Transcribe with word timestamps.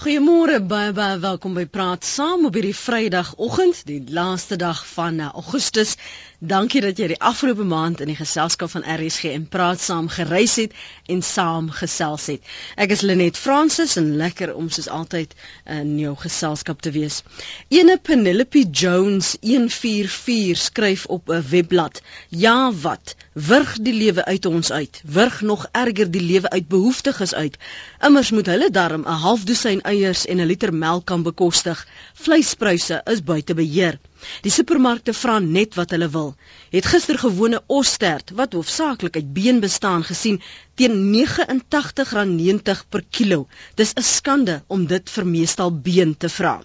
Goeiemôre 0.00 0.62
baie 0.64 0.92
baie 0.96 1.18
welkom 1.20 1.52
by 1.58 1.66
Praat 1.68 2.06
Saam 2.08 2.46
op 2.48 2.54
hierdie 2.56 2.72
Vrydagoggend, 2.72 3.82
die 3.84 3.98
laaste 4.16 4.56
dag 4.56 4.78
van 4.94 5.18
uh, 5.20 5.26
Augustus. 5.36 5.90
Dankie 6.40 6.80
dat 6.80 6.96
jy 6.96 7.10
die 7.10 7.18
afgelope 7.20 7.66
maand 7.68 8.00
in 8.00 8.08
die 8.08 8.16
geselskap 8.16 8.72
van 8.72 8.86
RSG 8.94 9.34
en 9.34 9.44
Praat 9.52 9.82
Saam 9.84 10.08
gereis 10.08 10.54
het 10.56 10.72
en 11.12 11.20
saam 11.20 11.68
gesels 11.82 12.30
het. 12.32 12.48
Ek 12.80 12.94
is 12.96 13.04
Lenet 13.04 13.36
Fransis 13.36 13.98
en 14.00 14.14
lekker 14.16 14.54
om 14.56 14.70
soos 14.72 14.88
altyd 14.88 15.36
in 15.68 15.92
jou 16.00 16.14
geselskap 16.22 16.80
te 16.80 16.94
wees. 16.96 17.20
Ene 17.68 17.98
Penelope 18.00 18.64
Jones 18.72 19.34
144 19.44 20.56
skryf 20.64 21.04
op 21.12 21.28
'n 21.28 21.44
webblad: 21.52 22.00
"Ja 22.32 22.72
wat, 22.72 23.18
wurg 23.46 23.76
die 23.86 23.92
lewe 23.94 24.24
uit 24.24 24.46
ons 24.46 24.70
uit. 24.72 25.00
Wurg 25.04 25.40
nog 25.40 25.66
erger 25.72 26.10
die 26.10 26.22
lewe 26.22 26.50
uit 26.50 26.68
behoeftiges 26.68 27.34
uit. 27.34 27.56
Immers 28.08 28.30
moet 28.36 28.46
hulle 28.52 28.70
darm 28.70 29.04
'n 29.06 29.20
half 29.24 29.44
dosyn 29.50 29.80
eiers 29.92 30.26
en 30.26 30.40
'n 30.40 30.46
liter 30.46 30.72
melk 30.74 31.04
kan 31.04 31.22
bekostig. 31.22 31.86
Vleispryse 32.14 33.00
is 33.04 33.22
buite 33.22 33.54
beheer. 33.54 33.98
Die 34.42 34.52
supermarkte 34.52 35.12
vra 35.12 35.38
net 35.38 35.74
wat 35.74 35.90
hulle 35.90 36.08
wil. 36.08 36.34
Het 36.70 36.86
gister 36.86 37.18
gewone 37.18 37.62
ostert 37.66 38.30
wat 38.30 38.52
hoofsaaklik 38.52 39.16
uit 39.16 39.32
been 39.32 39.60
bestaan 39.60 40.04
gesien 40.04 40.42
teen 40.74 40.96
R89.90 41.14 42.84
per 42.88 43.04
kilo. 43.10 43.46
Dis 43.74 43.94
'n 43.94 44.02
skande 44.02 44.62
om 44.66 44.86
dit 44.86 45.10
vir 45.10 45.26
meestal 45.26 45.72
been 45.72 46.16
te 46.16 46.28
vra. 46.28 46.62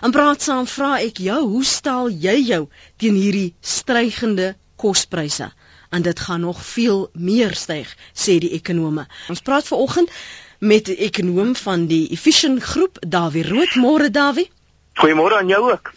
En 0.00 0.10
praat 0.10 0.42
saam 0.42 0.66
vra 0.66 1.00
ek 1.00 1.18
jou, 1.18 1.40
hoe 1.48 1.64
stel 1.64 2.10
jy 2.10 2.36
jou 2.46 2.68
teen 2.96 3.14
hierdie 3.14 3.54
stygende 3.60 4.56
kospryse? 4.76 5.52
En 5.90 6.02
dit 6.02 6.20
gaan 6.20 6.40
nog 6.40 6.64
veel 6.64 7.08
meer 7.12 7.54
styg, 7.54 7.96
sê 8.14 8.38
die 8.38 8.52
ekonome. 8.58 9.06
Ons 9.28 9.40
praat 9.40 9.66
veraloggend 9.66 10.10
met 10.58 10.84
die 10.84 10.96
ekonom 10.96 11.56
van 11.56 11.86
die 11.86 12.08
Efficient 12.10 12.62
Groep, 12.62 12.98
Dawie 13.06 13.44
Rood. 13.48 13.74
Môre 13.74 14.10
Dawie. 14.10 14.50
Goeiemôre 14.96 15.36
aan 15.36 15.48
jou 15.48 15.60
ook. 15.70 15.90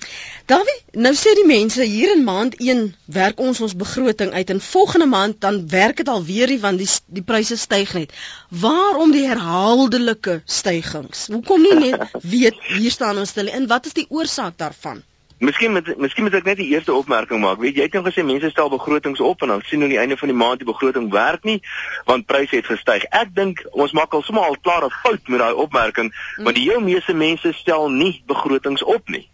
Dawie, 0.52 0.76
nou 0.92 1.14
sê 1.16 1.32
die 1.38 1.46
mense 1.48 1.86
hier 1.88 2.12
in 2.12 2.24
maand 2.28 2.58
1 2.60 2.82
werk 3.16 3.40
ons 3.40 3.62
ons 3.64 3.76
begroting 3.84 4.34
uit 4.34 4.50
en 4.50 4.60
volgende 4.66 5.06
maand 5.08 5.38
dan 5.46 5.62
werk 5.72 6.02
dit 6.02 6.10
alweer 6.12 6.52
nie 6.52 6.60
want 6.60 6.82
die 6.84 6.90
die 7.20 7.24
pryse 7.24 7.56
styg 7.62 7.94
net. 7.96 8.16
Waarom 8.50 9.14
die 9.16 9.24
herhaaldelike 9.30 10.42
stygings? 10.60 11.28
Hoekom 11.32 11.64
nie 11.64 11.78
net 11.86 12.18
weet 12.34 12.60
hier 12.74 12.92
staan 12.92 13.22
ons 13.24 13.32
stil 13.36 13.48
en 13.48 13.70
wat 13.72 13.88
is 13.88 13.96
die 14.02 14.08
oorsaak 14.10 14.58
daarvan? 14.60 15.00
Miskien 15.40 15.72
met 15.72 15.98
miskien 15.98 16.26
moet 16.28 16.34
ek 16.36 16.48
net 16.50 16.58
die 16.60 16.68
eerste 16.74 16.92
opmerking 16.94 17.40
maak. 17.40 17.62
Weet 17.64 17.78
jy, 17.78 17.86
jy 17.86 17.88
het 17.88 17.94
nou 17.96 18.04
gesê 18.04 18.26
mense 18.28 18.50
stel 18.52 18.70
begrotings 18.74 19.22
op 19.24 19.46
en 19.46 19.54
dan 19.54 19.62
sien 19.64 19.80
hulle 19.80 19.88
aan 19.88 19.96
die 19.96 20.02
einde 20.02 20.18
van 20.20 20.32
die 20.32 20.36
maand 20.36 20.60
die 20.60 20.68
begroting 20.68 21.08
werk 21.14 21.48
nie 21.48 21.62
want 22.10 22.28
pryse 22.28 22.60
het 22.60 22.68
gestyg. 22.68 23.06
Ek 23.16 23.32
dink 23.36 23.64
ons 23.72 23.96
maak 23.96 24.14
al 24.14 24.26
sommer 24.28 24.44
al 24.44 24.60
klaar 24.60 24.84
'n 24.84 24.92
fout 25.04 25.32
met 25.32 25.40
daai 25.40 25.54
opmerking, 25.54 26.12
mm. 26.12 26.44
want 26.44 26.56
die 26.60 26.68
heel 26.68 26.84
meeste 26.84 27.14
mense 27.14 27.54
stel 27.56 27.88
nie 27.90 28.22
begrotings 28.28 28.84
op 28.84 29.08
nie. 29.08 29.30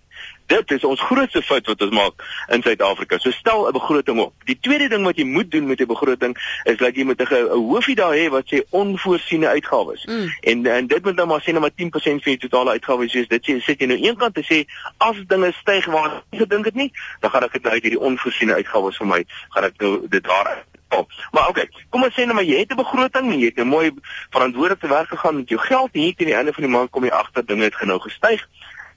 Dit 0.45 0.71
is 0.71 0.83
ons 0.83 1.01
grootste 1.01 1.41
fout 1.41 1.65
wat 1.65 1.81
ons 1.81 1.93
maak 1.95 2.25
in 2.53 2.61
Suid-Afrika. 2.61 3.17
So 3.17 3.31
stel 3.31 3.67
'n 3.67 3.73
begroting 3.73 4.19
op. 4.19 4.33
Die 4.45 4.57
tweede 4.61 4.89
ding 4.89 5.03
wat 5.03 5.17
jy 5.17 5.25
moet 5.25 5.51
doen 5.51 5.67
met 5.67 5.79
'n 5.81 5.87
begroting 5.87 6.37
is 6.63 6.77
dat 6.77 6.95
jy 6.95 7.03
moet 7.03 7.21
'n 7.21 7.47
hoofie 7.49 7.95
daar 7.95 8.13
hê 8.13 8.29
wat 8.29 8.45
sê 8.53 8.61
onvoorsiene 8.69 9.47
uitgawes. 9.47 10.05
Mm. 10.05 10.29
En 10.39 10.65
en 10.65 10.87
dit 10.87 11.03
moet 11.03 11.15
nou 11.15 11.27
maar 11.27 11.41
sê 11.41 11.51
net 11.51 11.61
maar 11.61 11.75
10% 11.75 12.23
van 12.23 12.31
jou 12.31 12.37
totale 12.37 12.69
uitgawes 12.69 13.13
wees. 13.13 13.27
Dit 13.27 13.49
sê 13.49 13.61
sit 13.61 13.79
jy 13.79 13.87
nou 13.87 13.97
eenkant 13.97 14.33
te 14.33 14.43
sê 14.43 14.65
as 14.97 15.15
dinge 15.27 15.51
styg 15.61 15.85
waar 15.85 16.23
jy 16.29 16.37
gedink 16.37 16.65
het 16.65 16.75
nie, 16.75 16.91
dan 17.19 17.31
gaan 17.31 17.43
ek 17.43 17.51
dit 17.51 17.63
nou 17.63 17.73
uit 17.73 17.83
hierdie 17.83 17.99
onvoorsiene 17.99 18.53
uitgawes 18.53 18.97
vir 18.97 19.07
my 19.07 19.25
gaan 19.49 19.63
ek 19.63 19.73
nou 19.77 20.07
dit 20.07 20.23
daar 20.23 20.63
op. 20.89 21.11
Maar 21.31 21.47
okay, 21.47 21.69
kom 21.89 22.03
ons 22.03 22.13
sê 22.13 22.25
nou 22.25 22.33
maar 22.33 22.47
jy 22.47 22.59
het 22.59 22.71
'n 22.71 22.75
begroting 22.75 23.31
en 23.31 23.39
jy 23.39 23.45
het 23.45 23.59
'n 23.59 23.67
mooi 23.67 23.91
verantwoordelik 24.29 24.79
te 24.79 24.87
werk 24.87 25.09
gegaan 25.09 25.35
met 25.35 25.49
jou 25.49 25.59
geld 25.61 25.89
en 25.93 26.01
hier 26.01 26.15
teen 26.15 26.27
die 26.27 26.35
einde 26.35 26.53
van 26.53 26.63
die 26.63 26.71
maand 26.71 26.89
kom 26.89 27.03
jy 27.03 27.09
agter 27.09 27.45
dinge 27.45 27.63
het 27.63 27.75
genou 27.75 27.99
gestyg 27.99 28.47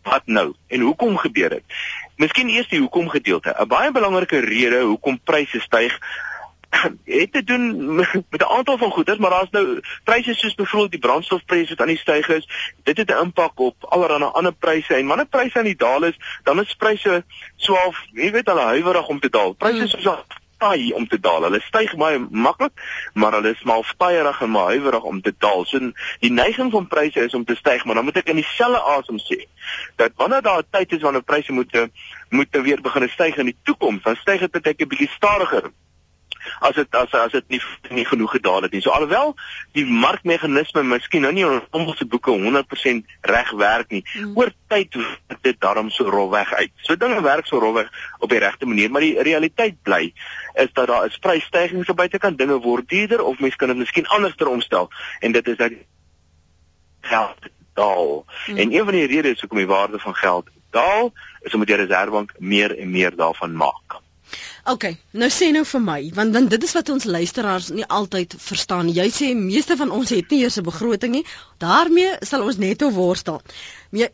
wat 0.08 0.26
nou 0.26 0.54
en 0.66 0.80
hoekom 0.80 1.16
gebeur 1.16 1.48
dit? 1.48 1.78
Miskien 2.16 2.48
eers 2.48 2.68
die 2.68 2.80
hoekom 2.80 3.08
gedeelte. 3.08 3.54
'n 3.58 3.68
Baie 3.68 3.92
belangrike 3.92 4.38
rede 4.38 4.80
hoekom 4.80 5.20
pryse 5.24 5.60
styg 5.60 5.98
het 7.04 7.32
te 7.32 7.44
doen 7.44 7.94
met 8.30 8.40
'n 8.42 8.52
aantal 8.56 8.78
van 8.78 8.90
goederes, 8.90 9.20
maar 9.20 9.30
daar's 9.30 9.50
nou 9.50 9.80
pryse 10.04 10.34
soos 10.34 10.54
byvoorbeeld 10.54 10.90
die 10.90 11.00
brandstofpryse 11.00 11.68
wat 11.68 11.80
aan 11.80 11.94
die 11.94 11.98
styg 11.98 12.28
is. 12.28 12.48
Dit 12.82 12.96
het 12.96 13.10
'n 13.10 13.22
impak 13.22 13.58
op 13.60 13.84
allerlei 13.84 14.30
ander 14.30 14.52
pryse 14.52 14.94
en 14.94 15.06
wanneer 15.06 15.26
pryse 15.26 15.58
aan 15.58 15.64
die 15.64 15.76
daal 15.76 16.04
is, 16.04 16.16
dan 16.42 16.60
is 16.60 16.74
pryse 16.74 17.24
swaaf, 17.56 18.04
jy 18.12 18.30
weet 18.30 18.46
hulle 18.46 18.60
huiwerig 18.60 19.08
om 19.08 19.20
te 19.20 19.30
daal. 19.30 19.52
Pryse 19.52 19.82
mm. 19.82 19.88
soos 19.88 20.06
taai 20.58 20.92
om 20.92 21.08
te 21.08 21.20
daal. 21.20 21.46
Hulle 21.48 21.60
styg 21.64 21.94
baie 22.00 22.18
maklik, 22.30 22.72
maar 23.14 23.38
hulle 23.38 23.54
is 23.54 23.62
maar 23.62 23.84
spyerig 23.84 24.40
en 24.40 24.50
maar 24.50 24.72
huiwerig 24.74 25.02
om 25.02 25.20
te 25.22 25.34
daal. 25.38 25.64
So 25.64 25.92
die 26.20 26.32
neiging 26.32 26.70
van 26.74 26.88
pryse 26.88 27.24
is 27.24 27.34
om 27.34 27.44
te 27.44 27.56
styg, 27.58 27.84
maar 27.84 27.94
dan 27.94 28.04
moet 28.04 28.22
ek 28.22 28.32
in 28.34 28.40
dieselfde 28.42 28.82
asem 28.96 29.20
sê 29.24 29.42
dat 29.96 30.16
wanneer 30.16 30.42
daar 30.42 30.62
'n 30.62 30.70
tyd 30.70 30.92
is 30.92 31.02
wanneer 31.02 31.22
pryse 31.22 31.52
moet 31.52 31.72
moet 32.28 32.48
weer 32.50 32.80
begin 32.80 33.08
styg 33.08 33.36
in 33.36 33.50
die 33.52 33.58
toekoms, 33.62 34.02
dan 34.02 34.16
styg 34.16 34.40
dit 34.40 34.64
net 34.64 34.80
'n 34.80 34.88
bietjie 34.88 35.10
stadiger 35.16 35.70
as 36.60 36.74
dit 36.74 36.94
as 36.94 37.12
as 37.12 37.32
dit 37.32 37.48
nie 37.48 37.60
nie 37.90 38.04
genoeg 38.08 38.30
gedaal 38.36 38.62
het 38.66 38.72
nie. 38.72 38.80
So 38.82 38.90
alhoewel 38.94 39.34
die 39.76 39.84
markmeganisme 39.86 40.82
miskien 40.86 41.24
nou 41.26 41.32
nie 41.34 41.44
in 41.46 41.60
ons 41.70 42.04
boeke 42.12 42.34
100% 42.34 43.16
reg 43.32 43.50
werk 43.60 43.92
nie, 43.94 44.02
mm. 44.14 44.34
oor 44.38 44.52
tyd 44.72 44.94
word 44.98 45.42
dit 45.46 45.60
daarom 45.60 45.90
so 45.94 46.08
rolweg 46.10 46.52
uit. 46.54 46.72
So 46.86 46.96
dinge 46.96 47.20
werk 47.24 47.46
so 47.46 47.60
rolweg 47.62 47.90
op 48.18 48.30
die 48.30 48.42
regte 48.42 48.66
manier, 48.66 48.90
maar 48.90 49.04
die 49.04 49.16
realiteit 49.22 49.80
bly 49.82 50.12
is 50.58 50.72
dat 50.72 50.86
daar 50.86 51.06
is 51.06 51.18
prysstygings 51.18 51.88
op 51.88 51.96
buitekant, 51.96 52.38
dinge 52.38 52.58
word 52.64 52.88
duurder 52.88 53.22
of 53.22 53.38
mense 53.38 53.56
kan 53.56 53.72
dit 53.72 53.76
miskien 53.76 54.06
anders 54.06 54.36
ter 54.36 54.48
omstel 54.48 54.90
en 55.20 55.32
dit 55.32 55.48
is 55.48 55.56
dat 55.56 55.72
geld 57.00 57.50
daal. 57.74 58.24
Mm. 58.46 58.56
En 58.56 58.72
een 58.74 58.84
van 58.84 58.92
die 58.92 59.06
redes 59.06 59.40
hoekom 59.40 59.58
die 59.58 59.70
waarde 59.70 59.98
van 59.98 60.14
geld 60.14 60.50
daal, 60.70 61.12
is 61.40 61.54
omdat 61.54 61.68
die 61.68 61.76
reservebank 61.76 62.34
meer 62.38 62.78
en 62.78 62.90
meer 62.90 63.16
daarvan 63.16 63.56
maak. 63.56 64.00
OK, 64.68 64.84
nou 65.16 65.28
sê 65.32 65.48
nou 65.54 65.62
vir 65.64 65.80
my, 65.80 65.98
want 66.16 66.34
want 66.36 66.50
dit 66.52 66.64
is 66.66 66.74
wat 66.76 66.90
ons 66.92 67.06
luisteraars 67.08 67.70
nie 67.72 67.86
altyd 67.98 68.34
verstaan. 68.36 68.90
Jy 68.92 69.06
sê 69.14 69.28
meeste 69.38 69.78
van 69.80 69.94
ons 69.94 70.12
het 70.12 70.28
nie 70.34 70.42
eers 70.42 70.58
'n 70.60 70.66
begroting 70.66 71.12
nie. 71.12 71.24
daarmee 71.58 72.10
sal 72.20 72.42
ons 72.42 72.58
netto 72.58 72.90
worstel. 72.90 73.40
Maar 73.90 74.12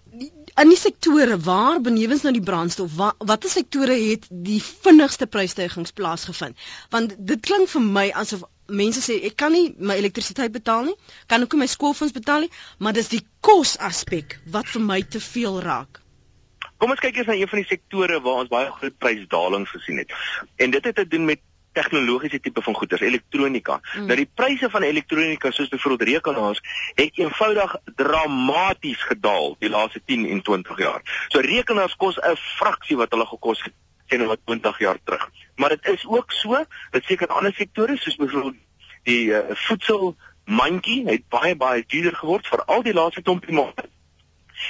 in 0.63 0.71
die 0.71 0.79
sektore 0.79 1.39
waar 1.43 1.81
benewens 1.83 2.23
nou 2.23 2.33
die 2.35 2.45
brandstof, 2.45 2.95
wat 2.99 3.23
watter 3.27 3.51
sektore 3.51 3.97
het 3.99 4.27
die 4.31 4.61
vinnigste 4.63 5.27
prysstygings 5.27 5.95
plaasgevind? 5.99 6.59
Want 6.95 7.17
dit 7.19 7.43
klink 7.43 7.71
vir 7.73 7.83
my 7.83 8.07
asof 8.23 8.45
mense 8.67 9.03
sê 9.05 9.19
ek 9.29 9.37
kan 9.41 9.53
nie 9.53 9.75
my 9.77 9.97
elektrisiteit 10.01 10.53
betaal 10.55 10.87
nie, 10.89 10.97
kan 11.29 11.43
ook 11.43 11.57
nie 11.57 11.65
my 11.65 11.69
skoolfonds 11.69 12.15
betaal 12.17 12.47
nie, 12.47 12.53
maar 12.79 12.95
dis 12.97 13.11
die 13.13 13.25
kos 13.45 13.77
aspek 13.77 14.39
wat 14.55 14.71
vir 14.73 14.85
my 14.85 15.03
te 15.03 15.21
veel 15.21 15.61
raak. 15.65 16.01
Kom 16.79 16.95
ons 16.95 17.03
kyk 17.03 17.19
eers 17.19 17.29
na 17.31 17.37
een 17.39 17.51
van 17.51 17.61
die 17.61 17.69
sektore 17.69 18.21
waar 18.25 18.45
ons 18.45 18.53
baie 18.53 18.71
groot 18.79 18.97
prysdalings 18.99 19.75
gesien 19.75 20.01
het. 20.03 20.15
En 20.57 20.73
dit 20.75 20.85
het 20.85 20.97
te 20.97 21.07
doen 21.09 21.27
met 21.29 21.43
tegnologiese 21.75 22.41
tipe 22.41 22.63
van 22.63 22.75
goeder, 22.75 23.03
elektronika. 23.03 23.81
Mm. 23.83 24.07
Nou 24.09 24.17
die 24.17 24.29
pryse 24.35 24.71
van 24.71 24.87
elektronika 24.87 25.51
soos 25.51 25.69
byvoorbeeld 25.73 26.09
rekenaars 26.09 26.61
het 26.95 27.19
eenvoudig 27.19 27.77
dramaties 27.97 29.03
gedaal 29.11 29.57
die 29.59 29.71
laaste 29.71 30.03
10 30.05 30.29
en 30.29 30.43
20 30.43 30.79
jaar. 30.79 31.03
So 31.29 31.43
rekenaars 31.45 31.97
kos 31.97 32.21
'n 32.21 32.37
fraksie 32.37 32.97
wat 32.97 33.11
hulle 33.11 33.27
gekos 33.27 33.63
het 33.63 33.75
sien 34.09 34.21
nou 34.21 34.37
20 34.45 34.79
jaar 34.79 34.99
terug. 35.05 35.31
Maar 35.57 35.69
dit 35.69 35.89
is 35.89 36.07
ook 36.07 36.33
so, 36.33 36.65
dit 36.91 37.05
seker 37.05 37.29
ander 37.29 37.55
sektore 37.55 37.97
soos 37.97 38.17
byvoorbeeld 38.17 38.61
die 39.03 39.25
uh, 39.27 39.39
voedsel 39.67 40.17
mandjie 40.45 41.05
het 41.09 41.29
baie 41.29 41.57
baie 41.57 41.85
duurder 41.87 42.17
geword 42.17 42.47
vir 42.47 42.65
al 42.65 42.83
die 42.83 42.95
laaste 42.97 43.23
klompie 43.23 43.55
maande. 43.55 43.89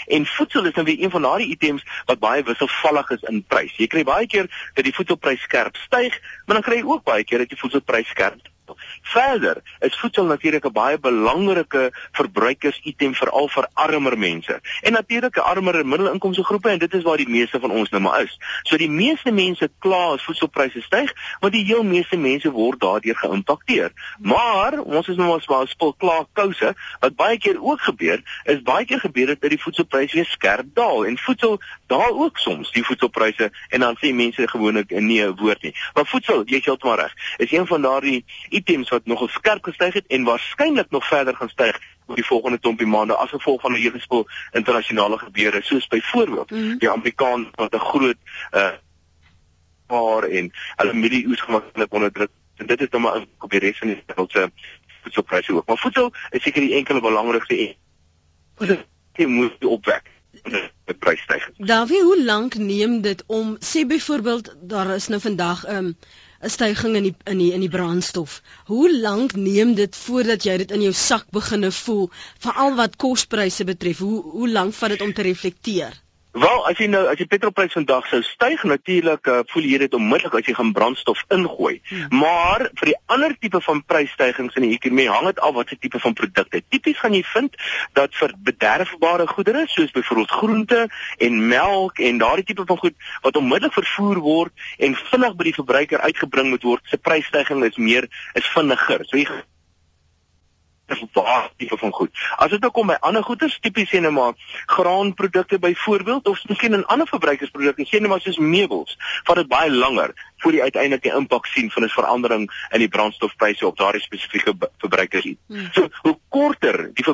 En 0.07 0.27
voedsel 0.27 0.65
is 0.65 0.73
dan 0.73 0.85
weer 0.85 1.03
een 1.03 1.11
van 1.11 1.23
daardie 1.23 1.49
items 1.49 1.85
wat 2.05 2.19
baie 2.19 2.43
wisselvallig 2.43 3.11
is 3.11 3.23
in 3.31 3.45
prys. 3.45 3.77
Jy 3.77 3.87
kry 3.87 4.05
baie 4.05 4.27
keer 4.27 4.51
dat 4.75 4.85
die 4.85 4.95
voedselprys 4.95 5.41
skerp 5.41 5.77
styg, 5.77 6.21
maar 6.47 6.61
dan 6.61 6.67
kry 6.67 6.81
jy 6.81 6.89
ook 6.89 7.05
baie 7.05 7.25
keer 7.25 7.45
dat 7.45 7.49
die 7.49 7.59
voedselprys 7.59 8.09
skerp 8.09 8.53
Verder 9.03 9.63
is 9.79 9.97
voedsel 9.99 10.25
natuurlik 10.25 10.65
'n 10.67 10.73
baie 10.73 10.99
belangrike 10.99 11.93
verbruikersitem 12.13 13.15
veral 13.15 13.49
vir 13.49 13.69
armer 13.73 14.19
mense. 14.19 14.61
En 14.83 14.93
natuurlik 14.93 15.37
armer 15.37 15.79
en 15.79 15.89
middelinkomste 15.89 16.45
groepe 16.45 16.69
en 16.69 16.79
dit 16.79 16.95
is 16.95 17.03
waar 17.03 17.17
die 17.17 17.29
meeste 17.29 17.61
van 17.61 17.71
ons 17.71 17.91
nou 17.91 18.03
maar 18.03 18.23
is. 18.23 18.39
So 18.63 18.77
die 18.77 18.91
meeste 18.91 19.31
mense 19.31 19.71
kla 19.79 20.13
as 20.13 20.23
voedselpryse 20.23 20.81
styg, 20.81 21.13
want 21.41 21.53
die 21.53 21.65
heel 21.65 21.83
meeste 21.83 22.17
mense 22.17 22.51
word 22.51 22.81
daardeur 22.81 23.17
geïmpakteer. 23.17 23.93
Maar 24.19 24.81
ons 24.81 25.09
is 25.09 25.17
nou 25.17 25.29
maar 25.29 25.41
swaar 25.41 25.69
spul 25.69 25.93
kla 25.93 26.27
kouse 26.33 26.75
wat 27.01 27.17
baie 27.17 27.39
keer 27.39 27.63
ook 27.63 27.81
gebeur, 27.81 28.23
is 28.45 28.63
baie 28.63 28.85
keer 28.85 29.01
gebeur 29.01 29.27
dit 29.27 29.41
dat 29.41 29.51
die 29.51 29.61
voedselpryse 29.61 30.17
weer 30.17 30.27
skerp 30.27 30.67
daal 30.75 31.07
en 31.07 31.19
voedsel 31.19 31.61
daal 31.87 32.23
ook 32.25 32.39
soms 32.39 32.71
die 32.73 32.85
voedselpryse 32.85 33.51
en 33.69 33.81
dan 33.81 33.97
sê 34.01 34.13
mense 34.15 34.49
gewoonlik 34.49 34.91
nee 34.91 35.27
'n 35.27 35.37
woord 35.37 35.63
nie. 35.63 35.75
Maar 35.95 36.07
voedsel, 36.07 36.43
jy 36.47 36.61
sê 36.61 36.65
heeltemal 36.65 36.97
reg, 36.97 37.13
is 37.37 37.53
een 37.53 37.67
van 37.67 37.83
daardie 37.83 38.25
items 38.55 38.93
wat 38.95 39.07
nogal 39.11 39.29
skerp 39.29 39.65
gestyg 39.65 39.99
het 39.99 40.07
en 40.07 40.25
waarskynlik 40.25 40.91
nog 40.91 41.07
verder 41.09 41.37
gaan 41.37 41.49
styg 41.49 41.81
oor 42.07 42.17
die 42.21 42.27
volgende 42.27 42.59
klompie 42.59 42.87
maande 42.87 43.17
as 43.17 43.31
gevolg 43.31 43.61
van 43.61 43.73
'n 43.73 43.83
hele 43.83 44.01
spul 44.01 44.27
internasionale 44.53 45.19
gebeure 45.19 45.63
soos 45.63 45.87
byvoorbeeld 45.87 46.51
mm 46.51 46.59
-hmm. 46.59 46.79
die 46.79 46.91
Amerikaan 46.91 47.51
wat 47.55 47.75
'n 47.75 47.79
groot 47.91 48.21
uh 48.53 48.73
paar 49.87 50.23
en 50.23 50.53
hulle 50.77 50.95
milie-oes 50.95 51.41
gemaklik 51.41 51.93
onder 51.93 52.13
druk 52.13 52.31
en 52.57 52.67
dit 52.67 52.81
is 52.81 52.91
dan 52.91 53.01
maar 53.01 53.25
op 53.39 53.51
die 53.51 53.61
res 53.61 53.79
van 53.79 53.89
die 53.89 54.03
wêreld 54.07 54.31
se 54.31 54.51
voedselpryse 55.03 55.53
ook 55.53 55.67
maar 55.67 55.79
voedsel 55.79 56.13
is 56.31 56.43
seker 56.43 56.61
die 56.61 56.75
enkele 56.75 57.01
belangrikste 57.01 57.55
jy 59.17 59.27
moet 59.27 59.65
opwek 59.65 60.11
met 60.85 60.99
prysstygings. 60.99 61.59
Davie, 61.59 62.03
hoe 62.03 62.25
lank 62.25 62.55
neem 62.55 63.01
dit 63.01 63.25
om 63.27 63.57
sê 63.61 63.87
byvoorbeeld 63.87 64.55
daar 64.61 64.95
is 64.95 65.09
nou 65.09 65.21
vandag 65.21 65.67
'n 65.67 65.77
um, 65.77 65.97
'n 66.45 66.53
stygings 66.57 66.99
in 67.01 67.07
die 67.09 67.15
in 67.33 67.39
die 67.43 67.53
in 67.57 67.63
die 67.65 67.73
brandstof. 67.73 68.33
Hoe 68.71 68.89
lank 69.09 69.35
neem 69.49 69.75
dit 69.75 69.97
voordat 69.97 70.45
jy 70.45 70.57
dit 70.63 70.75
in 70.77 70.83
jou 70.87 70.93
sak 71.03 71.27
beginne 71.39 71.71
voel, 71.73 72.11
veral 72.47 72.75
wat 72.81 72.97
kospryse 73.07 73.65
betref? 73.65 73.99
Hoe 74.05 74.23
hoe 74.39 74.49
lank 74.49 74.75
vat 74.81 74.97
dit 74.97 75.05
om 75.09 75.13
te 75.13 75.23
reflekteer? 75.23 76.04
Wel, 76.35 76.65
as 76.67 76.81
jy 76.83 76.89
nou 76.91 77.05
as 77.07 77.19
die 77.21 77.29
petrolprys 77.31 77.77
vandag 77.77 78.09
sou 78.11 78.19
styg, 78.27 78.65
natuurlik 78.67 79.29
uh, 79.31 79.37
voel 79.53 79.69
jy 79.71 79.79
dit 79.85 79.93
onmiddellik 79.95 80.35
as 80.41 80.49
jy 80.51 80.55
gaan 80.57 80.73
brandstof 80.75 81.21
ingooi. 81.37 81.77
Hmm. 81.87 82.19
Maar 82.25 82.65
vir 82.81 82.91
die 82.91 82.97
ander 83.15 83.37
tipe 83.39 83.61
van 83.63 83.85
prysstygings 83.87 84.59
in 84.59 84.67
die 84.67 84.73
ekonomie 84.75 85.07
hang 85.13 85.29
dit 85.31 85.39
af 85.39 85.55
wat 85.55 85.71
se 85.71 85.79
tipe 85.79 86.03
van 86.03 86.19
produkte. 86.19 86.65
Tipies 86.75 86.99
gaan 86.99 87.15
jy 87.15 87.23
vind 87.31 87.55
dat 87.95 88.19
vir 88.19 88.35
bederfbare 88.51 89.29
goedere 89.31 89.63
soos 89.71 89.95
byvoorbeeld 89.95 90.37
groente 90.41 90.83
en 91.23 91.41
melk 91.55 92.03
en 92.03 92.19
daardie 92.19 92.49
tipe 92.51 92.67
van 92.67 92.83
goed 92.83 92.99
wat 93.23 93.39
onmiddellik 93.39 93.79
vervoer 93.79 94.25
word 94.27 94.69
en 94.83 94.99
vinnig 95.15 95.39
by 95.39 95.51
die 95.53 95.59
verbruiker 95.63 96.03
uitgebring 96.03 96.51
moet 96.51 96.67
word, 96.67 96.83
se 96.91 96.99
prysstyging 96.99 97.63
is 97.63 97.79
meer 97.79 98.11
is 98.35 98.55
vinniger. 98.59 99.07
So 99.07 99.23
jy 99.23 99.31
waar 101.13 101.51
tipe 101.57 101.77
van 101.79 101.93
goed. 101.93 102.11
As 102.37 102.51
dit 102.51 102.61
nou 102.61 102.71
kom 102.73 102.87
by 102.87 102.97
ander 103.01 103.23
goeder, 103.23 103.59
tipies 103.61 103.91
sê 103.91 104.01
net 104.01 104.13
maar 104.13 104.35
graanprodukte 104.67 105.59
byvoorbeeld 105.59 106.29
of 106.29 106.43
miskien 106.49 106.77
'n 106.77 106.85
ander 106.85 107.07
verbruikersproduk, 107.07 107.79
sê 107.79 108.01
net 108.01 108.09
maar 108.09 108.21
soos 108.21 108.39
meubels, 108.39 108.97
vat 109.25 109.37
dit 109.37 109.49
baie 109.49 109.71
langer 109.71 110.13
voor 110.39 110.53
die 110.53 111.15
impak 111.15 111.47
sien 111.47 111.71
van 111.71 111.85
'n 111.85 111.89
verandering 111.89 112.51
in 112.71 112.79
die 112.79 112.89
brandstofpryse 112.89 113.67
op 113.67 113.77
daardie 113.77 114.03
spesifieke 114.03 114.55
verbruikers. 114.79 115.25
Hmm. 115.47 115.69
So, 115.73 115.89
hoe 116.03 116.19
korter 116.29 116.91
die 116.95 117.05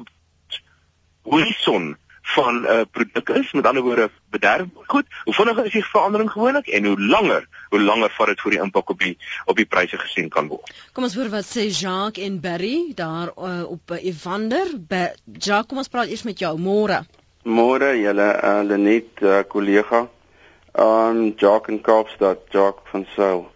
horison 1.23 1.97
van 2.23 2.55
'n 2.63 2.65
uh, 2.65 2.81
produk 2.91 3.29
is, 3.29 3.53
met 3.53 3.67
ander 3.67 3.83
woorde 3.83 4.11
bederf 4.31 4.69
goed. 4.87 5.07
Hoe 5.25 5.35
vinniger 5.35 5.67
is 5.67 5.73
die 5.73 5.85
verandering 5.85 6.31
gewoonlik 6.31 6.67
en 6.67 6.85
hoe 6.85 7.01
langer, 7.01 7.47
hoe 7.71 7.81
langer 7.83 8.13
vat 8.17 8.33
dit 8.33 8.41
voor 8.41 8.57
die 8.57 8.61
impak 8.63 8.91
op 8.91 8.99
die 8.99 9.17
op 9.47 9.57
die 9.57 9.67
pryse 9.67 9.99
gesien 9.99 10.29
kan 10.29 10.49
word. 10.49 10.73
Kom 10.93 11.07
ons 11.09 11.17
hoor 11.19 11.31
wat 11.33 11.49
sê 11.49 11.67
Jacques 11.69 12.25
en 12.27 12.41
Barry 12.41 12.93
daar 12.95 13.33
uh, 13.37 13.65
op 13.71 13.97
uh, 13.97 14.03
Evander. 14.05 14.75
Ba 14.79 15.11
Jacques, 15.25 15.69
kom 15.71 15.83
ons 15.83 15.93
praat 15.93 16.11
eers 16.13 16.27
met 16.29 16.39
jou. 16.39 16.55
Môre. 16.59 17.03
Môre, 17.45 17.95
julle 17.99 18.29
uh, 18.37 18.61
Lenet 18.67 19.23
uh, 19.25 19.43
kollega. 19.49 20.07
Um 20.71 21.33
Jacques 21.35 21.73
in 21.75 21.81
Kaapstad, 21.83 22.47
Jacques 22.55 22.91
van 22.93 23.07
Sail. 23.17 23.49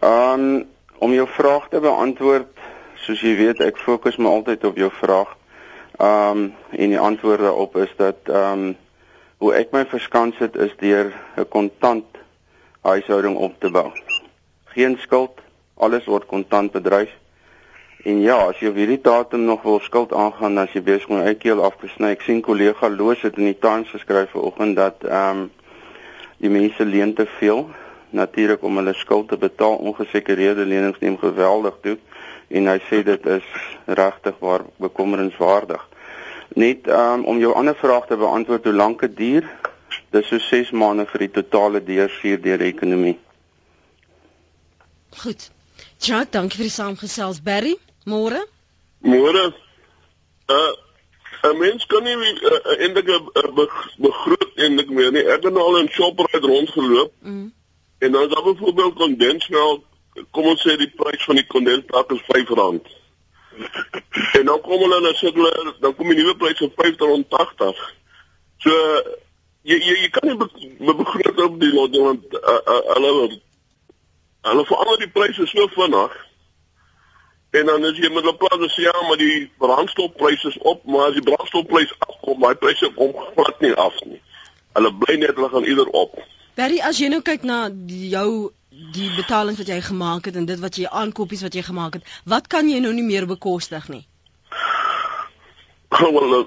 Um 0.00 0.70
om 1.02 1.10
jou 1.10 1.26
vraag 1.26 1.64
te 1.68 1.80
beantwoord, 1.82 2.60
soos 3.02 3.22
jy 3.26 3.32
weet, 3.34 3.60
ek 3.64 3.80
fokus 3.82 4.20
my 4.22 4.30
altyd 4.30 4.62
op 4.68 4.76
jou 4.78 4.90
vraag. 5.00 5.32
Ehm 5.98 6.38
um, 6.38 6.44
en 6.70 6.94
die 6.94 6.98
antwoorde 6.98 7.52
op 7.52 7.76
is 7.76 7.90
dat 7.96 8.30
ehm 8.30 8.62
um, 8.68 8.76
hoe 9.42 9.56
ek 9.58 9.72
my 9.74 9.82
verskans 9.90 10.36
het 10.38 10.54
is 10.54 10.70
deur 10.78 11.08
'n 11.36 11.48
kontant 11.50 12.06
huishouding 12.86 13.36
op 13.36 13.54
te 13.58 13.70
bou. 13.70 13.90
Geen 14.74 14.94
skuld, 14.98 15.40
alles 15.74 16.04
word 16.04 16.26
kontant 16.26 16.70
bedryf. 16.72 17.10
En 18.04 18.20
ja, 18.20 18.36
as 18.36 18.60
jy 18.60 18.68
op 18.68 18.78
hierdie 18.78 19.00
datum 19.02 19.44
nog 19.44 19.62
wil 19.62 19.80
skuld 19.80 20.12
aangaan, 20.12 20.54
dan 20.54 20.66
is 20.66 20.72
jy 20.72 20.82
besig 20.82 21.08
om 21.08 21.22
jou 21.22 21.34
keel 21.34 21.64
af 21.64 21.76
te 21.80 21.88
sny. 21.88 22.10
Ek 22.14 22.22
sien 22.22 22.40
kollega 22.40 22.88
Loos 22.88 23.22
het 23.22 23.36
in 23.36 23.44
die 23.44 23.58
Times 23.58 23.90
geskryf 23.90 24.30
vanoggend 24.30 24.76
dat 24.76 25.04
ehm 25.04 25.38
um, 25.38 25.50
die 26.38 26.50
mense 26.50 26.84
leen 26.84 27.14
te 27.14 27.26
veel 27.26 27.70
natuurlik 28.10 28.62
om 28.62 28.76
hulle 28.76 28.94
skuld 28.94 29.28
te 29.28 29.36
betaal. 29.36 29.76
Ongesekerde 29.76 30.64
lenings 30.66 30.98
neem 30.98 31.18
geweldig 31.18 31.74
toe 31.82 31.98
en 32.48 32.66
hy 32.66 32.78
sê 32.90 33.02
dit 33.02 33.26
is 33.26 33.46
regtig 33.86 34.38
waar 34.38 34.62
bekommerenswaardig. 34.76 35.88
Net 36.54 36.86
um, 36.86 37.24
om 37.24 37.38
jou 37.38 37.54
ander 37.54 37.76
vraag 37.76 38.06
te 38.06 38.16
beantwoord, 38.16 38.64
hoe 38.64 38.72
lank 38.72 39.00
dit 39.00 39.16
duur? 39.16 39.50
Dis 40.12 40.28
so 40.28 40.38
6 40.38 40.70
maande 40.76 41.06
vir 41.08 41.26
die 41.26 41.30
totale 41.40 41.80
deursuur 41.84 42.40
deur 42.42 42.60
die 42.60 42.68
ekonomie. 42.72 43.16
Goed. 45.22 45.50
Jack, 46.02 46.32
dankie 46.32 46.60
vir 46.60 46.68
die 46.68 46.74
saamgesels 46.74 47.40
Barry. 47.44 47.76
Môre? 48.04 48.44
Môre. 49.00 49.52
Uh 50.50 50.72
'n 51.42 51.58
mens 51.58 51.86
kan 51.86 52.04
nie 52.06 52.14
uh, 52.14 52.58
eintlik 52.78 53.08
'n 53.08 53.54
begroot 53.98 54.52
eintlik 54.54 54.90
meer 54.90 55.12
nie. 55.12 55.24
Ek 55.26 55.42
het 55.42 55.52
nou 55.52 55.64
al 55.64 55.78
in 55.78 55.88
Shoprite 55.88 56.38
rondgeloop. 56.38 57.12
Mm. 57.20 57.52
En 57.98 58.12
dan 58.12 58.22
is 58.22 58.34
daar 58.34 58.42
byvoorbeeld 58.42 58.94
kondensmelk, 58.94 59.84
kom 60.30 60.44
ons 60.44 60.62
sê 60.62 60.76
die 60.76 60.92
prys 60.96 61.24
van 61.24 61.36
die 61.36 61.46
kondensmelk 61.46 62.12
is 62.12 62.22
R5 62.22 63.01
en 64.38 64.46
dan 64.46 64.60
kom 64.64 64.80
hulle 64.84 65.00
na 65.00 65.12
sê 65.18 65.32
hulle 65.32 65.74
dan 65.80 65.94
kom 65.96 66.08
die 66.08 66.18
nuwe 66.18 66.36
pryse 66.40 66.64
op 66.64 66.80
580. 66.80 67.86
So 68.64 68.74
jy 69.68 69.78
jy, 69.78 69.94
jy 70.02 70.10
kan 70.16 70.28
nie 70.28 70.38
be, 70.40 70.48
be 70.80 70.96
begroot 71.02 71.46
op 71.46 71.56
die 71.60 71.72
lot 71.72 71.96
want 72.08 72.36
uh, 72.40 72.58
uh, 72.74 72.82
hulle 72.96 73.14
hulle 74.50 74.66
verander 74.68 75.00
die 75.04 75.12
pryse 75.14 75.46
so 75.46 75.68
vinnig. 75.76 76.20
En 77.52 77.66
dan 77.68 77.84
as 77.84 77.98
jy 78.00 78.08
met 78.08 78.24
hulle 78.24 78.36
praat, 78.40 78.62
sê 78.72 78.86
ja, 78.86 78.94
maar 79.08 79.18
die 79.20 79.50
brandstofpryse 79.60 80.54
is 80.54 80.58
op, 80.64 80.86
maar 80.88 81.10
as 81.10 81.18
die 81.18 81.24
brandstofprys 81.26 81.92
afkom, 82.06 82.40
daai 82.40 82.56
pryse 82.56 82.88
kom 82.96 83.12
glad 83.36 83.60
nie 83.60 83.74
af 83.76 83.98
nie. 84.08 84.20
Hulle 84.72 84.92
bly 85.02 85.18
net 85.20 85.36
hulle 85.36 85.50
gaan 85.52 85.68
eerder 85.68 85.90
op. 86.00 86.16
Berry, 86.56 86.80
as 86.80 87.00
jy 87.00 87.10
nou 87.12 87.20
kyk 87.24 87.44
na 87.48 87.66
jou 87.88 88.30
die 88.72 89.10
betalings 89.16 89.58
wat 89.60 89.68
jy 89.68 89.80
gemaak 89.84 90.24
het 90.24 90.36
en 90.36 90.46
dit 90.48 90.60
wat 90.60 90.76
jy 90.80 90.88
aankopies 90.88 91.42
wat 91.44 91.54
jy 91.54 91.62
gemaak 91.66 91.98
het, 91.98 92.08
wat 92.24 92.48
kan 92.48 92.68
jy 92.68 92.80
nou 92.80 92.92
nie 92.96 93.04
meer 93.04 93.26
bekostig 93.28 93.88
nie? 93.92 94.06
Wel, 95.92 96.46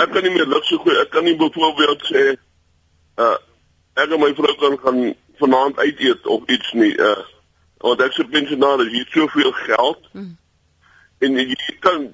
ek 0.00 0.12
kan 0.14 0.24
nie 0.24 0.32
meer 0.32 0.48
so 0.64 0.80
goed. 0.80 0.96
Ek 0.96 1.10
kan 1.12 1.24
nie 1.24 1.36
byvoorbeeld 1.36 2.04
sê 2.08 2.24
uh 3.20 3.36
ek 3.98 4.12
en 4.14 4.20
my 4.22 4.30
vrou 4.38 4.54
kan 4.60 4.76
gaan 4.78 4.98
vanaand 5.40 5.78
uit 5.78 6.00
eet 6.00 6.26
of 6.26 6.46
iets 6.46 6.72
nie. 6.72 6.94
Uh 6.96 7.24
want 7.84 8.00
ek 8.02 8.16
sê 8.16 8.24
pensionaars, 8.30 8.88
jy 8.88 9.02
het 9.04 9.12
soveel 9.12 9.52
geld. 9.52 10.08
Hmm. 10.12 10.36
En 11.18 11.36
jy 11.36 11.56
kan 11.84 12.08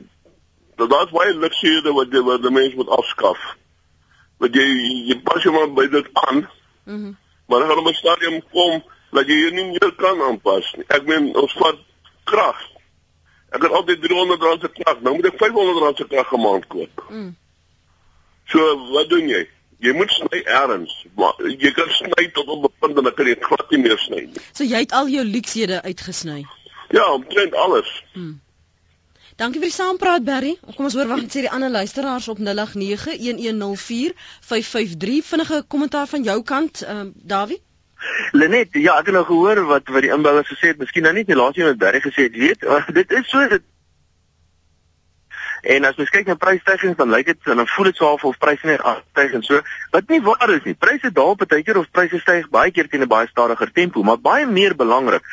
dat 0.81 0.91
daai 0.91 1.13
baie 1.13 1.35
luksusse 1.39 1.93
wat 1.95 2.11
jy 2.13 2.25
wat 2.27 2.43
die 2.43 2.51
mens 2.51 2.75
moet 2.75 2.91
afskaf. 2.99 3.39
Want 4.43 4.57
jy 4.57 4.67
jy 5.13 5.21
pas 5.23 5.45
jou 5.45 5.55
maar 5.55 5.71
by 5.71 5.87
dit 5.93 6.11
aan. 6.27 6.49
Mhm. 6.85 6.97
Mm 7.05 7.23
maar 7.45 7.61
dan 7.61 7.69
gaan 7.69 7.89
'n 7.89 7.95
stadium 7.95 8.43
kom 8.51 8.83
dat 9.15 9.31
jy 9.31 9.51
nie 9.55 9.67
meer 9.73 9.93
kan 10.01 10.21
aanpas 10.29 10.71
nie. 10.79 10.87
Ek 10.95 11.07
meen 11.07 11.31
ons 11.39 11.55
vat 11.61 11.81
krag. 12.29 12.61
Ek 13.55 13.63
het 13.63 13.75
altyd 13.79 14.03
300 14.03 14.43
rand 14.43 14.61
se 14.65 14.71
krag. 14.75 15.03
Nou 15.07 15.15
moet 15.17 15.31
ek 15.31 15.39
500 15.43 15.83
rand 15.85 15.97
se 16.01 16.07
krag 16.11 16.33
'n 16.33 16.41
maand 16.43 16.67
koop. 16.67 17.05
Mm. 17.11 17.37
So 18.51 18.61
wat 18.93 19.09
doen 19.09 19.29
jy? 19.29 19.49
Jy 19.85 19.93
moet 19.93 20.11
sny 20.11 20.41
erns. 20.45 20.93
Jy 21.59 21.73
kan 21.77 21.91
sny 21.91 22.31
tot 22.33 22.49
op 22.49 22.65
'n 22.65 22.73
punt 22.81 22.99
en 22.99 23.05
dan 23.05 23.15
kan 23.15 23.27
jy 23.27 23.37
glad 23.41 23.71
nie 23.71 23.83
meer 23.83 23.99
sny 23.99 24.21
nie. 24.27 24.41
So 24.53 24.65
jy 24.65 24.79
het 24.87 24.93
al 24.93 25.09
jou 25.09 25.25
luksehede 25.25 25.83
uitgesny. 25.83 26.45
Ja, 26.91 27.13
omtrent 27.13 27.55
alles. 27.55 28.03
Mm. 28.15 28.41
Dankie 29.37 29.59
vir 29.61 29.69
die 29.69 29.75
saampraat 29.75 30.25
Berry. 30.25 30.59
Kom 30.77 30.85
ons 30.87 30.95
hoor 30.95 31.09
wat 31.11 31.27
sê 31.27 31.41
die 31.43 31.51
ander 31.51 31.71
luisteraars 31.71 32.29
op 32.29 32.39
0891104553. 32.39 32.45
Vinnige 35.31 35.65
kommentaar 35.69 36.07
van 36.07 36.23
jou 36.23 36.43
kant, 36.43 36.83
ehm 36.83 37.07
uh, 37.07 37.13
Dawie? 37.15 37.63
Lenet, 38.33 38.73
ja, 38.73 38.99
ek 38.99 39.11
het 39.11 39.15
nou 39.15 39.25
gehoor 39.25 39.65
wat 39.69 39.89
wat 39.89 40.03
die 40.03 40.13
inbouers 40.13 40.49
gesê 40.49 40.73
het. 40.73 40.79
Miskien 40.79 41.07
nou 41.07 41.15
nie 41.15 41.25
die 41.25 41.37
laaste 41.39 41.61
een 41.61 41.73
wat 41.73 41.79
Berry 41.79 42.01
gesê 42.05 42.29
het, 42.29 42.37
weet, 42.37 42.67
dit 42.95 43.13
is 43.13 43.31
so 43.31 43.49
dit 43.49 43.63
En 45.65 45.87
as 45.89 45.97
jy 45.97 46.05
kyk 46.13 46.27
na 46.29 46.35
prysstygings 46.37 46.99
dan 46.99 47.09
lyk 47.09 47.31
dit 47.31 47.47
en 47.49 47.57
dan 47.63 47.69
voel 47.73 47.89
dit 47.89 47.97
so 47.97 48.05
half 48.11 48.25
of 48.29 48.37
pryse 48.39 48.67
net 48.69 48.83
aanstyg 48.85 49.37
en 49.39 49.45
so. 49.47 49.63
Wat 49.95 50.11
nie 50.13 50.21
waar 50.21 50.51
is 50.53 50.67
nie. 50.69 50.75
Pryse 50.77 51.09
daal 51.17 51.39
baie 51.41 51.63
keer 51.65 51.79
of 51.81 51.89
pryse 51.91 52.21
styg 52.21 52.51
baie 52.53 52.71
keer 52.71 52.89
teen 52.89 53.01
'n 53.01 53.09
baie 53.09 53.29
stadiger 53.31 53.73
tempo, 53.73 54.03
maar 54.03 54.21
baie 54.21 54.47
meer 54.47 54.77
belangrik 54.77 55.25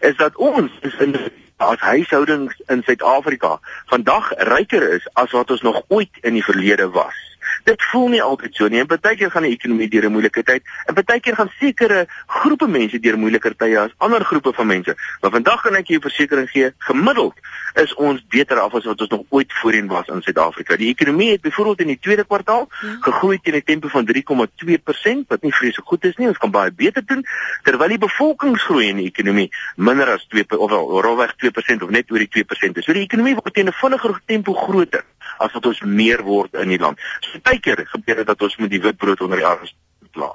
is 0.00 0.16
dat 0.16 0.36
ons 0.36 0.70
is 0.82 0.94
in 1.00 1.16
as 1.58 1.80
huishoudings 1.80 2.54
in 2.68 2.82
Suid-Afrika 2.82 3.58
vandag 3.86 4.30
ryker 4.38 4.84
is 4.94 5.08
as 5.14 5.30
wat 5.30 5.50
ons 5.50 5.62
nog 5.62 5.82
ooit 5.88 6.20
in 6.22 6.38
die 6.38 6.44
verlede 6.44 6.90
was 6.90 7.27
dit 7.64 7.82
voel 7.90 8.08
nie 8.08 8.22
altyd 8.22 8.54
so 8.54 8.68
nie. 8.68 8.80
En 8.80 8.86
baie 8.86 9.16
keer 9.16 9.30
gaan 9.30 9.42
die 9.42 9.54
ekonomie 9.56 9.88
deur 9.88 10.04
'n 10.04 10.12
moeilike 10.12 10.42
tyd 10.42 10.62
en 10.86 10.94
baie 10.94 11.20
keer 11.20 11.34
gaan 11.34 11.50
sekere 11.58 12.06
groepe 12.26 12.66
mense 12.66 12.98
deur 13.00 13.18
moeiliker 13.18 13.56
tye 13.56 13.78
as 13.78 13.94
ander 13.98 14.24
groepe 14.24 14.52
van 14.52 14.66
mense. 14.66 14.96
Maar 15.20 15.30
vandag 15.30 15.62
kan 15.62 15.74
ek 15.74 15.86
jou 15.86 16.00
versekering 16.00 16.50
gee, 16.50 16.72
gemiddeld 16.78 17.34
is 17.74 17.94
ons 17.94 18.22
beter 18.28 18.58
af 18.58 18.74
as 18.74 18.84
wat 18.84 19.00
ons 19.00 19.10
nog 19.10 19.24
ooit 19.28 19.52
voorheen 19.52 19.86
was 19.86 20.06
in 20.06 20.22
Suid-Afrika. 20.22 20.76
Die 20.76 20.88
ekonomie 20.88 21.30
het 21.30 21.40
byvoorbeeld 21.40 21.80
in 21.80 21.86
die 21.86 21.98
tweede 22.00 22.24
kwartaal 22.24 22.68
ja. 22.68 22.96
gegroei 23.00 23.38
teen 23.42 23.54
'n 23.54 23.62
tempo 23.64 23.88
van 23.88 24.06
3,2% 24.06 25.28
wat 25.28 25.42
nie 25.42 25.54
vreeslik 25.54 25.86
goed 25.86 26.04
is 26.04 26.16
nie. 26.16 26.28
Ons 26.28 26.38
kan 26.38 26.50
baie 26.50 26.72
beter 26.72 27.02
doen 27.04 27.24
terwyl 27.62 27.88
die 27.88 27.98
bevolkingsgroei 27.98 28.88
in 28.88 28.96
die 28.96 29.06
ekonomie 29.06 29.50
minder 29.76 30.08
as 30.08 30.26
2 30.28 30.58
of 30.58 30.70
wel 30.70 31.02
rofweg 31.02 31.34
2% 31.36 31.82
of 31.82 31.90
net 31.90 32.10
oor 32.10 32.18
die 32.18 32.44
2% 32.44 32.78
is. 32.78 32.84
So 32.84 32.92
die 32.92 33.06
ekonomie 33.06 33.34
word 33.34 33.54
teen 33.54 33.68
'n 33.68 33.72
vinniger 33.72 34.20
tempo 34.26 34.52
groter 34.54 35.04
as 35.38 35.54
wat 35.54 35.66
ons 35.70 35.80
meer 35.82 36.22
word 36.26 36.54
in 36.54 36.68
die 36.74 36.80
land. 36.82 36.98
So 37.24 37.40
baie 37.44 37.60
keer 37.60 37.84
gebeur 37.86 38.22
dit 38.22 38.26
dat 38.26 38.42
ons 38.42 38.58
met 38.58 38.70
die 38.70 38.82
witbrood 38.82 39.20
onder 39.24 39.42
die 39.42 39.48
arms 39.48 39.74
pla. 40.12 40.32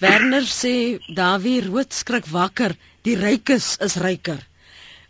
Werner 0.00 0.46
sê 0.48 0.98
Dawie 1.12 1.60
rood 1.66 1.92
skrik 1.92 2.28
wakker, 2.32 2.76
die 3.04 3.16
rykes 3.20 3.76
is 3.84 3.98
ryker. 4.00 4.40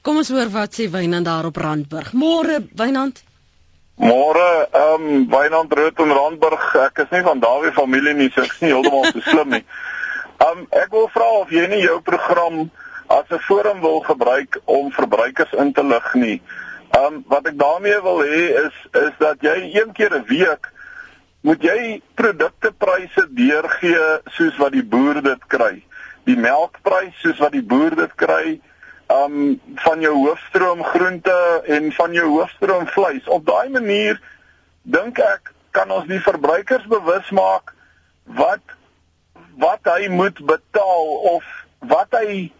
Kom 0.02 0.18
ons 0.22 0.30
hoor 0.32 0.48
wat 0.54 0.74
sê 0.74 0.88
Wynand 0.90 1.28
daar 1.28 1.46
op 1.50 1.58
Randburg. 1.60 2.14
Môre 2.16 2.62
Wynand. 2.74 3.22
Môre, 4.00 4.48
ehm 4.72 5.06
um, 5.06 5.24
Wynand 5.28 5.72
Rood 5.76 5.98
in 6.00 6.12
Randburg. 6.16 6.62
Ek 6.86 7.02
is 7.04 7.10
nie 7.12 7.20
van 7.26 7.42
daardie 7.42 7.72
familie 7.76 8.14
nie, 8.16 8.30
so 8.32 8.40
ek 8.40 8.54
is 8.54 8.62
nie 8.64 8.70
heeltemal 8.72 9.04
so 9.12 9.20
slim 9.28 9.56
nie. 9.58 9.64
Ehm 10.40 10.62
um, 10.62 10.68
ek 10.72 10.88
wil 10.96 11.10
vra 11.12 11.26
of 11.42 11.50
jy 11.52 11.66
nie 11.68 11.82
jou 11.82 11.98
program 12.00 12.62
as 13.12 13.28
'n 13.28 13.42
forum 13.44 13.82
wil 13.84 14.00
gebruik 14.06 14.56
om 14.64 14.88
verbruikers 14.96 15.52
in 15.52 15.72
te 15.76 15.84
lig 15.84 16.14
nie. 16.14 16.38
Ehm 16.90 17.04
um, 17.04 17.24
wat 17.30 17.46
ek 17.46 17.58
daarmee 17.58 18.00
wil 18.02 18.22
hê 18.26 18.44
is 18.66 18.76
is 18.98 19.14
dat 19.18 19.42
jy 19.46 19.56
een 19.74 19.92
keer 19.92 20.14
'n 20.16 20.24
week 20.26 20.72
moet 21.40 21.62
jy 21.62 22.02
produktepryse 22.14 23.26
deurgee 23.30 24.06
soos 24.36 24.56
wat 24.56 24.72
die 24.72 24.84
boer 24.84 25.22
dit 25.22 25.46
kry. 25.46 25.84
Die 26.24 26.36
melkprys 26.36 27.14
soos 27.22 27.38
wat 27.38 27.52
die 27.52 27.62
boer 27.62 27.94
dit 27.96 28.14
kry, 28.14 28.60
um 29.10 29.60
van 29.84 30.00
jou 30.00 30.14
hoofstroom 30.14 30.82
groente 30.84 31.62
en 31.66 31.92
van 31.92 32.12
jou 32.12 32.26
hoofstroom 32.28 32.86
vleis. 32.86 33.28
Op 33.28 33.46
daai 33.46 33.68
manier 33.68 34.20
dink 34.82 35.18
ek 35.18 35.54
kan 35.70 35.90
ons 35.90 36.06
die 36.10 36.20
verbruikers 36.20 36.86
bewus 36.90 37.30
maak 37.30 37.74
wat 38.24 38.76
wat 39.60 39.86
hy 39.94 40.08
moet 40.08 40.38
betaal 40.46 41.06
of 41.34 41.44
wat 41.78 42.18
hy 42.18 42.50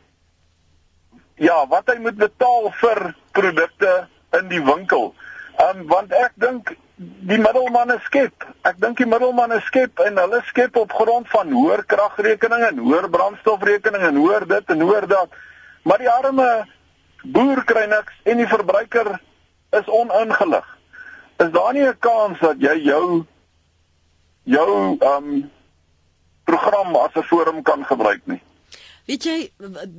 ja, 1.41 1.67
wat 1.69 1.89
hy 1.89 1.99
moet 1.99 2.19
betaal 2.21 2.71
vir 2.81 3.15
produkte 3.33 3.93
in 4.39 4.49
die 4.49 4.63
winkel. 4.65 5.15
Um 5.61 5.87
want 5.91 6.13
ek 6.13 6.33
dink 6.35 6.75
die 7.01 7.39
middelmanne 7.41 7.99
skep. 8.07 8.45
Ek 8.69 8.77
dink 8.81 8.99
die 9.01 9.09
middelmanne 9.09 9.61
skep 9.67 10.03
en 10.05 10.19
hulle 10.21 10.43
skep 10.49 10.77
op 10.77 10.93
grond 10.93 11.29
van 11.33 11.53
hoër 11.53 11.85
kragrekeninge 11.89 12.73
en 12.73 12.83
hoër 12.85 13.09
brandstofrekeninge 13.13 14.11
en 14.13 14.21
hoër 14.21 14.47
dit 14.49 14.75
en 14.75 14.85
hoër 14.85 15.09
dat. 15.09 15.41
Maar 15.83 16.05
die 16.05 16.13
arme 16.13 16.51
boer 17.23 17.65
kry 17.69 17.87
niks 17.89 18.21
en 18.25 18.41
die 18.41 18.49
verbruiker 18.49 19.15
is 19.77 19.89
oningelig. 19.89 20.67
Is 21.41 21.51
daar 21.57 21.73
nie 21.73 21.87
'n 21.89 21.99
kans 21.99 22.39
dat 22.39 22.61
jy 22.61 22.77
jou 22.85 23.25
jou 24.45 24.99
um 25.01 25.51
program 26.45 26.97
as 26.97 27.15
'n 27.15 27.23
forum 27.23 27.63
kan 27.63 27.85
gebruik 27.85 28.21
nie? 28.25 28.43
Weet 29.11 29.27
jy 29.27 29.37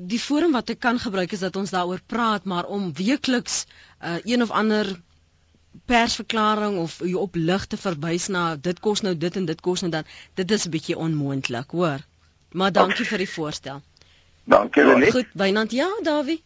die 0.07 0.19
forum 0.23 0.55
wat 0.55 0.71
ek 0.71 0.79
kan 0.79 0.99
gebruik 1.03 1.33
is 1.35 1.43
dat 1.43 1.57
ons 1.59 1.73
daaroor 1.75 1.99
praat, 2.07 2.45
maar 2.47 2.69
om 2.71 2.93
weekliks 2.95 3.65
uh, 3.65 4.17
een 4.23 4.41
of 4.45 4.51
ander 4.55 4.87
persverklaring 5.91 6.77
of 6.79 6.99
jy 7.03 7.15
op 7.19 7.35
lig 7.35 7.65
te 7.71 7.79
verwys 7.79 8.27
na 8.31 8.55
dit 8.55 8.79
kos 8.79 9.03
nou 9.03 9.13
dit 9.15 9.37
en 9.39 9.45
dit 9.47 9.61
kos 9.67 9.83
nou 9.83 9.91
dan 9.91 10.07
dit 10.39 10.51
is 10.51 10.65
'n 10.67 10.71
bietjie 10.71 10.97
onmoontlik 10.97 11.71
hoor 11.71 12.03
maar 12.51 12.71
dankie 12.71 13.05
vir 13.07 13.23
die 13.23 13.33
voorstel 13.35 13.81
Dankie 14.43 14.83
Lenet. 14.83 15.11
Goed, 15.11 15.27
Wynand, 15.33 15.71
ja, 15.71 15.87
Dawie. 16.03 16.41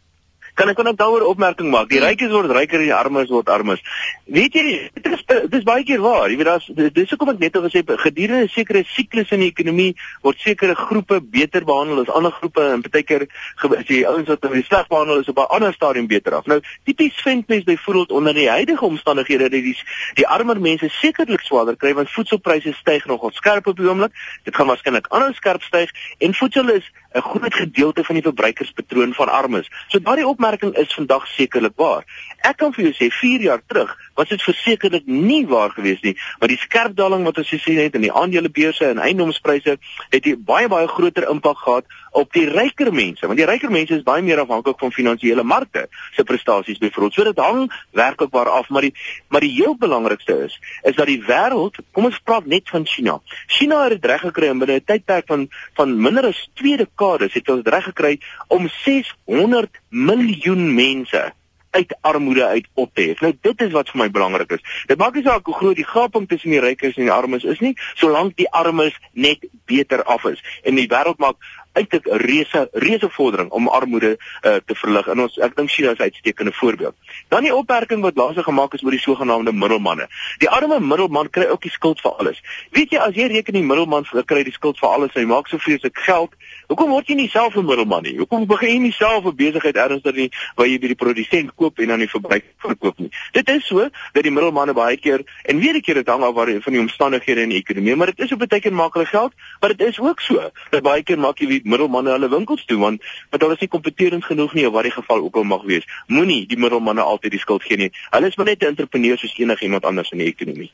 Kan 0.56 0.70
ek 0.72 0.78
ook 0.80 0.96
daaroor 0.96 1.26
opmerking 1.28 1.68
maak? 1.70 1.90
Die 1.92 2.00
rykes 2.00 2.30
word 2.32 2.48
ryker 2.56 2.80
en 2.80 2.86
die 2.86 2.94
armes 2.96 3.28
word 3.28 3.50
armes. 3.52 3.82
Weet 4.24 4.54
jy, 4.56 4.62
dit 4.94 5.12
is 5.12 5.24
dit 5.28 5.56
is 5.58 5.66
baie 5.68 5.84
keer 5.84 6.00
waar. 6.00 6.30
Jy 6.32 6.38
weet 6.40 6.48
daar's 6.48 6.68
dis 6.96 7.12
hoekom 7.12 7.34
ek 7.34 7.42
net 7.42 7.58
al 7.58 7.66
gesê 7.66 7.82
gedurende 7.84 8.48
sekere 8.54 8.80
siklus 8.88 9.34
in 9.36 9.44
die 9.44 9.50
ekonomie 9.52 9.90
word 10.24 10.40
sekere 10.40 10.72
groepe 10.78 11.20
beter 11.20 11.66
behandel 11.68 12.00
as 12.06 12.12
ander 12.12 12.32
groepe 12.32 12.64
en 12.72 12.84
partykeer 12.86 13.26
as 13.28 13.92
jy 13.92 14.00
ouens 14.08 14.32
wat 14.32 14.48
baie 14.48 14.64
sleg 14.64 14.88
behandel 14.88 15.20
is 15.20 15.28
op 15.28 15.42
'n 15.44 15.52
ander 15.58 15.76
stadium 15.76 16.08
beter 16.08 16.38
af. 16.40 16.46
Nou, 16.46 16.60
tipies 16.88 17.20
vind 17.20 17.48
mens 17.48 17.64
byvoorbeeld 17.64 18.12
onder 18.12 18.34
die 18.34 18.48
huidige 18.48 18.84
omstandighede 18.84 19.50
dat 19.50 19.60
die 19.60 19.76
die 20.14 20.26
armer 20.26 20.60
mense 20.60 20.88
sekerlik 20.88 21.44
swaarder 21.44 21.76
kry 21.76 21.92
want 21.94 22.10
voedselpryse 22.10 22.72
styg 22.72 23.04
nogal 23.06 23.30
skerp 23.32 23.66
op 23.66 23.76
die 23.76 23.88
oomblik. 23.88 24.12
Dit 24.44 24.56
gaan 24.56 24.66
waarskynlik 24.66 25.06
aanhou 25.08 25.32
skerp 25.34 25.62
styg 25.62 25.92
en 26.18 26.34
voedsel 26.34 26.70
is 26.70 26.90
'n 27.16 27.22
groot 27.22 27.54
gedeelte 27.54 28.04
van 28.04 28.14
die 28.14 28.22
verbruikerspatroon 28.22 29.14
van 29.14 29.28
armes. 29.28 29.70
So 29.88 30.00
daardie 30.00 30.26
opmerking 30.26 30.76
is 30.76 30.94
vandag 30.94 31.26
sekerlik 31.26 31.76
waar. 31.76 32.04
Ek 32.40 32.56
kan 32.56 32.72
vir 32.72 32.84
jou 32.84 32.94
sê 32.94 33.08
4 33.10 33.40
jaar 33.40 33.62
terug 33.66 33.96
was 34.16 34.28
dit 34.28 34.42
versekerlik 34.42 35.06
nie 35.06 35.44
waar 35.46 35.70
gewees 35.70 36.00
nie, 36.00 36.16
maar 36.40 36.48
die 36.48 36.60
skerp 36.60 36.96
daling 36.96 37.24
wat 37.28 37.38
ons 37.42 37.52
gesien 37.52 37.78
het 37.78 37.94
in 37.94 38.06
die 38.06 38.12
aandelebeurse 38.12 38.88
en 38.88 38.98
eiendomspryse 38.98 39.76
het 40.10 40.26
'n 40.26 40.42
baie 40.44 40.68
baie 40.68 40.88
groter 40.88 41.28
impak 41.30 41.58
gehad 41.58 41.84
op 42.10 42.32
die 42.32 42.48
ryker 42.48 42.92
mense, 42.92 43.26
want 43.26 43.38
die 43.38 43.46
ryker 43.46 43.70
mense 43.70 43.94
is 43.94 44.02
baie 44.02 44.22
meer 44.22 44.40
afhanklik 44.40 44.78
van 44.78 44.92
finansiële 44.92 45.42
markte 45.42 45.88
se 46.16 46.24
prestasies 46.24 46.78
byvoorbeeld. 46.78 47.14
So 47.14 47.24
dit 47.24 47.38
hang 47.38 47.72
werklikbaar 47.92 48.48
af, 48.48 48.68
maar 48.68 48.82
die 48.82 48.94
maar 49.28 49.40
die 49.40 49.52
heel 49.52 49.76
belangrikste 49.76 50.44
is 50.44 50.58
is 50.82 50.94
dat 50.94 51.06
die 51.06 51.22
wêreld, 51.22 51.76
kom 51.92 52.04
ons 52.04 52.20
praat 52.24 52.46
net 52.46 52.68
van 52.68 52.86
China. 52.86 53.20
China 53.46 53.82
het 53.82 54.00
dit 54.00 54.10
reg 54.10 54.20
gekry 54.20 54.48
in 54.48 54.58
binne 54.58 54.80
'n 54.80 54.84
tydperk 54.84 55.26
van 55.26 55.48
van 55.74 56.00
minder 56.00 56.26
as 56.26 56.48
2 56.54 56.76
dekades 56.76 57.34
het 57.34 57.44
dit 57.44 57.68
reg 57.68 57.84
gekry 57.84 58.18
om 58.48 58.68
600 58.68 59.70
miljoen 59.88 60.74
mense 60.74 61.32
uit 61.76 61.96
armoede 62.00 62.46
uit 62.46 62.66
op 62.74 62.94
te 62.94 63.08
hef. 63.10 63.20
Nou 63.24 63.32
dit 63.40 63.66
is 63.66 63.74
wat 63.76 63.90
vir 63.92 64.02
my 64.04 64.08
belangrik 64.10 64.56
is. 64.58 64.64
Dit 64.90 64.98
maak 65.02 65.14
nie 65.14 65.26
saak 65.26 65.46
hoe 65.46 65.58
groot 65.60 65.76
die 65.76 65.88
gaping 65.88 66.28
tussen 66.28 66.54
die 66.54 66.62
rykes 66.64 66.96
en 66.96 67.08
die 67.08 67.12
armes 67.12 67.44
is 67.44 67.62
nie, 67.64 67.74
solank 68.00 68.36
die 68.40 68.50
armes 68.50 68.96
net 69.12 69.44
beter 69.66 70.04
af 70.04 70.24
is. 70.32 70.42
En 70.64 70.78
die 70.78 70.88
wêreld 70.90 71.20
maak 71.22 71.40
uiteindelik 71.76 72.06
'n 72.06 72.26
reuse 72.26 72.68
reuse 72.72 73.08
vordering 73.10 73.50
om 73.50 73.68
armoede 73.68 74.16
uh, 74.16 74.54
te 74.66 74.74
verlig. 74.74 75.06
En 75.06 75.20
ons 75.20 75.38
ek 75.38 75.56
dink 75.56 75.70
China 75.70 75.90
is 75.90 75.98
'n 75.98 76.02
uitstekende 76.02 76.52
voorbeeld. 76.52 76.94
Dan 77.28 77.42
die 77.42 77.54
opmerking 77.54 78.02
wat 78.02 78.16
laas 78.16 78.36
gemaak 78.36 78.74
is 78.74 78.82
oor 78.82 78.90
die 78.90 79.00
sogenaamde 79.00 79.52
middelmanne. 79.52 80.08
Die 80.38 80.48
arme 80.48 80.80
middelman 80.80 81.30
kry 81.30 81.46
ook 81.46 81.62
die 81.62 81.70
skuld 81.70 82.00
vir 82.00 82.12
alles. 82.16 82.40
Weet 82.70 82.90
jy 82.90 82.98
as 82.98 83.14
jy 83.14 83.26
reken 83.26 83.52
die 83.52 83.62
middelman 83.62 84.04
kry 84.24 84.42
die 84.42 84.52
skuld 84.52 84.78
vir 84.78 84.88
alles 84.88 85.14
hy 85.14 85.24
maak 85.24 85.48
so 85.48 85.58
vreeslik 85.58 85.98
geld, 85.98 86.32
hoekom 86.68 86.90
word 86.90 87.08
jy 87.08 87.14
nie 87.14 87.28
self 87.28 87.56
'n 87.56 87.64
middelman 87.64 88.02
nie? 88.02 88.16
Hoekom 88.18 88.46
begin 88.46 88.70
jy 88.70 88.78
nie 88.78 88.92
self 88.92 89.24
'n 89.24 89.36
besigheid 89.36 89.76
ernstig 89.76 90.14
nie 90.14 90.30
waar 90.56 90.66
jy 90.66 90.78
by 90.78 90.86
die 90.86 90.94
produsent 90.94 91.54
koop 91.54 91.78
en 91.78 91.88
dan 91.88 91.98
die 91.98 92.08
verbruiker 92.08 92.52
verkoop 92.58 92.98
nie? 92.98 93.10
Dit 93.32 93.48
is 93.48 93.66
so 93.66 93.88
dat 94.12 94.22
die 94.22 94.30
middelmanne 94.30 94.74
baie 94.74 94.96
keer 94.96 95.24
en 95.44 95.58
weer 95.58 95.74
'n 95.74 95.80
keer 95.80 95.94
dit 95.94 96.06
hang 96.06 96.22
af 96.22 96.34
van 96.34 96.72
die 96.72 96.80
omstandighede 96.80 97.42
in 97.42 97.48
die 97.48 97.58
ekonomie, 97.58 97.96
maar 97.96 98.06
dit 98.06 98.20
is 98.20 98.32
op 98.32 98.42
'n 98.42 98.48
tydjie 98.48 98.70
maak 98.70 98.94
hulle 98.94 99.06
geld, 99.06 99.32
maar 99.60 99.74
dit 99.74 99.88
is 99.88 99.98
ook 99.98 100.20
so 100.20 100.50
dat 100.70 100.82
baie 100.82 101.02
keer 101.02 101.18
maak 101.18 101.38
jy 101.38 101.60
middelmanne 101.64 102.10
hulle 102.10 102.28
winkels 102.28 102.64
toe 102.64 102.78
want 102.78 103.02
want 103.30 103.42
hulle 103.42 103.54
is 103.54 103.60
nie 103.60 103.68
kompeterend 103.68 104.24
genoeg 104.24 104.54
nie 104.54 104.66
of 104.66 104.72
wat 104.72 104.82
die 104.82 104.92
geval 104.92 105.22
ook 105.22 105.36
al 105.36 105.44
mag 105.44 105.62
wees. 105.62 105.84
Moenie 106.06 106.46
die 106.46 106.58
middelmanne 106.58 107.02
altyd 107.02 107.30
die 107.30 107.40
skuld 107.40 107.62
gee 107.62 107.76
nie. 107.76 107.90
Hulle 108.10 108.26
is 108.26 108.36
maar 108.36 108.46
net 108.46 108.62
'n 108.62 108.66
entrepreneur 108.66 109.18
soos 109.18 109.38
enigiemand 109.38 109.84
anders 109.84 110.10
in 110.10 110.18
die 110.18 110.26
ekonomie. 110.26 110.72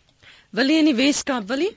Wil 0.50 0.68
jy 0.68 0.78
in 0.78 0.84
die 0.84 0.94
Weskaap, 0.94 1.49
wil 1.49 1.58
jy? 1.58 1.70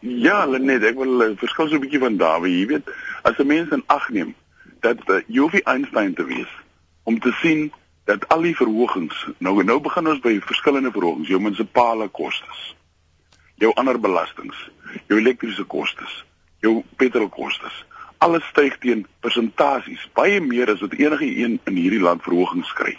Ja, 0.00 0.44
net 0.46 0.84
ek 0.84 0.98
wil 1.00 1.22
uh, 1.22 1.30
verskil 1.40 1.68
so 1.68 1.76
'n 1.76 1.84
bietjie 1.84 2.02
van 2.02 2.16
Dawie, 2.16 2.58
jy 2.58 2.66
weet, 2.66 2.90
as 3.22 3.38
'n 3.38 3.46
mens 3.46 3.70
in 3.70 3.82
ag 3.86 4.08
neem 4.08 4.34
dat 4.80 5.00
uh, 5.08 5.22
jy 5.26 5.40
hoef 5.40 5.52
nie 5.52 5.64
Einstein 5.64 6.14
te 6.14 6.24
wees 6.24 6.52
om 7.04 7.18
te 7.18 7.32
sien 7.40 7.72
dat 8.04 8.28
al 8.28 8.42
die 8.44 8.56
verhogings, 8.56 9.26
nou 9.38 9.62
nou 9.64 9.80
begin 9.80 10.08
ons 10.08 10.20
by 10.20 10.40
verskillende 10.40 10.92
verhogings, 10.92 11.28
jou 11.28 11.40
munisipale 11.40 12.08
kostes, 12.08 12.74
jou 13.56 13.72
ander 13.80 14.00
belastings, 14.00 14.56
jou 15.08 15.18
elektriese 15.18 15.64
kostes, 15.64 16.24
jou 16.60 16.82
petrolkostes, 16.96 17.84
alles 18.18 18.44
styg 18.52 18.76
teen 18.80 19.06
persentasies, 19.20 20.04
baie 20.16 20.40
meer 20.40 20.70
as 20.72 20.80
wat 20.84 20.96
enige 21.00 21.28
een 21.28 21.58
in 21.64 21.80
hierdie 21.80 22.00
land 22.00 22.22
verhogings 22.22 22.72
kry. 22.72 22.96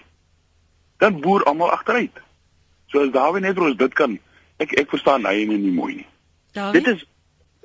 Dan 0.97 1.21
boer 1.21 1.43
almal 1.43 1.71
agteruit. 1.71 2.21
So 2.87 3.03
as 3.05 3.13
Dawie 3.13 3.41
net 3.41 3.57
vir 3.57 3.69
ons 3.69 3.77
dit 3.77 3.93
kan, 3.93 4.19
ek 4.61 4.73
ek 4.79 4.89
verstaan 4.93 5.25
hy 5.25 5.45
nie, 5.45 5.57
nie 5.61 5.73
mooi 5.75 5.93
nie. 6.01 6.09
Dawie? 6.55 6.81
Dit 6.81 6.95
is 6.95 7.05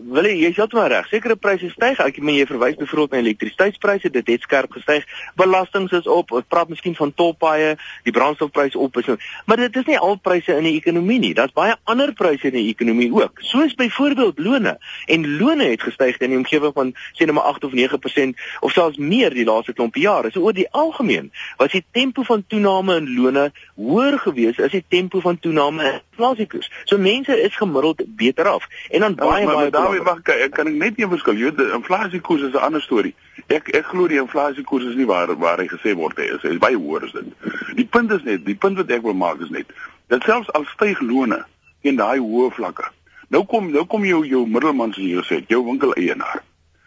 Wil 0.00 0.24
jy 0.30 0.36
jy's 0.46 0.56
heeltemal 0.56 0.88
reg. 0.88 1.08
Sekere 1.10 1.36
pryse 1.36 1.68
styg. 1.74 1.98
Ek 2.00 2.18
meen 2.24 2.38
jy 2.38 2.46
verwys 2.48 2.76
byvoorbeeld 2.78 3.12
na 3.12 3.20
elektrisiteitspryse, 3.20 4.10
dit 4.14 4.30
het 4.32 4.46
skerp 4.46 4.72
gestyg. 4.72 5.04
Belastings 5.36 5.92
is 5.98 6.08
op. 6.08 6.32
Ons 6.32 6.46
praat 6.48 6.70
miskien 6.72 6.94
van 6.96 7.12
tolpaaie, 7.14 7.74
die 8.06 8.14
brandstofprys 8.16 8.78
op 8.80 8.96
is. 9.02 9.10
Maar 9.46 9.64
dit 9.66 9.76
is 9.82 9.88
nie 9.90 9.98
al 9.98 10.16
pryse 10.22 10.56
in 10.56 10.64
die 10.64 10.76
ekonomie 10.78 11.18
nie. 11.20 11.32
Daar's 11.36 11.52
baie 11.56 11.76
ander 11.90 12.14
pryse 12.16 12.48
in 12.48 12.56
die 12.56 12.66
ekonomie 12.72 13.10
ook. 13.12 13.42
Soos 13.44 13.74
byvoorbeeld 13.76 14.40
lone. 14.40 14.76
En 15.06 15.26
lone 15.36 15.68
het 15.72 15.84
gestyg 15.84 16.20
in 16.20 16.32
die 16.32 16.40
omgewing 16.40 16.72
van 16.76 16.94
sê 17.18 17.26
net 17.26 17.36
maar 17.36 17.50
8 17.52 17.68
of 17.68 17.76
9% 17.76 18.46
of 18.60 18.72
selfs 18.72 18.96
meer 18.96 19.36
die 19.36 19.44
laaste 19.44 19.76
klomp 19.76 20.00
jare. 20.00 20.32
So 20.32 20.46
oor 20.46 20.56
die 20.56 20.68
algemeen 20.70 21.28
was 21.60 21.74
die 21.76 21.84
tempo 21.92 22.24
van 22.24 22.44
toename 22.46 22.96
in 23.02 23.12
lone 23.18 23.50
hoër 23.76 24.18
gewees 24.24 24.60
as 24.60 24.72
die 24.72 24.84
tempo 24.88 25.20
van 25.20 25.38
toename 25.38 25.84
in 25.84 26.00
inflasiekoers. 26.20 26.70
So 26.84 26.98
mense 26.98 27.42
is 27.42 27.56
gemiddeld 27.56 28.02
beter 28.16 28.48
af. 28.48 28.66
En 28.90 29.00
dan 29.00 29.14
baie 29.14 29.40
Ja, 29.40 29.46
maar, 29.46 29.70
baie 29.70 29.70
Dawie 29.90 30.04
mag 30.06 30.22
ek 30.22 30.52
kan 30.54 30.68
net 30.78 30.98
een 31.00 31.08
verskil. 31.10 31.34
Jy 31.34 31.50
weet, 31.50 31.72
inflasiekoers 31.74 32.42
is 32.42 32.52
'n 32.54 32.62
ander 32.62 32.82
storie. 32.82 33.14
Ek 33.46 33.68
ek 33.74 33.86
glo 33.86 34.06
die 34.06 34.20
inflasiekoers 34.20 34.84
is 34.84 34.94
nie 34.94 35.06
waar 35.06 35.36
waar 35.36 35.58
hy 35.58 35.66
gesê 35.66 35.94
word 35.94 36.16
hy 36.16 36.28
is. 36.30 36.42
Hy 36.42 36.48
is 36.54 36.58
baie 36.58 36.76
hoër 36.76 37.04
as 37.04 37.12
dit. 37.12 37.26
Die 37.74 37.84
punt 37.84 38.12
is 38.12 38.22
net, 38.22 38.44
die 38.44 38.54
punt 38.54 38.76
wat 38.76 38.90
ek 38.90 39.02
wil 39.02 39.14
maak 39.14 39.40
is 39.40 39.50
net 39.50 39.66
dat 40.06 40.22
selfs 40.22 40.52
al 40.52 40.64
styg 40.64 41.00
lone 41.00 41.44
teen 41.82 41.96
daai 41.96 42.18
hoë 42.18 42.50
vlakke. 42.50 42.86
Nou 43.28 43.44
kom 43.44 43.70
nou 43.70 43.84
kom 43.84 44.04
jou 44.04 44.26
jou 44.26 44.46
middelman 44.46 44.92
soos 44.92 45.04
jy 45.04 45.18
gesê 45.22 45.34
het, 45.34 45.48
jou 45.48 45.64
winkeleienaar. 45.64 46.42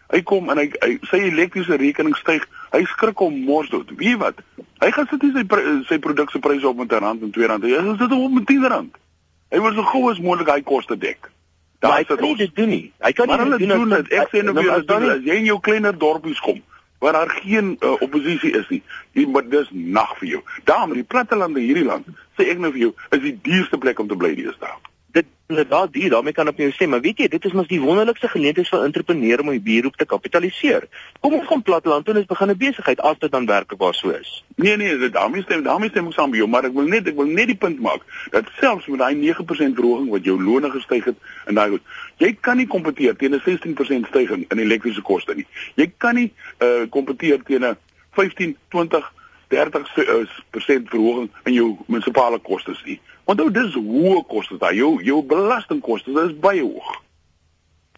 Hy 0.08 0.22
kom 0.22 0.50
en 0.50 0.58
hy, 0.58 0.72
hy 0.80 0.98
sy 1.10 1.16
elektriese 1.16 1.76
rekening 1.76 2.16
styg. 2.16 2.48
Hy 2.72 2.84
skrik 2.84 3.20
om 3.20 3.44
mors 3.44 3.68
dood. 3.68 3.90
Weet 3.96 4.16
wat? 4.16 4.40
Hy 4.80 4.90
gaan 4.90 5.06
sit 5.10 5.22
nie 5.22 5.32
sy 5.32 5.44
sy 5.88 5.98
produk 5.98 6.30
se 6.30 6.38
pryse 6.38 6.68
op 6.68 6.76
met 6.76 6.92
'n 6.92 7.04
rand 7.04 7.22
en 7.22 7.30
2 7.30 7.46
rand. 7.46 7.62
Hy 7.64 7.96
sit 7.98 8.10
hom 8.10 8.24
op 8.24 8.32
met 8.32 8.46
10 8.46 8.66
rand. 8.66 8.96
Hy 9.50 9.60
wil 9.60 9.72
so 9.74 9.82
gou 9.82 10.10
as 10.10 10.20
moontlik 10.20 10.48
hy 10.48 10.62
koste 10.62 10.96
dek. 10.98 11.33
Hy 11.92 12.04
sit 12.04 12.06
kan 12.06 12.22
nie 12.22 12.36
dit 12.36 12.54
doen 12.56 12.68
nie. 12.68 12.92
Hy 13.00 13.12
kan 13.12 13.28
nie 13.28 13.58
dit 13.58 13.68
doen 13.68 13.92
as- 13.92 13.98
dit. 14.02 14.12
Ek 14.12 14.28
sê 14.32 14.42
nou 14.44 14.54
Nou, 14.54 14.64
julle 14.64 14.76
as 14.76 14.86
doen 14.86 15.00
dit. 15.00 15.10
As 15.10 15.24
jy 15.24 15.36
in 15.42 15.44
jou 15.44 15.60
kleiner 15.60 15.98
dorpies 15.98 16.40
kom, 16.40 16.62
waar 16.98 17.12
daar 17.12 17.30
geen 17.42 17.76
uh, 17.80 17.90
oppositie 18.00 18.54
is 18.56 18.68
nie. 18.68 18.82
Jy 19.12 19.26
maar 19.26 19.48
dis 19.48 19.68
nag 19.70 20.16
vir 20.18 20.28
jou. 20.28 20.42
Daarom 20.64 20.92
die 20.92 21.04
plattelande 21.04 21.60
hierdie 21.60 21.84
land, 21.84 22.06
sê 22.38 22.48
ek 22.48 22.58
nou 22.58 22.72
vir 22.72 22.80
jou, 22.80 22.94
is 23.10 23.20
die 23.20 23.38
duurste 23.42 23.78
plek 23.78 23.98
om 24.00 24.08
te 24.08 24.16
bly 24.16 24.34
deesdae 24.34 24.72
dit 24.78 24.93
inderdaad 25.46 25.92
duur, 25.92 26.10
daarmee 26.10 26.32
kan 26.32 26.48
ek 26.48 26.56
jou 26.56 26.70
sê, 26.72 26.86
maar 26.88 27.02
weet 27.04 27.18
jy, 27.20 27.26
dit 27.28 27.44
is 27.44 27.52
mos 27.52 27.68
die 27.68 27.80
wonderlikste 27.80 28.28
geleentheid 28.32 28.68
vir 28.68 28.84
entrepreneur 28.86 29.40
om 29.42 29.50
'n 29.52 29.62
beroep 29.62 29.96
te 29.96 30.06
kapitaliseer. 30.06 30.86
Kom 31.20 31.34
ons 31.34 31.46
gaan 31.46 31.62
platteland 31.62 32.04
toe 32.04 32.14
en 32.14 32.20
ons 32.20 32.32
begin 32.32 32.50
'n 32.50 32.56
besigheid 32.56 33.00
as 33.00 33.18
dit 33.18 33.30
dan 33.30 33.46
werklik 33.46 33.94
so 33.94 34.10
is. 34.10 34.44
Nee 34.56 34.76
nee, 34.76 34.96
dit 34.98 35.12
daarmee 35.12 35.42
stem, 35.42 35.62
daarmee 35.62 35.90
stem 35.90 36.06
ek 36.06 36.12
saam 36.12 36.30
met 36.30 36.38
jou, 36.38 36.48
maar 36.48 36.64
ek 36.64 36.72
wil 36.72 36.86
net 36.86 37.08
ek 37.08 37.16
wil 37.16 37.26
net 37.26 37.46
die 37.46 37.56
punt 37.56 37.80
maak 37.80 38.02
dat 38.30 38.44
selfs 38.60 38.86
met 38.86 38.98
daai 38.98 39.14
9% 39.14 39.74
verhoging 39.74 40.08
wat 40.10 40.24
jou 40.24 40.42
loone 40.42 40.70
gestyg 40.70 41.04
het 41.04 41.16
en 41.46 41.54
daai 41.54 41.78
jy 42.16 42.36
kan 42.40 42.56
nie 42.56 42.66
kompeteer 42.66 43.16
teen 43.16 43.34
'n 43.34 43.40
16% 43.40 44.06
stygings 44.06 44.46
in 44.48 44.58
elektriese 44.58 45.02
koste 45.02 45.34
nie. 45.34 45.46
Jy 45.74 45.92
kan 45.98 46.14
nie 46.14 46.32
uh 46.60 46.86
kompeteer 46.90 47.42
teen 47.42 47.64
'n 47.64 47.76
15, 48.12 48.56
20 48.68 49.12
30% 49.48 50.88
verhoging 50.88 51.30
in 51.44 51.52
jou 51.52 51.76
munisipale 51.86 52.38
kostes 52.38 52.82
nie. 52.84 53.00
Onthou 53.24 53.50
dis 53.50 53.74
hoë 53.74 54.20
kostes 54.28 54.58
daar. 54.58 54.74
Jou 54.74 55.02
jou 55.02 55.22
belastingkoste 55.22 56.10
is 56.26 56.38
baie 56.40 56.62
hoog. 56.62 57.04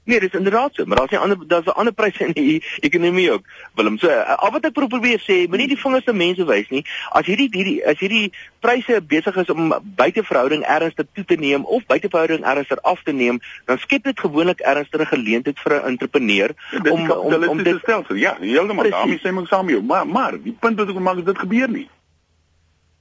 Nee, 0.06 0.20
dis 0.20 0.34
inderdaad 0.38 0.74
so, 0.74 0.84
maar 0.84 0.96
daar's 0.96 1.10
'n 1.10 1.16
ander 1.16 1.38
daar's 1.46 1.66
'n 1.66 1.78
ander 1.80 1.92
pryse 1.92 2.24
in 2.26 2.32
die 2.32 2.62
ekonomie 2.80 3.32
ook. 3.32 3.42
Willem, 3.74 3.98
so 3.98 4.08
al 4.08 4.50
wat 4.50 4.64
ek 4.64 4.72
probeer 4.72 5.20
sê, 5.20 5.48
moenie 5.48 5.66
die 5.68 5.78
vingers 5.78 6.04
na 6.04 6.12
mense 6.12 6.44
wys 6.44 6.68
nie. 6.68 6.84
As 7.10 7.26
hierdie 7.26 7.48
hierdie 7.50 7.86
as 7.86 7.98
hierdie 7.98 8.32
pryse 8.60 9.02
besig 9.02 9.36
is 9.36 9.50
om 9.50 9.74
buiteverhouding 9.82 10.62
ernstig 10.62 11.06
toe 11.12 11.24
te 11.24 11.34
neem 11.34 11.64
of 11.64 11.86
buiteverhouding 11.86 12.44
ernstig 12.44 12.82
af 12.82 13.02
te 13.02 13.12
neem, 13.12 13.40
dan 13.64 13.78
skep 13.78 14.02
dit 14.02 14.20
gewoonlik 14.20 14.60
ernstige 14.60 15.06
geleentheid 15.06 15.58
vir 15.58 15.72
'n 15.74 15.86
entrepreneur 15.86 16.54
ja, 16.70 16.90
om 16.90 17.10
om 17.10 17.48
om 17.48 17.62
dit 17.62 17.72
te 17.72 17.78
stel. 17.82 18.14
Ja, 18.14 18.36
heeltemal 18.40 18.90
daarmee 18.90 19.18
sê 19.18 19.38
ek 19.38 19.46
saam 19.46 19.64
met 19.64 19.74
jou, 19.74 19.82
maar 19.82 20.06
maar 20.06 20.42
die 20.42 20.56
punt 20.60 20.78
wat 20.78 20.88
ek 20.88 20.98
maak 20.98 21.18
is 21.18 21.24
dit 21.24 21.38
gebeur 21.38 21.68
nie. 21.68 21.88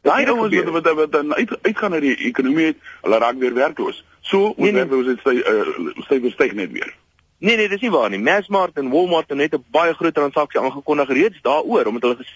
Daai 0.06 0.26
ouens 0.30 0.54
wat 0.54 0.84
wat 0.84 0.94
wat 1.00 1.12
dan 1.12 1.34
uit 1.34 1.52
uitgaan 1.62 1.96
na 1.96 2.00
die 2.04 2.16
ekonomie 2.30 2.66
het, 2.66 2.78
hulle 3.02 3.18
raak 3.18 3.40
weer 3.42 3.54
werkloos. 3.54 4.04
So 4.22 4.54
nee, 4.58 4.72
nee. 4.72 4.86
ons 4.86 5.08
het 5.10 5.24
sy 5.26 5.40
sy 6.10 6.20
verstyg 6.28 6.54
net 6.54 6.72
weer. 6.72 6.94
Nee 7.38 7.58
nee, 7.58 7.70
dis 7.70 7.82
nie 7.82 7.92
waar 7.94 8.10
nie. 8.10 8.22
Massmart 8.22 8.78
en 8.82 8.92
Walmart 8.94 9.30
het 9.30 9.38
net 9.38 9.56
'n 9.56 9.64
baie 9.72 9.94
groot 9.94 10.14
transaksie 10.14 10.62
aangekondig 10.62 11.10
reeds 11.10 11.42
daaroor 11.42 11.86
omdat 11.86 12.02
hulle 12.02 12.28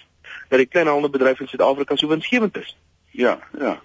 dat 0.49 0.59
die 0.59 0.65
kleinhandelbedryf 0.65 1.39
in 1.39 1.47
Suid-Afrika 1.47 1.95
so 1.95 2.07
winsgewend 2.07 2.57
is. 2.57 2.75
Ja, 3.11 3.39
ja. 3.59 3.79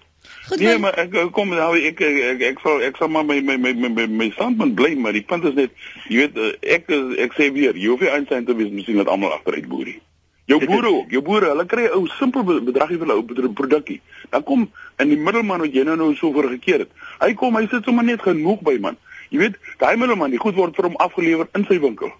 Goed, 0.47 0.59
nee, 0.59 0.77
maar 0.77 0.93
ek 0.93 1.13
kom 1.31 1.49
nou 1.49 1.77
ek 1.77 2.01
ek 2.01 2.17
ek, 2.31 2.41
ek 2.41 2.59
sal 2.61 2.81
ek 2.81 2.97
sal 2.97 3.09
maar 3.13 3.25
my 3.25 3.39
my 3.41 3.57
my 3.57 3.73
my 3.73 4.07
my 4.07 4.29
standpunt 4.33 4.75
bly, 4.75 4.95
maar 4.95 5.13
die 5.13 5.25
punt 5.25 5.45
is 5.45 5.53
net 5.53 5.71
jy 6.09 6.25
weet 6.25 6.37
ek 6.61 6.89
ek 7.25 7.37
sê 7.37 7.51
weer, 7.53 7.77
jy 7.77 7.89
hoef 7.93 8.01
nie 8.05 8.09
eintlik 8.09 8.45
te 8.45 8.55
wees 8.57 8.73
miskien 8.73 9.01
dat 9.01 9.09
almal 9.09 9.33
agteruit 9.33 9.69
boerie. 9.69 10.01
Jou 10.45 10.59
boere 10.61 10.91
ook, 10.93 11.09
jou 11.09 11.21
boere, 11.25 11.49
hulle 11.49 11.65
kry 11.65 11.87
'n 11.87 11.97
ou 11.97 12.07
simpel 12.07 12.43
bedragie 12.43 12.97
vir 12.97 13.07
hulle 13.07 13.17
ou 13.17 13.53
produkkie. 13.53 14.01
Dan 14.29 14.43
kom 14.43 14.71
in 14.99 15.09
die 15.09 15.17
middelman 15.17 15.59
wat 15.59 15.73
jy 15.73 15.83
nou 15.83 15.95
nou 15.95 16.15
so 16.15 16.31
voor 16.31 16.49
gekeer 16.49 16.79
het. 16.79 16.91
Hy 17.19 17.33
kom, 17.33 17.55
hy 17.55 17.67
sit 17.67 17.83
sommer 17.83 18.03
net 18.03 18.21
genoeg 18.21 18.61
by 18.61 18.77
man. 18.79 18.97
Jy 19.29 19.39
weet, 19.39 19.55
daai 19.77 19.97
middelman, 19.97 20.29
die 20.29 20.39
goed 20.39 20.55
word 20.55 20.75
vir 20.75 20.85
hom 20.85 20.95
afgelewer 20.95 21.47
in 21.53 21.65
sy 21.65 21.79
winkel 21.79 22.11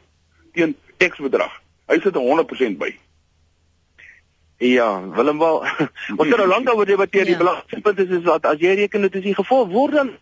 teen 0.53 0.75
X 0.97 1.17
bedrag. 1.17 1.51
Hy 1.87 1.99
sit 1.99 2.15
100% 2.15 2.77
by. 2.77 2.95
Ja, 4.57 5.09
Willem 5.15 5.39
wel. 5.39 5.57
Ons 6.19 6.29
het 6.29 6.37
nou 6.37 6.47
lank 6.47 6.65
daaroor 6.65 6.85
debatteer. 6.85 7.25
Die 7.25 7.35
ja. 7.35 7.37
belangrikste 7.37 7.81
punt 7.81 7.99
is 7.99 8.09
is 8.09 8.23
dat 8.23 8.45
as 8.45 8.59
jy 8.59 8.73
reken 8.79 9.01
dit 9.01 9.15
is 9.15 9.23
die 9.23 9.35
gevolg 9.35 9.69
word 9.69 9.93
dan 9.93 10.15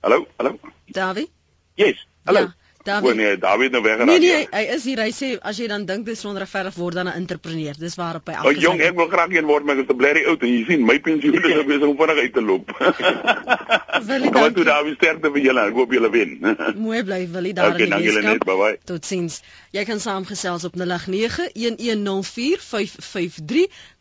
Hallo, 0.00 0.26
hallo. 0.36 0.56
Dawie? 0.96 1.28
Yes. 1.76 2.06
Hallo. 2.24 2.40
Ja. 2.40 2.54
David. 2.90 3.10
O 3.10 3.14
nee, 3.20 3.38
David 3.46 3.76
nou 3.76 3.82
weggeraak. 3.86 4.10
Nee 4.10 4.22
nee, 4.24 4.42
ja. 4.44 4.50
hy 4.56 4.64
is 4.76 4.84
hier. 4.88 5.00
Hy 5.04 5.12
sê 5.14 5.28
as 5.52 5.60
jy 5.62 5.66
dan 5.70 5.86
dink 5.88 6.06
dis 6.08 6.24
onregverdig 6.28 6.76
word 6.80 7.00
dan 7.00 7.06
'n 7.08 7.16
entrepreneur. 7.22 7.74
Dis 7.78 7.96
waarop 8.00 8.26
hy 8.28 8.34
afgesê. 8.38 8.46
O 8.50 8.64
jong, 8.66 8.78
ek 8.90 8.94
wil 8.98 9.08
graag 9.14 9.32
een 9.36 9.46
word, 9.48 9.64
maar 9.64 9.76
ek 9.78 9.82
is 9.86 9.90
te 9.90 9.98
blerry 10.02 10.22
oud 10.30 10.42
en 10.42 10.50
jy 10.54 10.62
sien 10.68 10.80
my 10.86 10.98
pensioen 11.00 11.34
is 11.38 11.44
nou 11.54 11.64
besig 11.72 11.88
om 11.88 11.96
vinnig 12.02 12.18
uit 12.24 12.34
te 12.34 12.44
loop. 12.50 12.66
Willie, 14.10 14.30
dankie. 14.32 14.54
Toe 14.54 14.64
David, 14.64 14.94
sterkte 14.96 15.30
vir 15.34 15.42
julle. 15.44 15.62
Ek 15.70 15.74
hoop 15.76 15.90
julle 15.94 16.10
wen. 16.12 16.30
Mooi 16.84 17.02
bly 17.06 17.20
Willie 17.32 17.54
daar 17.56 17.74
okay, 17.74 17.86
in 17.86 17.90
die 17.94 18.04
Weskaap. 18.06 18.40
Okay, 18.40 18.46
bye 18.48 18.58
bye. 18.60 18.76
Totsiens. 18.88 19.34
Jy 19.76 19.84
kan 19.88 20.00
saamgesels 20.02 20.64
op 20.68 20.74
0891104553. 20.80 20.84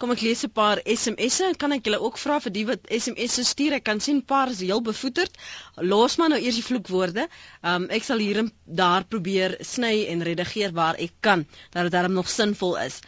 Kom 0.02 0.10
ek 0.16 0.22
lees 0.26 0.42
'n 0.48 0.52
paar 0.54 0.78
SMS'e. 0.86 1.48
Kan 1.58 1.72
ek 1.76 1.84
julle 1.88 2.00
ook 2.02 2.18
vra 2.22 2.36
vir 2.46 2.54
die 2.56 2.66
wat 2.70 2.82
SMS'e 2.90 3.44
stuur? 3.52 3.74
Ek 3.80 3.86
kan 3.90 4.00
sien 4.00 4.20
paar 4.24 4.50
is 4.50 4.62
heel 4.64 4.82
bevoeterd. 4.82 5.34
Los 5.76 6.18
maar 6.18 6.30
nou 6.30 6.42
eers 6.42 6.58
die 6.62 6.68
vloekwoorde. 6.70 7.28
Um 7.64 7.84
ek 7.90 8.04
sal 8.04 8.20
hier 8.24 8.38
in 8.46 8.52
daar 8.80 9.06
probeer 9.14 9.58
sny 9.72 9.96
en 10.14 10.24
redigeer 10.28 10.72
waar 10.82 11.00
ek 11.08 11.16
kan 11.26 11.46
dat 11.70 11.88
dit 11.88 11.96
darm 11.98 12.16
nog 12.18 12.30
sinvol 12.30 12.78
is. 12.86 13.00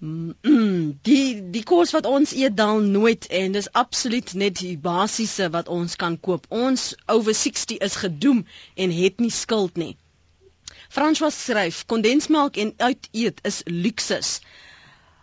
Mm, 0.00 0.98
die 1.08 1.50
die 1.54 1.62
kos 1.70 1.90
wat 1.92 2.06
ons 2.08 2.30
eet 2.32 2.56
daal 2.56 2.78
nooit 2.80 3.26
en 3.40 3.52
dis 3.56 3.68
absoluut 3.80 4.32
net 4.42 4.62
die 4.62 4.76
basiese 4.86 5.50
wat 5.56 5.68
ons 5.68 5.96
kan 6.02 6.16
koop. 6.28 6.46
Ons 6.48 6.94
over 7.16 7.34
60 7.34 7.82
is 7.88 7.98
gedoem 8.04 8.46
en 8.74 8.94
het 9.00 9.20
nie 9.20 9.34
skuld 9.40 9.76
nie. 9.76 9.96
François 10.88 11.34
skryf: 11.42 11.84
Kondensmelk 11.86 12.56
en 12.56 12.72
uit 12.76 13.08
eet 13.12 13.44
is 13.50 13.60
luksus. 13.66 14.40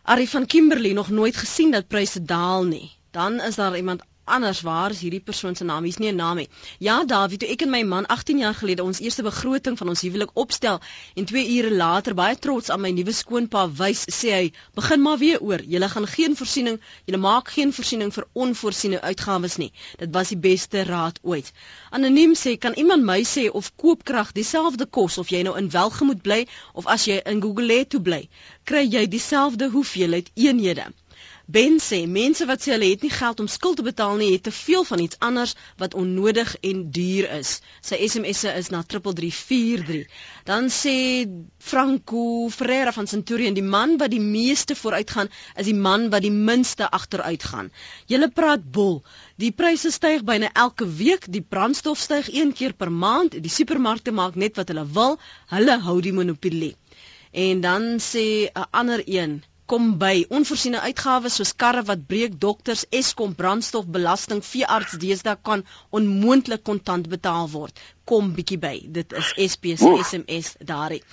Ari 0.03 0.27
van 0.27 0.45
Kimberley 0.45 0.93
nog 0.93 1.09
nooit 1.09 1.35
gesien 1.35 1.71
dat 1.71 1.87
pryse 1.87 2.21
daal 2.23 2.63
nie. 2.63 2.91
Dan 3.11 3.41
is 3.41 3.55
daar 3.55 3.75
iemand 3.75 4.05
anders 4.27 4.61
waar 4.61 4.91
is 4.91 4.99
hierdie 4.99 5.23
persoon 5.23 5.55
se 5.55 5.63
naam? 5.63 5.83
Hier's 5.83 5.97
nie 5.97 6.11
'n 6.11 6.15
naam 6.15 6.35
nie. 6.35 6.49
Ja, 6.79 7.05
David, 7.05 7.39
toe 7.39 7.49
ek 7.49 7.61
en 7.61 7.69
my 7.69 7.83
man 7.83 8.05
18 8.05 8.37
jaar 8.37 8.53
gelede 8.53 8.83
ons 8.83 8.99
eerste 8.99 9.23
begroting 9.23 9.77
van 9.77 9.87
ons 9.87 10.01
huwelik 10.01 10.29
opstel 10.33 10.81
en 11.15 11.25
2 11.25 11.57
ure 11.57 11.71
later 11.75 12.13
baie 12.13 12.35
trots 12.35 12.69
aan 12.69 12.81
my 12.81 12.91
nuwe 12.91 13.11
skoonpa 13.11 13.71
wys, 13.71 14.05
sê 14.19 14.31
hy, 14.31 14.51
"Begin 14.73 15.01
maar 15.01 15.17
weer 15.17 15.39
oor. 15.41 15.61
Jy 15.61 15.89
gaan 15.89 16.07
geen 16.07 16.35
voorsiening, 16.35 16.79
jy 17.05 17.17
maak 17.17 17.49
geen 17.49 17.73
voorsiening 17.73 18.13
vir 18.13 18.27
onvoorsiene 18.33 19.01
uitgawes 19.01 19.57
nie." 19.57 19.71
Dit 19.97 20.13
was 20.13 20.27
die 20.27 20.37
beste 20.37 20.83
raad 20.83 21.19
ooit. 21.21 21.51
Anoniem 21.89 22.35
sê, 22.35 22.57
"Kan 22.57 22.73
iemand 22.73 23.03
my 23.03 23.23
sê 23.23 23.49
of 23.51 23.75
koopkrag 23.75 24.31
dieselfde 24.31 24.85
kos 24.85 25.17
of 25.17 25.29
jy 25.29 25.41
nou 25.41 25.57
in 25.57 25.69
Welgemoot 25.69 26.21
bly 26.21 26.47
of 26.73 26.85
as 26.85 27.05
jy 27.05 27.21
in 27.25 27.41
Gugulethu 27.41 27.99
bly, 27.99 28.29
kry 28.63 28.87
jy 28.87 29.07
dieselfde 29.07 29.69
hoeveelheid 29.69 30.29
eenhede?" 30.33 30.93
Ben 31.49 31.77
sê 31.79 31.97
mense 32.11 32.45
wat 32.47 32.59
sê 32.63 32.73
hulle 32.73 32.89
het 32.91 33.03
nie 33.05 33.11
geld 33.17 33.39
om 33.39 33.47
skuld 33.47 33.77
te 33.79 33.83
betaal 33.83 34.17
nie, 34.19 34.33
het 34.33 34.41
te 34.43 34.51
veel 34.51 34.83
van 34.83 34.99
iets 34.99 35.19
anders 35.27 35.53
wat 35.79 35.93
onnodig 35.93 36.49
en 36.59 36.81
duur 36.91 37.29
is. 37.37 37.51
Sy 37.89 37.99
SMS'e 38.07 38.51
is 38.59 38.67
na 38.73 38.81
3343. 38.83 40.11
Dan 40.49 40.67
sê 40.79 40.97
Franco 41.69 42.49
Ferreira 42.57 42.91
van 42.91 43.07
Centurion, 43.07 43.55
die 43.55 43.63
man 43.63 43.95
wat 44.03 44.11
die 44.11 44.19
meeste 44.19 44.75
vooruitgaan, 44.75 45.31
is 45.55 45.71
die 45.71 45.77
man 45.87 46.09
wat 46.11 46.27
die 46.27 46.35
minste 46.35 46.91
agteruitgaan. 46.91 47.71
Julle 48.11 48.27
praat 48.27 48.67
bol. 48.79 48.99
Die 49.39 49.55
pryse 49.55 49.95
styg 49.95 50.27
byna 50.27 50.51
elke 50.51 50.91
week, 50.99 51.31
die 51.31 51.45
brandstof 51.55 52.03
styg 52.03 52.27
een 52.35 52.51
keer 52.51 52.75
per 52.75 52.91
maand, 52.91 53.39
die 53.39 53.57
supermarkte 53.59 54.11
maak 54.11 54.35
net 54.35 54.59
wat 54.59 54.75
hulle 54.75 54.89
wil, 54.99 55.15
hulle 55.55 55.79
hou 55.87 56.01
die 56.03 56.17
monopolie. 56.19 56.75
En 57.31 57.63
dan 57.63 57.93
sê 58.03 58.51
'n 58.51 58.67
ander 58.71 58.99
een 59.07 59.45
kom 59.71 59.97
by 59.99 60.25
onvoorsiene 60.31 60.79
uitgawes 60.87 61.37
soos 61.39 61.53
karre 61.63 61.83
wat 61.89 62.05
breek, 62.07 62.37
dokters, 62.39 62.85
Eskom, 62.99 63.35
brandstof, 63.35 63.87
belasting, 63.97 64.41
veearts 64.45 64.95
deesdae 65.01 65.35
kan 65.49 65.65
onmoontlik 65.99 66.63
kontant 66.63 67.09
betaal 67.11 67.49
word. 67.51 67.79
Kom 68.07 68.31
bietjie 68.37 68.59
by. 68.63 68.75
Dit 68.99 69.15
is 69.21 69.33
SP 69.51 69.75
se 69.75 69.91
SMS 70.03 70.55
daarin. 70.71 71.03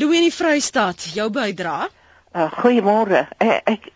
Louwenie 0.00 0.32
Vrystaat, 0.32 1.10
jou 1.14 1.28
bydrae. 1.30 1.90
Uh, 2.36 2.48
Goeiemôre. 2.60 3.26
Uh, 3.40 3.58
ek 3.64 3.90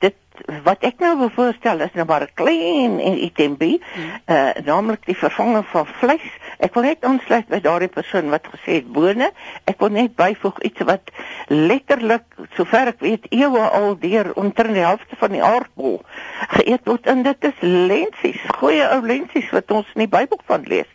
dit 0.00 0.16
wat 0.64 0.84
ek 0.88 1.00
nou 1.04 1.12
wil 1.20 1.32
voorstel 1.34 1.82
is 1.84 1.92
nou 1.96 2.06
maar 2.08 2.24
'n 2.24 2.34
klein 2.34 3.00
itempie, 3.26 3.80
hmm. 3.80 4.20
uh 4.36 4.64
naamlik 4.64 5.04
die 5.06 5.16
vervanging 5.16 5.66
van 5.72 5.86
vleis. 6.00 6.28
Ek 6.60 6.74
wil 6.76 6.84
net 6.90 7.04
aansluit 7.08 7.48
by 7.48 7.60
daardie 7.64 7.88
persoon 7.92 8.28
wat 8.32 8.48
gesê 8.52 8.80
het 8.80 8.88
bone. 8.92 9.30
Ek 9.70 9.80
wil 9.80 9.94
net 9.96 10.16
byvoeg 10.18 10.60
iets 10.68 10.84
wat 10.88 11.12
letterlik 11.48 12.26
sover 12.56 12.92
ek 12.92 13.00
weet 13.04 13.28
eeue 13.32 13.62
al 13.80 13.96
deur 14.02 14.32
omtrent 14.40 14.76
die 14.76 14.84
helfte 14.84 15.16
van 15.20 15.32
die 15.36 15.44
aardbol 15.44 16.00
geëet 16.54 16.86
word 16.88 17.08
en 17.10 17.22
dit 17.24 17.46
is 17.48 17.62
lensies, 17.64 18.40
goeie 18.60 18.84
ou 18.92 19.00
lensies 19.06 19.48
wat 19.54 19.72
ons 19.74 19.88
in 19.94 20.04
die 20.04 20.10
Bybel 20.10 20.40
van 20.48 20.66
lees. 20.68 20.88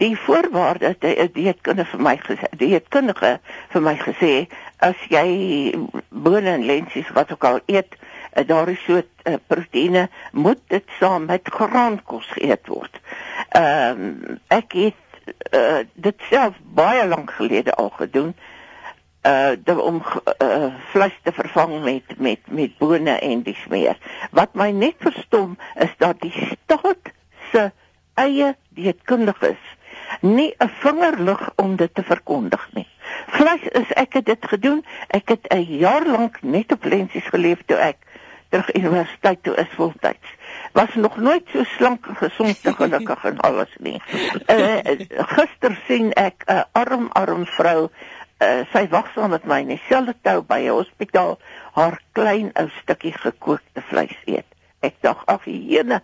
Die 0.00 0.14
voorwaarde 0.24 0.94
die 1.02 1.28
dieetkundige 1.36 1.94
vir 1.94 2.04
my 2.08 2.16
gesê, 2.22 2.50
dieetkundige 2.58 3.36
vir 3.74 3.84
my 3.84 3.94
gesê 4.00 4.32
as 4.84 5.06
jy 5.12 5.26
bone 6.10 6.56
en 6.56 6.66
lensies 6.68 7.10
wat 7.16 7.32
ook 7.34 7.44
al 7.48 7.60
eet 7.66 7.96
uh, 8.34 8.46
daar 8.46 8.68
is 8.68 8.84
so 8.84 9.00
uh, 9.00 9.34
proteïene 9.46 10.08
moet 10.32 10.60
dit 10.66 10.84
saam 10.98 11.24
met 11.24 11.48
graankos 11.48 12.26
geëet 12.38 12.66
word. 12.66 13.00
Ehm 13.48 14.00
um, 14.00 14.40
ek 14.48 14.72
het 14.72 15.02
uh, 15.50 15.84
dit 15.94 16.26
self 16.30 16.58
baie 16.74 17.06
lank 17.06 17.30
gelede 17.30 17.74
al 17.74 17.90
gedoen 17.90 18.34
uh 19.24 19.78
om 19.78 20.02
uh, 20.42 20.74
vleis 20.92 21.14
te 21.22 21.32
vervang 21.32 21.82
met 21.82 22.18
met 22.18 22.40
met 22.48 22.78
bone 22.78 23.10
en 23.10 23.42
dis 23.42 23.66
meer. 23.68 23.96
Wat 24.30 24.54
my 24.54 24.70
net 24.70 24.94
verstom 24.98 25.56
is 25.74 25.94
dat 25.98 26.20
die 26.20 26.34
staat 26.50 27.12
se 27.52 27.70
eie 28.14 28.56
dieetkundiges 28.68 29.62
nie 30.20 30.54
'n 30.58 30.68
vinger 30.68 31.20
lig 31.20 31.50
om 31.56 31.76
dit 31.76 31.94
te 31.94 32.02
verkondig 32.02 32.68
nie. 32.72 32.88
Vleis 33.26 33.62
is 33.62 33.92
ek 33.92 34.12
het 34.12 34.26
dit 34.26 34.46
gedoen. 34.46 34.84
Ek 35.08 35.28
het 35.28 35.48
'n 35.48 35.62
jaar 35.78 36.06
lank 36.06 36.42
net 36.42 36.72
op 36.72 36.84
lensies 36.84 37.26
geleef 37.26 37.62
toe 37.66 37.76
ek 37.76 37.96
terug 38.54 38.74
universiteit 38.74 39.42
toe 39.42 39.54
is 39.58 39.70
voltyds. 39.74 40.34
Was 40.72 40.94
nog 40.94 41.16
nooit 41.16 41.42
so 41.52 41.64
slank 41.64 42.06
en 42.06 42.16
gesond 42.16 42.58
en 42.62 42.74
gelukkig 42.74 43.24
en 43.24 43.40
alles 43.40 43.72
nie. 43.78 43.98
Uh, 44.46 44.78
gister 45.34 45.74
sien 45.88 46.12
ek 46.12 46.46
'n 46.46 46.62
arm 46.72 47.08
arm 47.18 47.46
vrou 47.58 47.88
uh, 47.88 48.62
sy 48.72 48.86
wag 48.94 49.10
saam 49.14 49.34
met 49.34 49.46
my 49.50 49.60
in 49.64 49.74
dieselfde 49.74 50.14
tou 50.22 50.42
by 50.46 50.60
'n 50.62 50.76
hospitaal 50.78 51.38
haar 51.74 51.98
klein 52.12 52.52
ou 52.54 52.68
stukkie 52.82 53.14
gekookte 53.18 53.82
vleis 53.90 54.18
eet. 54.26 54.46
Ek 54.80 54.94
dink 55.02 55.26
ag 55.26 55.46
jene 55.50 56.02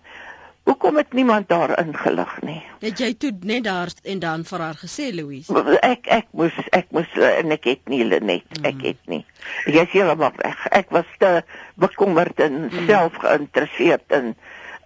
Hoekom 0.69 0.97
het 0.97 1.13
niemand 1.13 1.49
daar 1.49 1.79
ingelig 1.79 2.43
nie? 2.43 2.63
Het 2.81 2.99
jy 2.99 3.15
toe 3.19 3.31
net 3.41 3.65
daar 3.65 3.91
en 4.03 4.19
dan 4.19 4.45
vir 4.45 4.61
haar 4.61 4.79
gesê 4.81 5.09
Louise? 5.15 5.55
Ek 5.81 6.07
ek 6.07 6.29
moes 6.37 6.57
ek 6.77 6.93
moes 6.95 7.17
en 7.17 7.51
ek 7.57 7.65
het 7.65 7.89
nie 7.89 8.05
net 8.05 8.61
ek 8.61 8.77
mm. 8.77 8.85
het 8.85 9.01
nie. 9.13 9.25
Jy 9.67 9.87
sê 9.93 10.05
maar 10.05 10.37
reg. 10.37 10.67
Ek 10.71 10.93
was 10.95 11.09
te 11.19 11.33
bekommerd 11.81 12.41
en 12.41 12.67
mm. 12.69 12.87
self 12.87 13.17
geïnteresseerd 13.25 14.17
in 14.21 14.35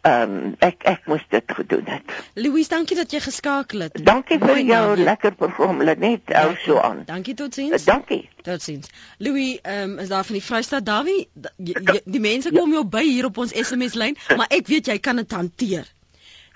Ehm 0.04 0.32
um, 0.36 0.54
ek 0.60 0.82
ek 0.90 1.06
moes 1.08 1.22
dit 1.32 1.52
gedoen 1.56 1.86
het. 1.88 2.10
Louise, 2.36 2.68
dankie 2.68 2.96
dat 2.96 3.12
jy 3.14 3.20
geskakel 3.24 3.86
het. 3.86 3.94
Dankie 4.04 4.36
vir 4.38 4.58
jou 4.60 4.82
naam. 4.96 5.04
lekker 5.04 5.32
perform 5.34 5.80
net 5.84 6.34
ou 6.40 6.50
so 6.64 6.76
aan. 6.78 7.04
Dankie 7.08 7.34
totsiens. 7.34 7.78
Uh, 7.78 7.86
dankie. 7.86 8.28
Totsiens. 8.42 8.90
Louis, 9.18 9.58
ehm 9.62 9.94
um, 9.94 9.98
is 10.04 10.12
daar 10.12 10.24
van 10.24 10.36
die 10.36 10.44
Vrystaat 10.44 10.84
Davie? 10.86 11.28
Die, 11.56 11.76
die 12.04 12.20
mense 12.20 12.52
kom 12.52 12.76
jou 12.76 12.84
by 12.84 13.02
hier 13.06 13.30
op 13.30 13.40
ons 13.40 13.56
SMS 13.56 13.96
lyn, 13.96 14.20
maar 14.36 14.52
ek 14.52 14.68
weet 14.68 14.92
jy 14.92 14.98
kan 14.98 15.16
dit 15.16 15.32
hanteer. 15.32 15.88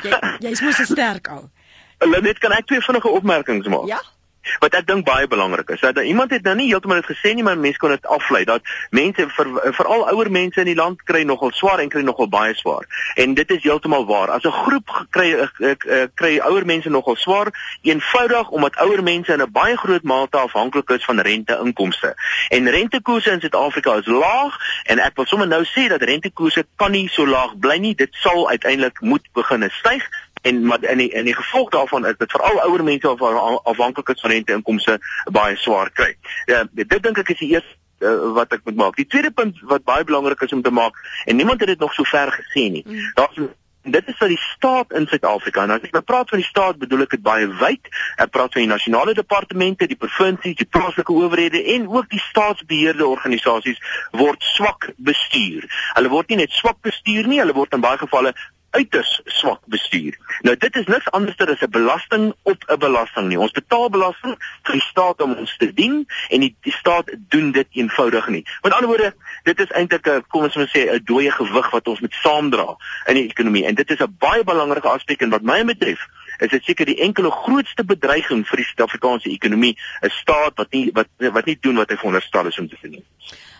Jy 0.05 0.21
jy's 0.45 0.61
mos 0.61 0.85
'n 0.85 0.93
sterk 0.93 1.33
ou. 1.33 1.49
Hulle 2.05 2.21
net 2.21 2.39
kan 2.39 2.53
ek 2.53 2.69
twee 2.69 2.85
vinnige 2.85 3.09
opmerkings 3.09 3.67
maak. 3.67 3.89
Ja 3.89 4.03
wat 4.59 4.75
ek 4.75 4.87
dink 4.87 5.05
baie 5.05 5.27
belangrik 5.27 5.71
is 5.71 5.81
dat 5.81 5.99
iemand 6.03 6.31
het 6.31 6.43
nou 6.43 6.55
nie 6.57 6.69
heeltemal 6.71 7.01
dit 7.01 7.11
gesê 7.13 7.35
nie 7.35 7.45
maar 7.47 7.59
mense 7.59 7.79
kon 7.79 7.93
dit 7.95 8.07
aflei 8.07 8.45
dat 8.49 8.63
mense 8.91 9.27
vir 9.37 9.51
veral 9.77 10.07
ouer 10.13 10.31
mense 10.31 10.61
in 10.61 10.71
die 10.71 10.79
land 10.79 11.03
kry 11.03 11.23
nogal 11.29 11.53
swaar 11.53 11.83
en 11.83 11.93
kry 11.93 12.03
nogal 12.03 12.29
baie 12.29 12.55
swaar. 12.55 12.87
En 13.17 13.35
dit 13.35 13.51
is 13.51 13.63
heeltemal 13.63 14.07
waar. 14.07 14.31
As 14.31 14.45
'n 14.45 14.53
groep 14.53 15.07
kry 15.11 15.49
kry 16.15 16.39
ouer 16.39 16.67
mense 16.67 16.89
nogal 16.89 17.17
swaar 17.17 17.53
eenvoudig 17.83 18.49
omdat 18.51 18.77
ouer 18.77 19.03
mense 19.03 19.33
in 19.33 19.43
'n 19.43 19.53
baie 19.53 19.77
groot 19.77 20.03
mate 20.03 20.37
afhanklik 20.37 20.91
is 20.91 21.05
van 21.05 21.21
rente 21.21 21.59
inkomste 21.65 22.15
en 22.49 22.71
rentekoerse 22.71 23.31
in 23.31 23.41
Suid-Afrika 23.41 23.97
is 23.97 24.07
laag 24.07 24.57
en 24.85 24.99
ek 24.99 25.17
wil 25.17 25.27
sommer 25.27 25.49
nou 25.49 25.65
sê 25.65 25.89
dat 25.89 26.03
rentekoerse 26.03 26.67
kan 26.77 26.91
nie 26.91 27.09
so 27.09 27.27
laag 27.27 27.59
bly 27.59 27.77
nie. 27.77 27.95
Dit 27.95 28.15
sal 28.15 28.49
uiteindelik 28.49 29.01
moet 29.01 29.29
begin 29.33 29.71
styg 29.71 30.09
en 30.43 30.63
maar 30.67 30.85
in 30.85 30.99
die 30.99 31.09
in 31.11 31.25
die 31.25 31.37
gevolg 31.37 31.71
daarvan 31.71 32.07
is 32.07 32.17
dit 32.19 32.31
veral 32.31 32.61
ouer 32.61 32.85
mense 32.85 33.11
of 33.11 33.23
afhanklik 33.63 34.09
is 34.09 34.21
van 34.21 34.31
rente 34.31 34.53
inkomste 34.53 34.99
baie 35.33 35.57
swaar 35.57 35.91
kry. 35.91 36.15
Ja, 36.47 36.65
dit 36.71 37.03
dink 37.03 37.19
ek 37.19 37.35
is 37.35 37.43
die 37.43 37.53
eerste 37.55 37.77
uh, 38.01 38.33
wat 38.39 38.53
ek 38.53 38.65
moet 38.65 38.77
maak. 38.77 38.97
Die 38.97 39.07
tweede 39.07 39.31
punt 39.31 39.61
wat 39.63 39.87
baie 39.89 40.05
belangrik 40.05 40.43
is 40.47 40.53
om 40.53 40.63
te 40.63 40.75
maak 40.75 40.99
en 41.25 41.37
niemand 41.37 41.61
het 41.61 41.75
dit 41.75 41.87
nog 41.87 41.95
so 41.95 42.05
ver 42.09 42.33
gesê 42.33 42.69
nie. 42.71 42.85
Mm. 42.87 43.11
Daar's 43.15 43.41
dit 43.93 44.09
is 44.09 44.17
vir 44.19 44.33
die 44.33 44.41
staat 44.43 44.93
in 44.93 45.07
Suid-Afrika. 45.09 45.63
En 45.65 45.73
as 45.77 45.85
ek 45.87 45.95
nou 45.97 46.03
praat 46.05 46.29
van 46.33 46.43
die 46.43 46.47
staat, 46.47 46.79
bedoel 46.81 47.07
ek 47.07 47.17
dit 47.17 47.25
baie 47.25 47.47
wyd. 47.61 47.91
Ek 48.21 48.33
praat 48.35 48.53
van 48.53 48.65
die 48.65 48.71
nasionale 48.71 49.15
departemente, 49.17 49.89
die 49.89 49.99
provinsies, 49.99 50.59
die 50.59 50.69
plaaslike 50.69 51.15
owerhede 51.15 51.63
en 51.75 51.89
ook 51.89 52.11
die 52.13 52.23
staatsbeheerde 52.29 53.07
organisasies 53.07 53.81
word 54.19 54.45
swak 54.55 54.91
bestuur. 54.97 55.69
Hulle 55.95 56.13
word 56.13 56.33
nie 56.33 56.43
net 56.43 56.55
swak 56.57 56.83
bestuur 56.85 57.31
nie, 57.31 57.41
hulle 57.43 57.57
word 57.57 57.77
in 57.79 57.85
baie 57.85 58.01
gevalle 58.01 58.35
uiters 58.71 59.21
swak 59.25 59.61
bestuur. 59.67 60.17
Nou 60.47 60.57
dit 60.57 60.77
is 60.77 60.87
niks 60.87 61.11
anders 61.11 61.37
as 61.39 61.61
'n 61.61 61.71
belasting 61.71 62.35
op 62.43 62.65
'n 62.67 62.79
belasting 62.79 63.29
nie. 63.29 63.39
Ons 63.39 63.53
betaal 63.53 63.91
belasting 63.91 64.37
vir 64.63 64.73
die 64.73 64.87
staat 64.91 65.23
om 65.23 65.35
ons 65.35 65.57
te 65.57 65.73
dien 65.75 66.07
en 66.29 66.41
die, 66.41 66.57
die 66.61 66.73
staat 66.73 67.11
doen 67.29 67.53
dit 67.53 67.67
eenvoudig 67.71 68.29
nie. 68.29 68.45
Met 68.63 68.73
ander 68.73 68.89
woorde, 68.89 69.15
dit 69.43 69.61
is 69.61 69.71
eintlik 69.71 70.07
'n 70.07 70.25
kom 70.29 70.43
ons 70.43 70.57
moet 70.57 70.77
sê 70.77 70.91
'n 70.91 71.05
dooie 71.05 71.31
gewig 71.31 71.71
wat 71.71 71.89
ons 71.89 72.01
moet 72.01 72.15
saamdra 72.15 72.77
in 73.07 73.15
die 73.15 73.29
ekonomie 73.29 73.65
en 73.65 73.75
dit 73.75 73.91
is 73.91 74.01
'n 74.01 74.17
baie 74.19 74.45
belangrike 74.45 74.89
aspek 74.89 75.21
en 75.21 75.31
wat 75.31 75.43
my 75.43 75.65
betref 75.65 76.07
is 76.39 76.51
dit 76.51 76.65
seker 76.65 76.87
die 76.87 77.01
enkele 77.03 77.31
grootste 77.31 77.85
bedreiging 77.85 78.45
vir 78.47 78.57
die 78.57 78.67
Suid-Afrikaanse 78.71 79.31
ekonomie, 79.31 79.77
'n 80.03 80.11
staat 80.11 80.57
wat 80.57 80.73
nie 80.73 80.91
wat 80.95 81.09
wat 81.19 81.47
nie 81.47 81.59
doen 81.61 81.77
wat 81.77 81.91
hy 81.91 81.97
veronderstel 81.97 82.47
is 82.47 82.59
om 82.59 82.69
te 82.69 82.77
doen 82.83 82.91
nie. 82.91 83.05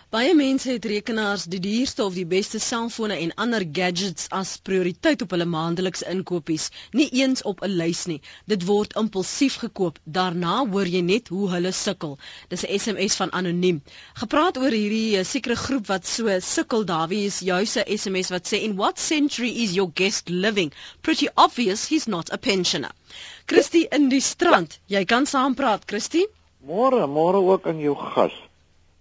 Baie 0.09 0.31
mense 0.33 0.71
het 0.73 0.85
rekenaars, 0.89 1.43
die 1.53 1.59
duurste 1.61 2.01
of 2.03 2.15
die 2.17 2.25
beste 2.29 2.57
selfone 2.67 3.13
en 3.23 3.33
ander 3.43 3.61
gadgets 3.77 4.23
as 4.37 4.53
prioriteit 4.69 5.21
op 5.21 5.35
hulle 5.35 5.45
maandelikse 5.45 6.07
inkopies, 6.09 6.65
nie 6.97 7.05
eens 7.19 7.43
op 7.51 7.61
'n 7.67 7.75
lys 7.81 8.01
nie. 8.11 8.17
Dit 8.53 8.65
word 8.69 8.95
impulsief 9.01 9.59
gekoop. 9.65 9.99
Daarna 10.17 10.55
hoor 10.71 10.89
jy 10.95 11.03
net 11.11 11.29
hoe 11.35 11.51
hulle 11.51 11.73
sukkel. 11.81 12.17
Dis 12.55 12.65
'n 12.65 12.79
SMS 12.79 13.19
van 13.21 13.35
anoniem. 13.41 13.83
Gepraat 14.23 14.57
oor 14.57 14.73
hierdie 14.79 15.19
uh, 15.19 15.23
sekere 15.23 15.55
groep 15.55 15.85
wat 15.93 16.07
so 16.07 16.39
sukkel, 16.39 16.85
Dawie 16.85 17.25
is 17.29 17.39
juis 17.51 17.77
'n 17.77 17.97
SMS 17.97 18.33
wat 18.33 18.49
sê 18.53 18.63
in 18.63 18.75
what 18.81 18.99
century 18.99 19.53
is 19.63 19.77
your 19.77 19.91
guest 19.93 20.29
living? 20.29 20.73
Pretty 21.01 21.29
obvious 21.35 21.87
he's 21.87 22.07
not 22.07 22.33
a 22.33 22.37
pensioner. 22.37 22.91
Christie 23.45 23.87
in 23.91 24.09
die 24.09 24.25
strand. 24.33 24.79
Jy 24.87 25.05
kan 25.05 25.25
saampraat, 25.25 25.85
Christie. 25.85 26.27
Môre, 26.65 27.05
môre 27.07 27.37
ook 27.37 27.67
aan 27.67 27.79
jou 27.79 27.95
gas. 27.95 28.48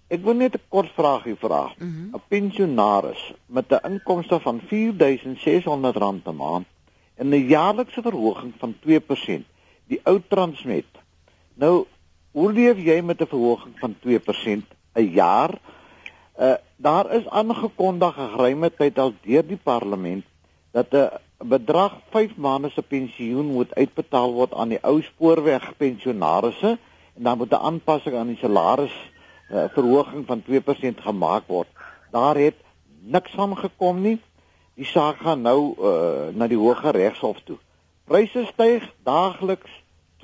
Ek 0.08 0.22
wil 0.24 0.34
net 0.34 0.54
'n 0.54 0.68
kort 0.68 0.90
vraagie 0.96 1.36
vra. 1.36 1.62
'n 1.68 1.84
mm 1.84 2.10
-hmm. 2.10 2.20
Pensionaris 2.28 3.32
met 3.46 3.72
'n 3.72 3.86
inkomste 3.90 4.40
van 4.40 4.60
R4600 4.60 6.22
per 6.22 6.34
maand 6.34 6.66
en 7.14 7.28
'n 7.28 7.46
jaarlikse 7.48 8.02
verhoging 8.02 8.52
van 8.58 8.74
2%, 8.80 9.46
die 9.86 10.00
ou 10.04 10.20
Transnet. 10.28 10.90
Nou, 11.54 11.86
hoe 12.30 12.52
leef 12.52 12.78
jy 12.78 13.00
met 13.00 13.20
'n 13.20 13.26
verhoging 13.26 13.78
van 13.78 13.96
2% 14.00 14.66
'n 14.94 15.10
jaar? 15.12 15.58
Uh 16.38 16.54
daar 16.80 17.12
is 17.12 17.28
aangekondig 17.28 18.14
geruime 18.14 18.70
tyd 18.74 18.98
al 18.98 19.12
deur 19.22 19.46
die 19.46 19.58
parlement 19.62 20.24
dat 20.70 20.92
'n 20.92 21.10
bedrag 21.38 21.92
5 22.10 22.36
maande 22.36 22.70
se 22.70 22.82
pensioen 22.82 23.46
moet 23.46 23.74
uitbetaal 23.74 24.32
word 24.32 24.54
aan 24.54 24.68
die 24.68 24.82
ou 24.82 25.02
spoorwegpensionarisse 25.02 26.78
en 27.16 27.22
dan 27.22 27.38
moet 27.38 27.50
'n 27.50 27.64
aanpassing 27.70 28.16
aan 28.16 28.26
die 28.26 28.36
salaris 28.36 28.94
uh, 29.50 29.64
verhoging 29.72 30.26
van 30.26 30.42
2% 30.42 31.02
gemaak 31.04 31.46
word. 31.46 31.68
Daar 32.10 32.36
het 32.36 32.54
niks 33.00 33.30
van 33.30 33.56
gekom 33.56 34.00
nie. 34.00 34.18
Die 34.74 34.86
saak 34.86 35.16
gaan 35.24 35.42
nou 35.42 35.74
uh, 35.74 36.28
na 36.34 36.46
die 36.46 36.58
Hoge 36.58 36.90
Regshof 36.90 37.40
toe. 37.44 37.58
Pryse 38.08 38.46
styg 38.52 38.84
daagliks 39.04 39.70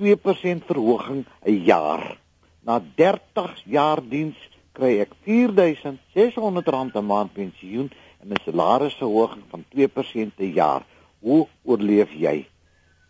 2% 0.01 0.67
verhoging 0.67 1.25
'n 1.45 1.65
jaar. 1.65 2.19
Na 2.61 2.83
30 2.97 3.63
jaar 3.65 4.01
diens 4.09 4.39
kry 4.73 5.01
ek 5.01 5.13
R4600 5.25 6.97
'n 6.97 7.07
maand 7.07 7.33
pensioen 7.33 7.91
en 8.21 8.33
'n 8.33 8.43
salarisverhoging 8.45 9.45
van 9.51 9.65
2% 9.69 10.39
'n 10.39 10.53
jaar. 10.53 10.83
Hoe 11.19 11.47
oorleef 11.63 12.11
jy? 12.13 12.47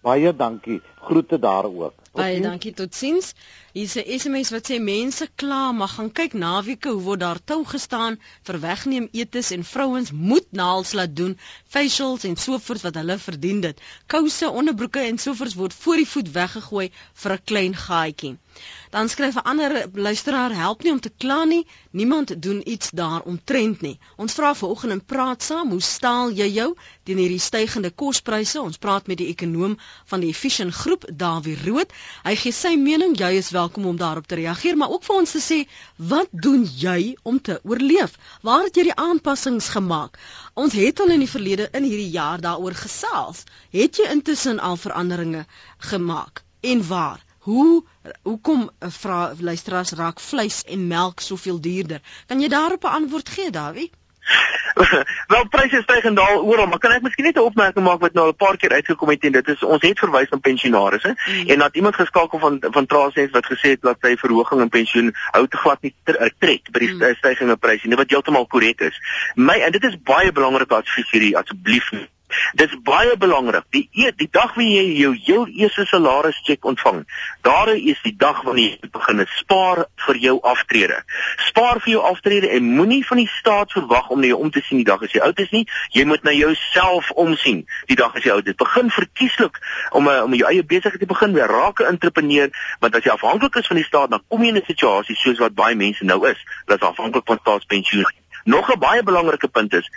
Baie 0.03 0.37
dankie. 0.37 0.81
Groete 1.01 1.39
daar 1.39 1.65
ook. 1.65 1.95
Baie 2.13 2.41
dankie. 2.41 2.73
Totsiens. 2.73 3.35
Hier's 3.77 3.95
'n 4.01 4.19
SMS 4.23 4.51
wat 4.55 4.69
sê 4.71 4.77
mense 4.83 5.27
kla, 5.41 5.63
maar 5.79 5.91
gaan 5.93 6.11
kyk 6.19 6.35
naweke 6.43 6.93
hoe 6.93 7.03
word 7.07 7.23
daar 7.23 7.41
tou 7.51 7.57
gestaan 7.73 8.19
vir 8.47 8.59
wegneem 8.67 9.09
etes 9.23 9.51
en 9.57 9.65
vrouens 9.71 10.13
moet 10.29 10.47
naels 10.61 10.93
laat 10.99 11.17
doen, 11.23 11.35
facials 11.75 12.29
en 12.31 12.37
sovoorts 12.45 12.87
wat 12.87 13.01
hulle 13.01 13.19
verdien 13.25 13.61
dit. 13.67 13.83
Kouse, 14.07 14.53
onderbroeke 14.63 15.03
en 15.11 15.19
sovoorts 15.19 15.59
word 15.63 15.75
voor 15.83 16.05
die 16.05 16.11
voet 16.13 16.33
weggegooi 16.39 16.89
vir 17.25 17.33
'n 17.33 17.45
klein 17.51 17.75
gaatjie. 17.87 18.37
Dan 18.95 19.09
skryf 19.09 19.35
'n 19.35 19.49
ander 19.51 19.89
luisteraar 19.93 20.53
help 20.55 20.83
nie 20.83 20.93
om 20.93 21.01
te 21.01 21.13
kla 21.23 21.45
nie. 21.45 21.67
Niemand 21.91 22.43
doen 22.43 22.71
iets 22.71 22.91
daaromtrent 22.91 23.81
nie. 23.81 23.99
Ons 24.17 24.33
vra 24.33 24.55
vanoggend 24.55 24.93
en 24.93 25.05
praat 25.05 25.43
saam, 25.43 25.71
hoe 25.71 25.81
staal 25.81 26.31
jy 26.31 26.47
jou 26.53 26.77
teen 27.03 27.19
hierdie 27.19 27.41
stygende 27.41 27.91
kospryse? 27.91 28.61
Ons 28.61 28.79
praat 28.79 29.07
met 29.07 29.19
die 29.19 29.27
ekonom 29.27 29.79
van 30.05 30.21
die 30.21 30.29
Efficient 30.29 30.75
Groep, 30.75 31.09
Dawie 31.13 31.59
Rood. 31.65 31.93
Hy 32.23 32.37
gee 32.37 32.53
sy 32.53 32.77
mening, 32.77 33.19
jy 33.19 33.33
is 33.43 33.51
welkom 33.65 33.87
om 33.87 33.97
daarop 33.97 34.27
te 34.27 34.35
reageer, 34.35 34.77
maar 34.77 34.93
ook 34.93 35.05
vir 35.07 35.17
ons 35.17 35.31
te 35.37 35.41
sê, 35.41 35.59
wat 36.13 36.29
doen 36.47 36.65
jy 36.81 37.15
om 37.31 37.41
te 37.41 37.57
oorleef? 37.65 38.19
Waar 38.45 38.67
het 38.67 38.77
jy 38.77 38.85
die 38.91 38.97
aanpassings 39.09 39.71
gemaak? 39.73 40.19
Ons 40.55 40.77
het 40.77 41.01
al 41.01 41.15
in 41.15 41.25
die 41.25 41.31
verlede 41.31 41.69
in 41.73 41.87
hierdie 41.89 42.11
jaar 42.13 42.43
daaroor 42.45 42.77
gesels. 42.77 43.45
Het 43.73 44.03
jy 44.03 44.11
intussen 44.13 44.61
al 44.61 44.77
veranderinge 44.77 45.47
gemaak? 45.91 46.45
En 46.61 46.85
waar? 46.89 47.25
Hoe 47.49 47.85
hoekom 48.23 48.69
eh, 48.69 48.91
vra 49.01 49.19
luisteraars 49.41 49.97
raak 49.97 50.21
vleis 50.21 50.63
en 50.65 50.87
melk 50.89 51.21
soveel 51.21 51.61
duurder? 51.61 52.01
Kan 52.27 52.41
jy 52.41 52.49
daarop 52.49 52.85
'n 52.85 52.97
antwoord 53.01 53.29
gee, 53.29 53.51
Dawie? 53.51 53.91
Wel 55.33 55.49
pryse 55.49 55.81
styg 55.83 56.05
en 56.05 56.15
daal 56.15 56.43
oral, 56.43 56.67
maar 56.67 56.79
kan 56.79 56.93
ek 56.97 57.03
miskien 57.03 57.25
net 57.25 57.37
'n 57.37 57.49
opmerking 57.49 57.85
maak 57.85 58.01
wat 58.01 58.13
nou 58.13 58.25
al 58.27 58.33
'n 58.33 58.43
paar 58.45 58.57
keer 58.57 58.73
uitgekom 58.73 59.09
het 59.09 59.25
en 59.25 59.33
dit 59.33 59.49
is 59.49 59.63
ons 59.63 59.83
het 59.83 59.99
verwys 59.99 60.31
na 60.31 60.39
pensionaars 60.39 61.05
mm. 61.05 61.49
en 61.49 61.59
dat 61.59 61.77
iemand 61.77 61.95
geskakel 61.95 62.39
van 62.39 62.59
van 62.61 62.87
Transnet 62.87 63.31
wat 63.31 63.47
gesê 63.47 63.77
het 63.77 63.83
dat 63.83 63.99
sy 64.01 64.17
verhoging 64.17 64.61
in 64.61 64.69
pensioen 64.69 65.15
hou 65.31 65.47
te 65.47 65.57
glad 65.57 65.83
nie 65.83 65.95
eh, 66.05 66.31
trek 66.39 66.71
by 66.71 66.79
die 66.79 66.95
mm. 66.95 67.15
stygings 67.21 67.53
in 67.53 67.59
pryse 67.59 67.87
nie 67.87 67.97
wat 67.97 68.11
heeltemal 68.11 68.47
korrek 68.47 68.81
is. 68.81 68.99
My 69.35 69.61
en 69.61 69.73
dit 69.73 69.85
is 69.85 70.03
baie 70.03 70.33
belangrik 70.33 70.73
as 70.73 70.99
hierdie 71.11 71.37
asseblief 71.37 71.93
Dis 72.55 72.75
baie 72.83 73.17
belangrik. 73.17 73.65
Die 73.71 73.89
e 73.93 74.13
die 74.17 74.29
dag 74.31 74.55
wanneer 74.55 74.83
jy 74.83 74.99
jou 75.01 75.13
heel 75.27 75.47
eerste 75.47 75.87
salaris 75.87 76.41
cheque 76.45 76.69
ontvang, 76.69 77.05
daar 77.43 77.69
is 77.75 78.01
die 78.03 78.15
dag 78.17 78.43
wanneer 78.43 78.79
jy 78.81 78.91
begin 78.93 79.27
spaar 79.39 79.85
vir 80.07 80.17
jou 80.17 80.39
aftrede. 80.43 81.01
Spaar 81.49 81.81
vir 81.81 81.93
jou 81.97 82.03
aftrede 82.03 82.49
en 82.49 82.71
moenie 82.77 83.03
van 83.07 83.23
die 83.23 83.31
staat 83.39 83.73
verwag 83.73 84.09
om 84.15 84.25
jou 84.25 84.39
om 84.39 84.51
te 84.51 84.63
sien 84.67 84.81
die 84.83 84.89
dag 84.89 85.03
as 85.03 85.13
jy 85.13 85.23
oud 85.25 85.39
is 85.39 85.51
nie. 85.51 85.65
Jy 85.97 86.05
moet 86.11 86.25
na 86.25 86.35
jouself 86.37 87.11
omsien 87.11 87.65
die 87.91 87.99
dag 87.99 88.15
as 88.17 88.27
jy 88.27 88.35
oud 88.37 88.49
is. 88.49 88.59
Begin 88.61 88.91
verkieslik 88.91 89.61
om 89.91 90.09
eh, 90.09 90.23
om 90.25 90.35
jou 90.35 90.49
eie 90.49 90.65
besigheid 90.65 91.01
te 91.01 91.11
begin, 91.11 91.35
weer 91.35 91.51
raak 91.51 91.81
'n 91.81 91.95
entrepreneur, 91.95 92.51
want 92.81 92.97
as 92.97 93.05
jy 93.05 93.13
afhanklik 93.13 93.57
is 93.57 93.67
van 93.67 93.77
die 93.77 93.85
staat, 93.87 94.11
dan 94.11 94.23
kom 94.29 94.43
jy 94.43 94.49
in 94.49 94.57
'n 94.57 94.67
situasie 94.67 95.17
soos 95.17 95.39
wat 95.39 95.55
baie 95.55 95.75
mense 95.75 96.05
nou 96.05 96.29
is, 96.29 96.41
hulle 96.67 96.79
afhanklik 96.79 97.27
van 97.27 97.39
staatspensioen. 97.41 98.07
Nog 98.45 98.71
'n 98.71 98.79
baie 98.79 99.03
belangrike 99.03 99.49
punt 99.49 99.73
is 99.73 99.91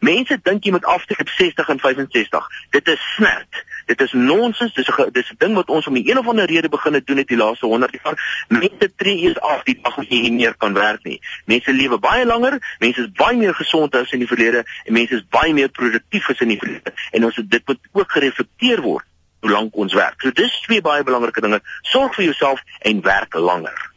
Mense 0.00 0.38
dink 0.42 0.64
jy 0.64 0.72
moet 0.72 0.86
aftree 0.88 1.20
op 1.20 1.28
60 1.28 1.68
en 1.68 1.80
65. 1.80 2.46
Dit 2.70 2.88
is 2.88 3.00
snert. 3.14 3.64
Dit 3.86 4.00
is 4.00 4.12
nonsens. 4.12 4.72
Dis 4.74 4.88
'n 4.88 5.10
dis 5.12 5.30
'n 5.30 5.36
ding 5.38 5.54
wat 5.54 5.68
ons 5.68 5.86
om 5.86 5.96
'n 5.96 6.18
of 6.18 6.28
ander 6.28 6.46
rede 6.46 6.68
begin 6.68 6.94
het 6.94 7.06
doen 7.06 7.16
het 7.16 7.28
die 7.28 7.36
laaste 7.36 7.66
100 7.66 7.98
jaar. 8.02 8.44
Mense 8.48 8.92
tree 8.96 9.18
eers 9.18 9.40
af 9.40 9.62
die 9.62 9.78
dag 9.82 9.98
as 9.98 10.06
jy 10.08 10.20
nie 10.20 10.32
meer 10.32 10.56
kan 10.56 10.72
werk 10.72 11.04
nie. 11.04 11.20
Mense 11.44 11.72
lewe 11.72 11.98
baie 11.98 12.26
langer, 12.26 12.58
mense 12.78 13.00
is 13.00 13.12
baie 13.12 13.36
meer 13.36 13.54
gesond 13.54 13.94
as 13.94 14.12
in 14.12 14.18
die 14.18 14.28
verlede 14.28 14.64
en 14.84 14.92
mense 14.92 15.14
is 15.14 15.24
baie 15.28 15.52
meer 15.52 15.68
produktief 15.68 16.30
as 16.30 16.40
in 16.40 16.48
die 16.48 16.58
verlede. 16.58 16.92
En 17.10 17.24
ons 17.24 17.34
dit 17.34 17.66
moet 17.66 17.78
ook 17.92 18.10
gereflekteer 18.12 18.80
word 18.80 19.04
hoe 19.40 19.50
lank 19.50 19.76
ons 19.76 19.92
werk. 19.92 20.20
So 20.20 20.30
dis 20.30 20.60
twee 20.60 20.80
baie 20.80 21.04
belangrike 21.04 21.40
dinge. 21.40 21.60
Sorg 21.82 22.14
vir 22.14 22.24
jouself 22.24 22.60
en 22.78 23.00
werk 23.00 23.34
langer. 23.34 23.90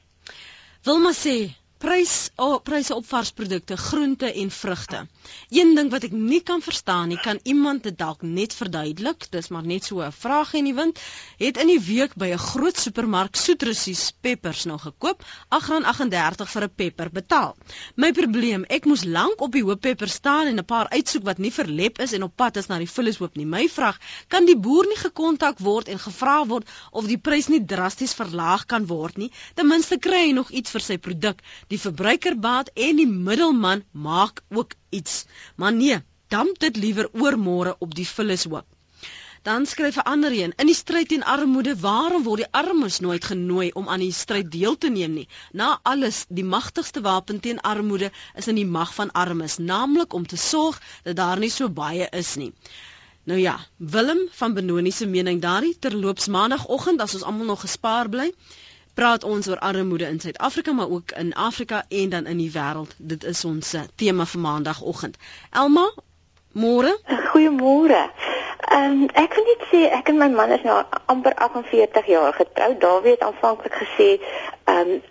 Wilma 0.84 1.12
sê 1.16 1.54
prys 1.80 2.32
oh, 2.36 2.62
pryse 2.64 2.96
op 2.96 3.06
varsprodukte, 3.06 3.78
groente 3.78 4.34
en 4.34 4.52
vrugte. 4.52 5.08
Een 5.50 5.76
ding 5.76 5.90
wat 5.92 6.04
ek 6.04 6.12
nie 6.12 6.42
kan 6.42 6.62
verstaan 6.62 7.08
nie, 7.12 7.18
kan 7.22 7.40
iemand 7.44 7.84
dit 7.84 7.98
dalk 7.98 8.22
net 8.22 8.54
verduidelik? 8.54 9.28
Dis 9.32 9.50
maar 9.54 9.66
net 9.66 9.84
so 9.84 10.02
'n 10.02 10.12
vraag 10.12 10.54
in 10.54 10.64
die 10.66 10.74
wind. 10.74 11.00
Het 11.38 11.58
in 11.58 11.68
die 11.68 11.80
week 11.80 12.16
by 12.16 12.32
'n 12.34 12.38
groot 12.38 12.78
supermark 12.78 13.36
soetrussies 13.36 14.12
peppers 14.22 14.66
nog 14.66 14.82
gekoop, 14.82 15.24
R8.38 15.50 16.50
vir 16.50 16.64
'n 16.64 16.74
pepper 16.76 17.10
betaal. 17.12 17.56
My 17.96 18.12
probleem, 18.12 18.66
ek 18.70 18.86
moes 18.86 19.04
lank 19.04 19.42
op 19.42 19.52
die 19.52 19.64
hoop 19.64 19.82
pepper 19.82 20.10
staan 20.10 20.48
en 20.48 20.58
'n 20.58 20.66
paar 20.66 20.90
uitsoek 20.90 21.24
wat 21.24 21.38
nie 21.38 21.52
verlep 21.52 22.00
is 22.00 22.14
en 22.14 22.24
op 22.24 22.36
pad 22.36 22.58
is 22.58 22.68
na 22.68 22.78
die 22.78 22.90
vullishoop 22.90 23.36
nie. 23.36 23.46
My 23.46 23.70
vraag, 23.70 24.00
kan 24.28 24.46
die 24.46 24.58
boer 24.58 24.86
nie 24.88 24.98
gekontak 24.98 25.60
word 25.60 25.88
en 25.88 26.00
gevra 26.00 26.46
word 26.46 26.68
of 26.92 27.08
die 27.08 27.18
prys 27.18 27.48
nie 27.48 27.66
drasties 27.66 28.14
verlaag 28.14 28.66
kan 28.66 28.86
word 28.86 29.18
nie? 29.18 29.32
Ten 29.56 29.68
minste 29.68 29.98
kry 29.98 30.28
hy 30.28 30.32
nog 30.32 30.52
iets 30.52 30.72
vir 30.72 30.82
sy 30.82 30.98
produk 30.98 31.42
die 31.72 31.80
verbruiker 31.80 32.36
baat 32.40 32.72
en 32.76 33.02
die 33.02 33.10
middelman 33.10 33.84
maak 33.92 34.42
ook 34.50 34.76
iets. 35.00 35.26
Maar 35.56 35.74
nee, 35.74 35.98
damp 36.34 36.60
dit 36.64 36.78
liewer 36.86 37.10
oor 37.24 37.38
môre 37.48 37.76
op 37.86 37.96
die 37.98 38.08
vullishoop. 38.08 38.68
Dan 39.48 39.66
skryf 39.66 39.96
'n 40.00 40.08
ander 40.14 40.32
een: 40.32 40.54
In 40.56 40.70
die 40.72 40.76
stryd 40.76 41.08
teen 41.08 41.24
armoede, 41.32 41.76
waarom 41.80 42.24
word 42.24 42.42
die 42.42 42.52
armes 42.60 43.00
nooit 43.00 43.26
genooi 43.32 43.72
om 43.80 43.90
aan 43.90 44.00
die 44.00 44.14
stryd 44.20 44.52
deel 44.52 44.78
te 44.78 44.90
neem 44.90 45.14
nie? 45.14 45.28
Na 45.52 45.80
alles, 45.82 46.26
die 46.30 46.46
magtigste 46.54 47.02
wapen 47.02 47.40
teen 47.40 47.60
armoede 47.62 48.12
is 48.36 48.48
in 48.48 48.56
die 48.56 48.66
mag 48.78 48.94
van 48.94 49.12
armes, 49.12 49.58
naamlik 49.58 50.14
om 50.14 50.28
te 50.28 50.38
sorg 50.38 50.82
dat 51.04 51.16
daar 51.16 51.40
nie 51.40 51.50
so 51.50 51.70
baie 51.70 52.08
is 52.12 52.36
nie. 52.36 52.54
Nou 53.24 53.40
ja, 53.40 53.60
Willem 53.78 54.28
van 54.32 54.54
Benoni 54.54 54.92
se 54.92 55.06
mening 55.06 55.42
daarin 55.42 55.76
terloops 55.80 56.28
maandagooggend 56.28 57.02
as 57.02 57.14
ons 57.14 57.24
almal 57.24 57.46
nog 57.46 57.62
gespaar 57.62 58.10
bly 58.10 58.32
praat 58.94 59.24
ons 59.24 59.48
oor 59.48 59.60
armoede 59.60 60.08
in 60.08 60.20
Suid-Afrika 60.20 60.72
maar 60.72 60.90
ook 60.90 61.12
in 61.12 61.34
Afrika 61.34 61.86
en 61.90 62.10
dan 62.10 62.26
in 62.26 62.38
die 62.38 62.52
wêreld. 62.52 62.94
Dit 62.98 63.24
is 63.24 63.46
ons 63.46 63.74
uh, 63.74 63.82
tema 63.96 64.26
vir 64.26 64.42
maandagooggend. 64.42 65.18
Elma, 65.50 65.92
môre? 66.52 66.98
Goeiemôre. 67.32 68.10
Ehm 68.72 68.92
um, 68.92 69.10
ek 69.14 69.34
wil 69.36 69.44
net 69.44 69.64
sê 69.72 69.80
ek 69.92 70.10
en 70.10 70.18
my 70.18 70.30
man 70.32 70.52
is 70.56 70.64
nou 70.64 70.78
amper 71.12 71.34
48 71.36 72.06
jaar 72.06 72.34
getroud. 72.34 72.80
Dawie 72.82 73.12
het 73.16 73.26
aanvanklik 73.26 73.76
gesê 73.82 74.10
ehm 74.64 74.94
um, 74.96 75.02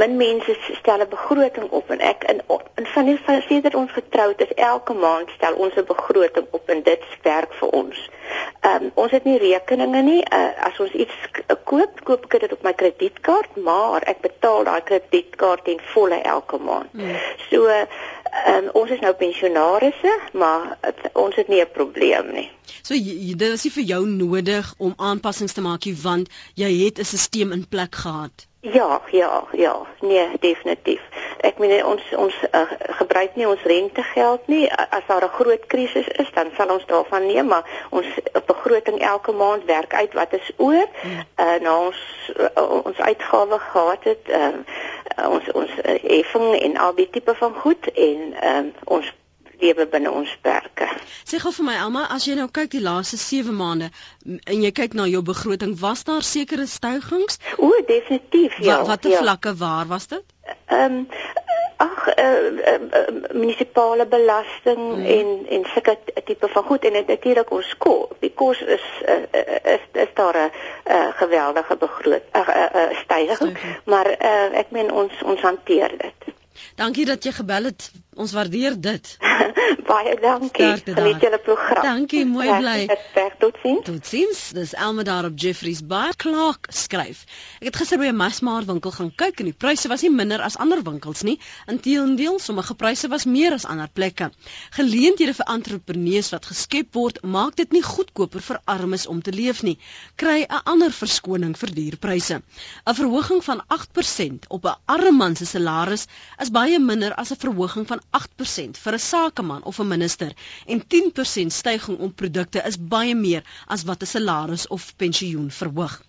min 0.00 0.16
mense 0.16 0.56
stel 0.80 1.00
'n 1.00 1.08
begroting 1.08 1.70
op 1.70 1.90
en 1.90 2.00
ek 2.00 2.24
in 2.24 2.42
in 2.74 2.86
van 2.86 3.04
die 3.04 3.18
sedert 3.48 3.74
ons 3.74 3.92
getroud 3.92 4.40
is 4.40 4.52
elke 4.54 4.92
maand 4.92 5.30
stel 5.30 5.54
ons 5.54 5.74
'n 5.74 5.84
begroting 5.84 6.46
op 6.50 6.68
en 6.68 6.82
dit 6.82 7.02
werk 7.22 7.54
vir 7.54 7.68
ons. 7.68 8.10
Ehm 8.60 8.82
um, 8.82 8.90
ons 8.94 9.10
het 9.10 9.24
nie 9.24 9.38
rekeninge 9.38 10.02
nie. 10.02 10.22
Uh, 10.34 10.64
as 10.66 10.80
ons 10.80 10.92
iets 10.92 11.16
koop, 11.64 12.04
koop 12.04 12.24
ek 12.24 12.40
dit 12.40 12.52
op 12.52 12.62
my 12.62 12.72
kredietkaart, 12.72 13.56
maar 13.56 14.02
ek 14.02 14.20
betaal 14.20 14.64
daai 14.64 14.82
kredietkaart 14.82 15.68
in 15.68 15.80
volle 15.80 16.20
elke 16.20 16.58
maand. 16.58 16.88
Hmm. 16.92 17.16
So 17.50 17.66
ehm 17.66 17.86
um, 18.50 18.68
ons 18.72 18.90
is 18.90 19.00
nou 19.00 19.14
pensionaarsse, 19.14 20.14
maar 20.32 20.76
het, 20.80 21.10
ons 21.12 21.34
het 21.36 21.48
nie 21.48 21.60
'n 21.60 21.72
probleem 21.72 22.32
nie. 22.32 22.50
So 22.82 22.94
dit 22.94 23.52
is 23.52 23.64
nie 23.64 23.72
vir 23.72 23.82
jou 23.82 24.06
nodig 24.06 24.74
om 24.78 24.92
aanpassings 24.96 25.52
te 25.52 25.60
maak 25.60 25.84
nie 25.84 25.96
want 26.02 26.28
jy 26.54 26.70
het 26.84 26.98
'n 26.98 27.04
stelsel 27.04 27.52
in 27.52 27.68
plek 27.68 27.94
gehad. 27.94 28.48
Ja, 28.60 29.00
ja, 29.10 29.44
ja, 29.52 29.86
nee, 30.00 30.28
definitief. 30.40 31.00
Ek 31.40 31.58
meen 31.58 31.84
ons 31.86 32.02
ons 32.16 32.34
uh, 32.50 32.64
gebruik 32.98 33.36
nie 33.38 33.46
ons 33.46 33.62
rentegeld 33.62 34.46
nie. 34.50 34.66
As 34.74 35.06
daar 35.06 35.24
'n 35.24 35.36
groot 35.38 35.66
krisis 35.66 36.08
is, 36.08 36.30
dan 36.34 36.50
sal 36.56 36.68
ons 36.68 36.86
daarvan 36.86 37.26
neem, 37.26 37.46
maar 37.46 37.86
ons 37.90 38.06
begroting 38.46 38.98
elke 38.98 39.32
maand 39.32 39.64
werk 39.64 39.94
uit 39.94 40.12
wat 40.12 40.32
is 40.32 40.50
oor. 40.56 40.88
Hmm. 41.00 41.22
Uh, 41.36 41.60
nou 41.60 41.86
ons 41.86 42.00
uh, 42.36 42.82
ons 42.84 42.98
uitgawe 42.98 43.58
gehad 43.58 44.04
het, 44.04 44.24
uh, 44.26 44.58
ons 45.16 45.52
ons 45.52 45.70
effing 46.02 46.48
uh, 46.54 46.64
en 46.64 46.76
al 46.76 46.94
die 46.94 47.08
tipe 47.10 47.34
van 47.34 47.54
goed 47.54 47.90
en 47.94 48.34
uh, 48.42 48.66
ons 48.84 49.12
lewe 49.60 49.86
binne 49.86 50.10
ons 50.10 50.36
perke. 50.42 50.88
Sê 51.28 51.40
gou 51.42 51.52
vir 51.52 51.66
my 51.68 51.76
Elma, 51.82 52.06
as 52.14 52.26
jy 52.28 52.36
nou 52.38 52.48
kyk 52.48 52.70
die 52.76 52.84
laaste 52.84 53.18
7 53.20 53.54
maande 53.56 53.90
en 54.26 54.62
jy 54.62 54.72
kyk 54.72 54.96
na 54.98 55.08
jou 55.10 55.22
begroting, 55.22 55.76
was 55.80 56.04
daar 56.08 56.22
sekere 56.22 56.66
stygings? 56.66 57.40
O, 57.58 57.72
definitief, 57.86 58.58
ja. 58.62 58.78
Wat 58.78 58.86
watter 58.94 59.10
ja. 59.16 59.22
vlakke 59.24 59.54
waar 59.56 59.86
was 59.86 60.08
dit? 60.14 60.24
Ehm 60.66 61.00
um, 61.00 61.06
ag 61.78 62.06
eh 62.08 62.24
uh, 62.24 62.80
uh, 62.98 63.32
munisipale 63.32 64.06
belasting 64.06 64.80
hmm. 64.94 65.04
en 65.04 65.46
en 65.48 65.66
sulke 65.74 65.98
tipe 66.24 66.48
van 66.48 66.64
goed 66.64 66.84
en 66.84 67.04
natuurlik 67.06 67.50
ons 67.50 67.74
kos. 67.78 68.16
Die 68.20 68.32
kos 68.34 68.60
is 68.60 68.86
uh, 69.06 69.74
is 69.74 69.84
is 69.92 70.10
daar 70.14 70.36
'n 70.36 70.50
uh, 70.90 71.08
geweldige 71.20 71.76
begroot 71.76 72.22
uh, 72.32 72.48
uh, 72.48 72.66
uh, 72.74 72.98
styging, 73.02 73.58
maar 73.84 74.06
uh, 74.10 74.58
ek 74.58 74.70
meen 74.70 74.92
ons 74.92 75.22
ons 75.22 75.40
hanteer 75.40 75.94
dit. 75.98 76.34
Dankie 76.74 77.06
dat 77.06 77.24
jy 77.24 77.32
gebel 77.32 77.64
het. 77.70 77.90
Ons 78.18 78.32
waardeer 78.34 78.74
dit. 78.82 79.16
Baie 79.88 80.16
dankie. 80.20 80.72
Geniet 80.84 81.22
julle 81.22 81.38
program. 81.38 81.82
Dankie, 81.84 82.24
mooi 82.26 82.48
bly. 82.58 82.96
Totsiens. 83.38 83.84
Totsiens. 83.86 84.40
Dis 84.56 84.72
Elma 84.74 85.04
daar 85.06 85.28
op 85.28 85.36
Jeffrey's 85.38 85.84
Bar. 85.86 86.16
Clark 86.18 86.66
skryf. 86.74 87.20
Ek 87.60 87.68
het 87.68 87.78
gister 87.78 88.00
by 88.00 88.08
'n 88.10 88.18
Massmart 88.18 88.66
winkel 88.66 88.90
gaan 88.96 89.12
kyk 89.14 89.38
en 89.38 89.50
die 89.50 89.54
pryse 89.54 89.88
was 89.88 90.02
nie 90.02 90.10
minder 90.10 90.42
as 90.42 90.56
ander 90.58 90.82
winkels 90.82 91.22
nie. 91.22 91.38
Inteendeel, 91.70 92.40
sommige 92.42 92.74
pryse 92.74 93.08
was 93.08 93.24
meer 93.24 93.52
as 93.52 93.66
ander 93.66 93.88
plekke. 93.92 94.30
Geleenthede 94.74 95.34
vir 95.34 95.46
entrepreneurs 95.54 96.32
wat 96.34 96.50
geskep 96.50 96.94
word, 96.94 97.22
maak 97.22 97.54
dit 97.56 97.72
nie 97.72 97.82
goedkoper 97.82 98.42
vir 98.42 98.60
armes 98.64 99.06
om 99.06 99.22
te 99.22 99.32
leef 99.32 99.62
nie. 99.62 99.78
Kry 100.16 100.42
'n 100.42 100.60
ander 100.64 100.90
verskoning 100.90 101.54
vir 101.56 101.74
duurpryse. 101.74 102.42
'n 102.86 102.94
Verhoging 102.94 103.44
van 103.44 103.62
8% 103.68 104.48
op 104.48 104.64
'n 104.64 104.76
arme 104.86 105.12
man 105.12 105.36
se 105.36 105.46
salaris 105.46 106.06
is 106.40 106.50
baie 106.50 106.78
minder 106.78 107.14
as 107.14 107.30
'n 107.30 107.36
verhoging 107.46 107.86
van 107.86 108.00
8% 108.10 108.78
vir 108.82 108.92
'n 108.92 108.98
sakeman 108.98 109.62
of 109.62 109.78
'n 109.78 109.88
minister 109.88 110.32
en 110.66 110.86
10% 110.86 111.52
stygings 111.52 112.00
op 112.00 112.16
produkte 112.16 112.62
is 112.66 112.78
baie 112.78 113.14
meer 113.14 113.42
as 113.66 113.84
wat 113.84 114.02
'n 114.02 114.06
salaris 114.06 114.66
of 114.68 114.96
pensioen 114.96 115.50
verhoog. 115.50 116.02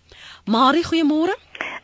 Marie, 0.44 0.84
goeiemôre. 0.84 1.36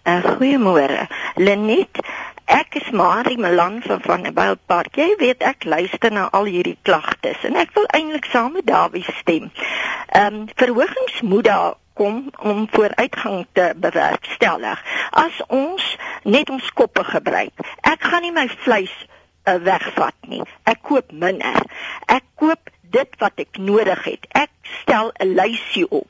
Uh, 0.04 0.24
goeiemôre. 0.24 1.06
Lenet, 1.34 1.98
ek 2.44 2.74
is 2.74 2.90
Marie 2.90 3.38
Melan 3.38 3.82
van 3.82 4.00
van 4.00 4.26
About 4.26 4.58
Park. 4.66 4.96
Jy 4.96 5.14
weet 5.18 5.42
ek 5.42 5.64
luister 5.64 6.12
na 6.12 6.28
al 6.30 6.44
hierdie 6.44 6.78
klagtes 6.82 7.42
en 7.42 7.56
ek 7.56 7.74
wil 7.74 7.84
eintlik 7.86 8.24
saam 8.24 8.52
met 8.52 8.66
Dawie 8.66 9.04
stem. 9.20 9.50
Ehm 10.06 10.34
um, 10.34 10.46
verhogings 10.54 11.20
moet 11.20 11.44
daar 11.44 11.74
kom 11.96 12.30
om 12.38 12.68
vooruitgang 12.70 13.46
te 13.52 13.72
bewerkstellig. 13.76 14.82
As 15.10 15.40
ons 15.48 15.96
net 16.22 16.50
ons 16.50 16.72
koppe 16.72 17.04
gebruik. 17.04 17.52
Ek 17.80 18.02
gaan 18.02 18.22
nie 18.22 18.32
my 18.32 18.48
vleis 18.64 18.94
uh, 19.46 19.56
wegvat 19.62 20.14
nie. 20.28 20.42
Ek 20.64 20.82
koop 20.82 21.12
minder. 21.12 21.62
Ek 22.06 22.24
koop 22.34 22.70
dit 22.90 23.18
wat 23.18 23.40
ek 23.42 23.58
nodig 23.58 24.04
het. 24.04 24.26
Ek 24.30 24.52
stel 24.82 25.12
'n 25.18 25.34
lysie 25.38 25.88
op. 25.90 26.08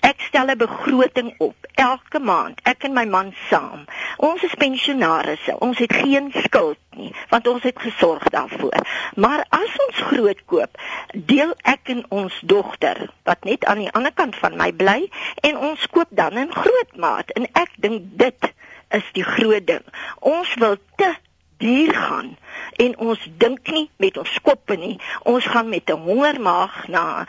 Ek 0.00 0.20
stel 0.20 0.50
'n 0.50 0.58
begroting 0.58 1.34
op 1.38 1.56
elke 1.74 2.18
maand. 2.18 2.60
Ek 2.62 2.84
en 2.84 2.92
my 2.92 3.04
man 3.04 3.34
saam. 3.48 3.84
Ons 4.16 4.42
is 4.42 4.54
pensionaarsse. 4.54 5.58
Ons 5.58 5.78
het 5.78 5.92
geen 5.92 6.32
skuld 6.44 6.78
nie 6.96 7.14
want 7.28 7.48
ons 7.48 7.62
het 7.62 7.78
gesorg 7.78 8.28
daarvoor. 8.28 8.86
Maar 9.14 9.44
as 9.48 9.76
ons 9.86 10.00
groot 10.10 10.44
koop, 10.44 10.80
deel 11.14 11.54
ek 11.62 11.92
en 11.94 12.04
ons 12.08 12.40
dogter 12.42 13.10
wat 13.22 13.44
net 13.44 13.64
aan 13.64 13.78
die 13.78 13.92
ander 13.92 14.12
kant 14.12 14.36
van 14.36 14.56
my 14.56 14.72
bly 14.72 15.10
en 15.40 15.58
ons 15.70 15.86
koop 15.86 16.10
dan 16.10 16.36
in 16.36 16.52
grootmaat 16.54 17.30
en 17.30 17.46
ek 17.52 17.70
dink 17.76 18.02
dit 18.24 18.52
is 18.88 19.08
die 19.12 19.24
groot 19.24 19.66
ding. 19.66 19.84
Ons 20.20 20.54
wil 20.54 20.76
te 20.96 21.14
duur 21.58 21.94
gaan 21.94 22.36
en 22.82 22.94
ons 22.98 23.22
dink 23.42 23.70
nie 23.74 23.86
met 24.02 24.18
ons 24.20 24.34
koppe 24.46 24.76
nie. 24.78 24.94
Ons 25.32 25.46
gaan 25.52 25.68
met 25.68 25.90
'n 25.90 26.04
hongermaag 26.06 26.88
na 26.88 27.04
'n 27.20 27.26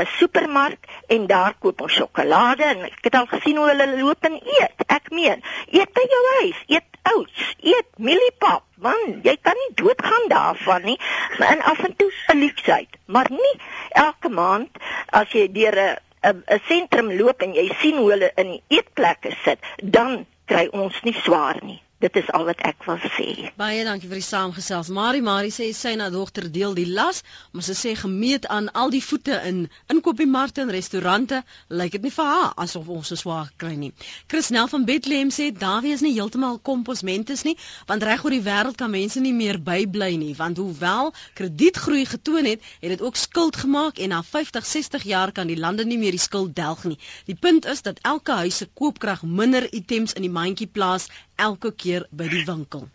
uh, 0.00 0.06
supermark 0.18 0.86
en 1.06 1.26
daar 1.26 1.54
koop 1.58 1.80
ons 1.80 1.94
sjokolade 1.94 2.64
en 2.64 2.84
ek 2.84 3.04
het 3.06 3.14
al 3.14 3.26
gesien 3.26 3.56
hoe 3.56 3.68
hulle 3.68 3.98
loop 3.98 4.24
en 4.24 4.38
eet. 4.58 4.78
Ek 4.86 5.10
meen, 5.10 5.42
eet 5.70 5.92
by 5.92 6.04
jou 6.14 6.22
huis, 6.38 6.58
eet 6.66 6.88
oats, 7.14 7.54
eet 7.60 7.88
mieliepap. 7.96 8.62
Man, 8.76 9.20
jy 9.22 9.36
kan 9.42 9.54
nie 9.54 9.74
doodgaan 9.74 10.28
daarvan 10.28 10.82
nie. 10.82 10.98
Maar 11.38 11.48
en 11.48 11.62
af 11.62 11.78
en 11.78 11.96
toe 11.96 12.12
'n 12.34 12.38
luksheid, 12.38 12.88
maar 13.06 13.30
nie 13.30 13.56
elke 13.88 14.28
maand 14.28 14.70
as 15.10 15.32
jy 15.32 15.52
deur 15.52 15.76
'n 16.22 16.42
'n 16.46 16.60
sentrum 16.68 17.12
loop 17.12 17.42
en 17.42 17.54
jy 17.54 17.72
sien 17.80 17.96
hoe 17.96 18.10
hulle 18.10 18.32
in 18.34 18.50
die 18.50 18.62
eetplekke 18.68 19.34
sit, 19.44 19.58
dan 19.82 20.26
kry 20.44 20.68
ons 20.72 21.02
nie 21.02 21.14
swaar 21.14 21.58
nie 21.62 21.82
dit 22.02 22.16
is 22.18 22.30
al 22.34 22.46
wat 22.48 22.62
ek 22.66 22.82
wil 22.86 22.98
sê. 23.14 23.28
Baie 23.58 23.84
dankie 23.86 24.08
vir 24.10 24.18
die 24.18 24.26
saamgesels. 24.26 24.90
Mari 24.94 25.22
Mari 25.22 25.52
sê 25.54 25.68
sy 25.76 25.94
na 25.98 26.08
dogter 26.10 26.48
deel 26.50 26.74
die 26.74 26.88
las, 26.90 27.22
maar 27.54 27.64
sy 27.66 27.76
sê 27.78 27.92
gemeet 27.98 28.48
aan 28.50 28.70
al 28.78 28.90
die 28.94 29.02
voete 29.04 29.38
in 29.46 29.62
inkopiemarkte 29.92 30.64
en 30.64 30.72
restaurante, 30.74 31.42
lyk 31.70 31.94
dit 31.96 32.08
nie 32.08 32.14
vir 32.16 32.30
haar 32.32 32.52
asof 32.64 32.90
ons 32.90 33.12
so 33.12 33.18
swaar 33.20 33.52
kry 33.62 33.74
nie. 33.78 33.92
Chrisnel 34.32 34.70
van 34.72 34.86
Bethlehem 34.88 35.30
sê 35.34 35.50
Dawie 35.54 35.94
is 35.94 36.02
nie 36.02 36.14
heeltemal 36.16 36.58
komposmentes 36.70 37.46
nie, 37.46 37.54
want 37.86 38.02
reg 38.08 38.24
oor 38.26 38.34
die 38.34 38.42
wêreld 38.42 38.80
kan 38.80 38.90
mense 38.90 39.22
nie 39.22 39.34
meer 39.36 39.60
bybly 39.62 40.16
nie, 40.18 40.34
want 40.38 40.58
hoewel 40.58 41.12
kredietgroei 41.38 42.04
getoon 42.10 42.50
het, 42.50 42.66
het 42.82 42.96
dit 42.96 43.06
ook 43.06 43.20
skuld 43.20 43.60
gemaak 43.62 44.02
en 44.02 44.16
na 44.16 44.22
50, 44.26 44.66
60 44.66 45.06
jaar 45.06 45.32
kan 45.32 45.46
die 45.46 45.58
lande 45.58 45.86
nie 45.86 46.00
meer 46.02 46.18
die 46.18 46.22
skuld 46.22 46.56
delg 46.58 46.82
nie. 46.88 46.98
Die 47.30 47.38
punt 47.38 47.68
is 47.70 47.86
dat 47.86 48.02
elke 48.02 48.42
huis 48.42 48.58
se 48.62 48.66
koopkrag 48.66 49.22
minder 49.22 49.68
items 49.70 50.16
in 50.18 50.26
die 50.26 50.34
mandjie 50.34 50.66
plaas 50.66 51.06
elke 51.36 51.72
keer 51.72 52.06
by 52.10 52.28
die 52.28 52.44
winkel. 52.44 52.88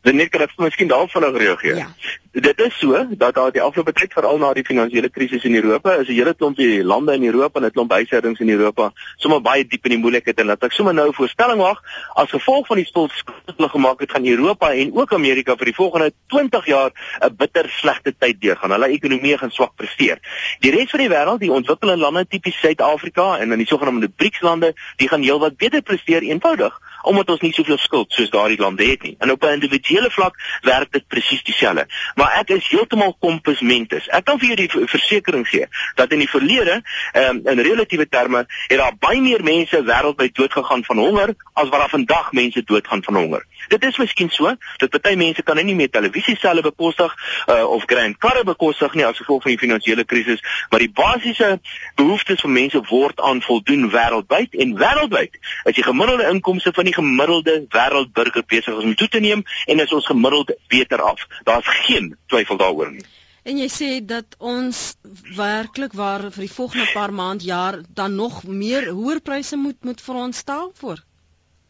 Dan 0.00 0.16
net 0.16 0.30
kan 0.32 0.40
ek 0.40 0.54
miskien 0.56 0.88
daarop 0.88 1.10
vinnig 1.12 1.36
reageer. 1.36 1.76
Ja. 1.76 1.88
Dit 2.32 2.60
is 2.62 2.76
so 2.78 2.96
dat 3.10 3.34
daar 3.34 3.50
die 3.52 3.60
afgelope 3.60 3.92
tyd 3.92 4.12
veral 4.16 4.38
na 4.40 4.52
die 4.56 4.64
finansiële 4.64 5.10
krisis 5.12 5.44
in 5.44 5.54
Europa 5.58 5.92
is 6.00 6.08
'n 6.08 6.14
hele 6.16 6.32
klompie 6.34 6.84
lande 6.84 7.12
in 7.12 7.24
Europa 7.24 7.60
en 7.60 7.66
'n 7.66 7.70
klomp 7.70 7.92
huishoudings 7.92 8.40
in 8.40 8.48
Europa 8.48 8.92
sommer 9.16 9.40
baie 9.40 9.66
diep 9.66 9.84
in 9.84 9.90
die 9.90 9.98
moeilikheid 9.98 10.40
en 10.40 10.46
laat 10.46 10.64
ek 10.64 10.72
sommer 10.72 10.94
nou 10.94 11.08
'n 11.08 11.12
voorstelling 11.12 11.58
maak 11.58 11.78
as 12.14 12.30
gevolg 12.30 12.66
van 12.66 12.76
die 12.76 12.86
skuld 12.86 13.12
hulle 13.56 13.68
gemaak 13.68 14.00
het 14.00 14.10
gaan 14.10 14.26
Europa 14.26 14.72
en 14.72 14.96
ook 14.96 15.12
Amerika 15.12 15.56
vir 15.56 15.64
die 15.64 15.74
volgende 15.74 16.12
20 16.28 16.66
jaar 16.66 16.90
'n 17.20 17.36
bitter 17.36 17.68
slegte 17.68 18.14
tyd 18.18 18.40
deurgaan. 18.40 18.70
Hulle 18.70 18.88
ekonomie 18.88 19.38
gaan 19.38 19.50
swak 19.50 19.74
presteer. 19.76 20.18
Die 20.60 20.70
res 20.70 20.90
van 20.90 21.00
die 21.00 21.08
wêreld, 21.08 21.40
die 21.40 21.52
ontwikkelde 21.52 21.96
lande 21.96 22.26
tipies 22.26 22.60
Suid-Afrika 22.60 23.38
en 23.38 23.48
dan 23.48 23.58
die 23.58 23.66
sogenaamde 23.66 24.08
BRICS 24.08 24.40
lande, 24.40 24.74
die 24.96 25.08
gaan 25.08 25.22
heelwat 25.22 25.56
beter 25.56 25.82
presteer 25.82 26.22
eenvoudig 26.22 26.80
omdat 27.02 27.30
ons 27.30 27.40
nie 27.40 27.52
soveel 27.52 27.78
skuld 27.78 28.12
soos 28.12 28.30
daardie 28.30 28.60
lande 28.60 28.84
het 28.84 29.02
nie. 29.02 29.14
En 29.18 29.30
op 29.30 29.42
'n 29.44 29.52
individuele 29.58 30.10
vlak 30.10 30.34
werk 30.62 30.92
dit 30.92 31.06
presies 31.08 31.42
dieselfde. 31.42 31.86
Maar 32.14 32.32
ek 32.40 32.48
is 32.48 32.68
heeltemal 32.68 33.16
kompasmentus. 33.20 34.08
Ek 34.08 34.24
kan 34.24 34.38
vir 34.38 34.46
jou 34.46 34.56
die 34.56 34.86
versekering 34.86 35.48
gee 35.48 35.66
dat 35.94 36.12
in 36.12 36.18
die 36.18 36.28
verlede, 36.28 36.82
um, 37.12 37.40
in 37.44 37.58
relatiewe 37.58 38.08
terme, 38.08 38.46
het 38.66 38.78
daar 38.78 38.96
baie 38.98 39.20
meer 39.20 39.42
mense 39.42 39.82
wêreldwyd 39.84 40.34
doodgegaan 40.34 40.84
van 40.84 40.98
honger 40.98 41.34
as 41.52 41.68
wat 41.68 41.80
daar 41.80 41.88
vandag 41.88 42.32
mense 42.32 42.62
doodgaan 42.64 43.02
van 43.02 43.14
honger. 43.14 43.44
Dit 43.70 43.84
is 43.86 43.98
miskien 44.02 44.30
so 44.34 44.50
dat 44.82 44.90
party 44.90 45.14
mense 45.18 45.42
kan 45.46 45.60
nie 45.62 45.76
meer 45.78 45.90
televisie 45.90 46.36
selle 46.40 46.62
bekostig 46.66 47.12
uh, 47.46 47.62
of 47.70 47.86
grand 47.90 48.18
karre 48.18 48.42
bekostig 48.44 48.96
nie 48.98 49.06
as 49.06 49.20
gevolg 49.20 49.44
van 49.46 49.54
die 49.54 49.60
finansiële 49.60 50.04
krisis, 50.04 50.42
maar 50.70 50.82
die 50.82 50.90
basiese 50.90 51.52
behoeftes 52.00 52.42
van 52.42 52.56
mense 52.56 52.82
word 52.90 53.20
aan 53.20 53.42
voldoen 53.46 53.86
wêreldwyd 53.94 54.58
en 54.64 54.74
wêreldwyd 54.80 55.38
as 55.70 55.78
jy 55.78 55.86
gemiddelde 55.86 56.26
inkomste 56.32 56.74
van 56.74 56.90
die 56.90 56.96
gemiddelde 56.96 57.56
wêreldburger 57.76 58.46
besig 58.50 58.82
om 58.82 58.94
toe 58.98 59.08
te 59.08 59.22
neem 59.22 59.44
en 59.66 59.86
is 59.86 59.94
ons 59.94 60.10
gemiddeld 60.10 60.54
beter 60.68 61.02
af. 61.02 61.26
Daar's 61.44 61.70
geen 61.86 62.16
twyfel 62.26 62.58
daaroor 62.60 62.90
nie. 62.92 63.06
En 63.42 63.56
jy 63.56 63.68
sê 63.72 63.90
dat 64.04 64.34
ons 64.38 64.80
werklik 65.36 65.94
waar 65.96 66.26
vir 66.28 66.44
die 66.44 66.52
volgende 66.52 66.88
paar 66.92 67.12
maand 67.12 67.44
jaar 67.46 67.78
dan 67.88 68.14
nog 68.14 68.42
meer 68.44 68.90
hoër 68.92 69.22
pryse 69.24 69.56
moet 69.56 69.78
moet 69.84 70.02
vir 70.08 70.18
ons 70.24 70.42
staan 70.44 70.68
voor. 70.82 71.00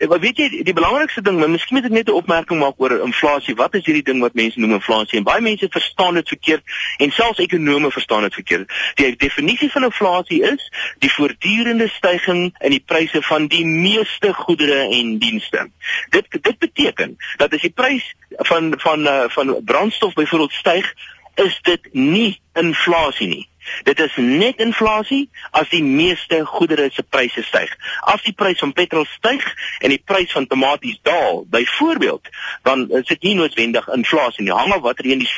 Ek 0.01 0.09
weet 0.23 0.39
jy 0.41 0.63
die 0.65 0.73
belangrikste 0.73 1.21
ding, 1.21 1.37
maar 1.37 1.51
miskien 1.53 1.77
moet 1.77 1.87
ek 1.91 1.93
net 1.93 2.09
'n 2.09 2.17
opmerking 2.17 2.59
maak 2.59 2.81
oor 2.81 2.93
inflasie. 3.05 3.55
Wat 3.55 3.75
is 3.75 3.85
hierdie 3.85 4.07
ding 4.07 4.21
wat 4.25 4.33
mense 4.35 4.59
noem 4.59 4.79
inflasie? 4.79 5.19
En 5.19 5.27
baie 5.29 5.43
mense 5.45 5.69
verstaan 5.69 6.15
dit 6.15 6.29
verkeerd 6.29 6.63
en 6.99 7.11
selfs 7.13 7.39
ekonome 7.39 7.91
verstaan 7.91 8.23
dit 8.23 8.35
verkeerd. 8.35 8.73
Die 8.97 9.17
definisie 9.17 9.71
van 9.71 9.85
inflasie 9.85 10.41
is 10.43 10.71
die 11.05 11.13
voortdurende 11.13 11.89
stygings 11.89 12.57
in 12.61 12.71
die 12.71 12.85
pryse 12.87 13.23
van 13.23 13.47
die 13.47 13.67
meeste 13.67 14.33
goedere 14.33 14.89
en 14.89 15.19
dienste. 15.19 15.69
Dit 16.09 16.27
dit 16.31 16.59
beteken 16.59 17.17
dat 17.37 17.53
as 17.53 17.61
die 17.61 17.75
prys 17.83 18.15
van 18.49 18.73
van 18.79 19.07
uh, 19.07 19.29
van 19.29 19.57
brandstof 19.65 20.15
byvoorbeeld 20.15 20.53
styg, 20.53 20.95
is 21.35 21.61
dit 21.63 21.93
nie 21.93 22.41
inflasie 22.55 23.29
nie. 23.29 23.49
Dit 23.83 24.01
is 24.01 24.17
net 24.17 24.61
inflasie 24.61 25.29
as 25.51 25.69
die 25.69 25.83
meeste 25.83 26.45
goedere 26.45 26.89
se 26.93 27.03
pryse 27.03 27.43
styg. 27.43 27.77
As 28.01 28.23
die 28.23 28.33
prys 28.33 28.59
van 28.59 28.73
petrol 28.73 29.05
styg 29.05 29.45
en 29.81 29.93
die 29.93 30.03
prys 30.05 30.33
van 30.33 30.47
tomaties 30.47 31.01
daal, 31.03 31.45
byvoorbeeld, 31.51 32.29
dan 32.63 32.91
is 32.91 33.07
dit 33.07 33.23
nie 33.23 33.35
noodwendig 33.35 33.89
inflasie 33.89 34.45
nie. 34.45 34.55
Hang 34.55 34.73
af 34.73 34.85
watter 34.87 35.07
een 35.07 35.25
die 35.25 35.31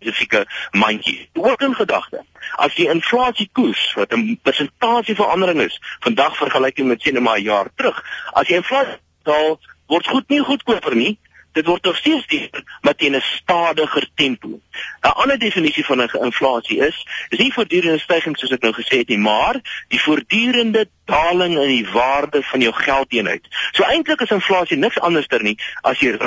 spesifieke 0.00 0.46
mandjie. 0.70 1.28
Ook 1.32 1.60
in 1.60 1.74
gedagte. 1.74 2.24
As 2.56 2.74
die 2.74 2.88
inflasiekoers 2.88 3.92
wat 3.94 4.12
'n 4.16 4.38
persentasie 4.42 5.14
verandering 5.14 5.60
is, 5.60 5.80
vandag 6.00 6.36
vergelyking 6.36 6.88
met 6.88 7.02
sien 7.02 7.22
maar 7.22 7.38
'n 7.38 7.42
jaar 7.42 7.68
terug, 7.74 8.04
as 8.32 8.46
die 8.46 8.56
inflasie 8.56 8.98
daal, 9.22 9.60
word 9.86 10.06
goed 10.06 10.28
nie 10.28 10.40
goedkoper 10.40 10.94
nie, 10.96 11.18
dit 11.52 11.66
word 11.66 11.82
nog 11.82 11.96
steeds 11.96 12.26
duur 12.26 12.62
maar 12.80 12.94
teen 12.94 13.16
'n 13.16 13.20
stadiger 13.20 14.08
tempo. 14.14 14.48
'n 14.48 15.08
Ander 15.08 15.38
definisie 15.38 15.84
van 15.84 16.02
'n 16.02 16.10
inflasie 16.22 16.78
is, 16.78 17.06
is 17.28 17.38
nie 17.38 17.52
voortdurende 17.52 17.98
stygings 17.98 18.40
soos 18.40 18.50
ek 18.50 18.62
nou 18.62 18.72
gesê 18.72 18.98
het 18.98 19.08
nie, 19.08 19.18
maar 19.18 19.60
die 19.88 20.00
voortdurende 20.00 20.88
daling 21.04 21.58
in 21.58 21.68
die 21.68 21.88
waarde 21.92 22.42
van 22.42 22.60
jou 22.60 22.74
geldeenheid. 22.74 23.46
So 23.72 23.82
eintlik 23.82 24.20
is 24.20 24.30
inflasie 24.30 24.76
niks 24.76 25.00
anderster 25.00 25.42
nie 25.42 25.58
as 25.80 25.98
jy 25.98 26.18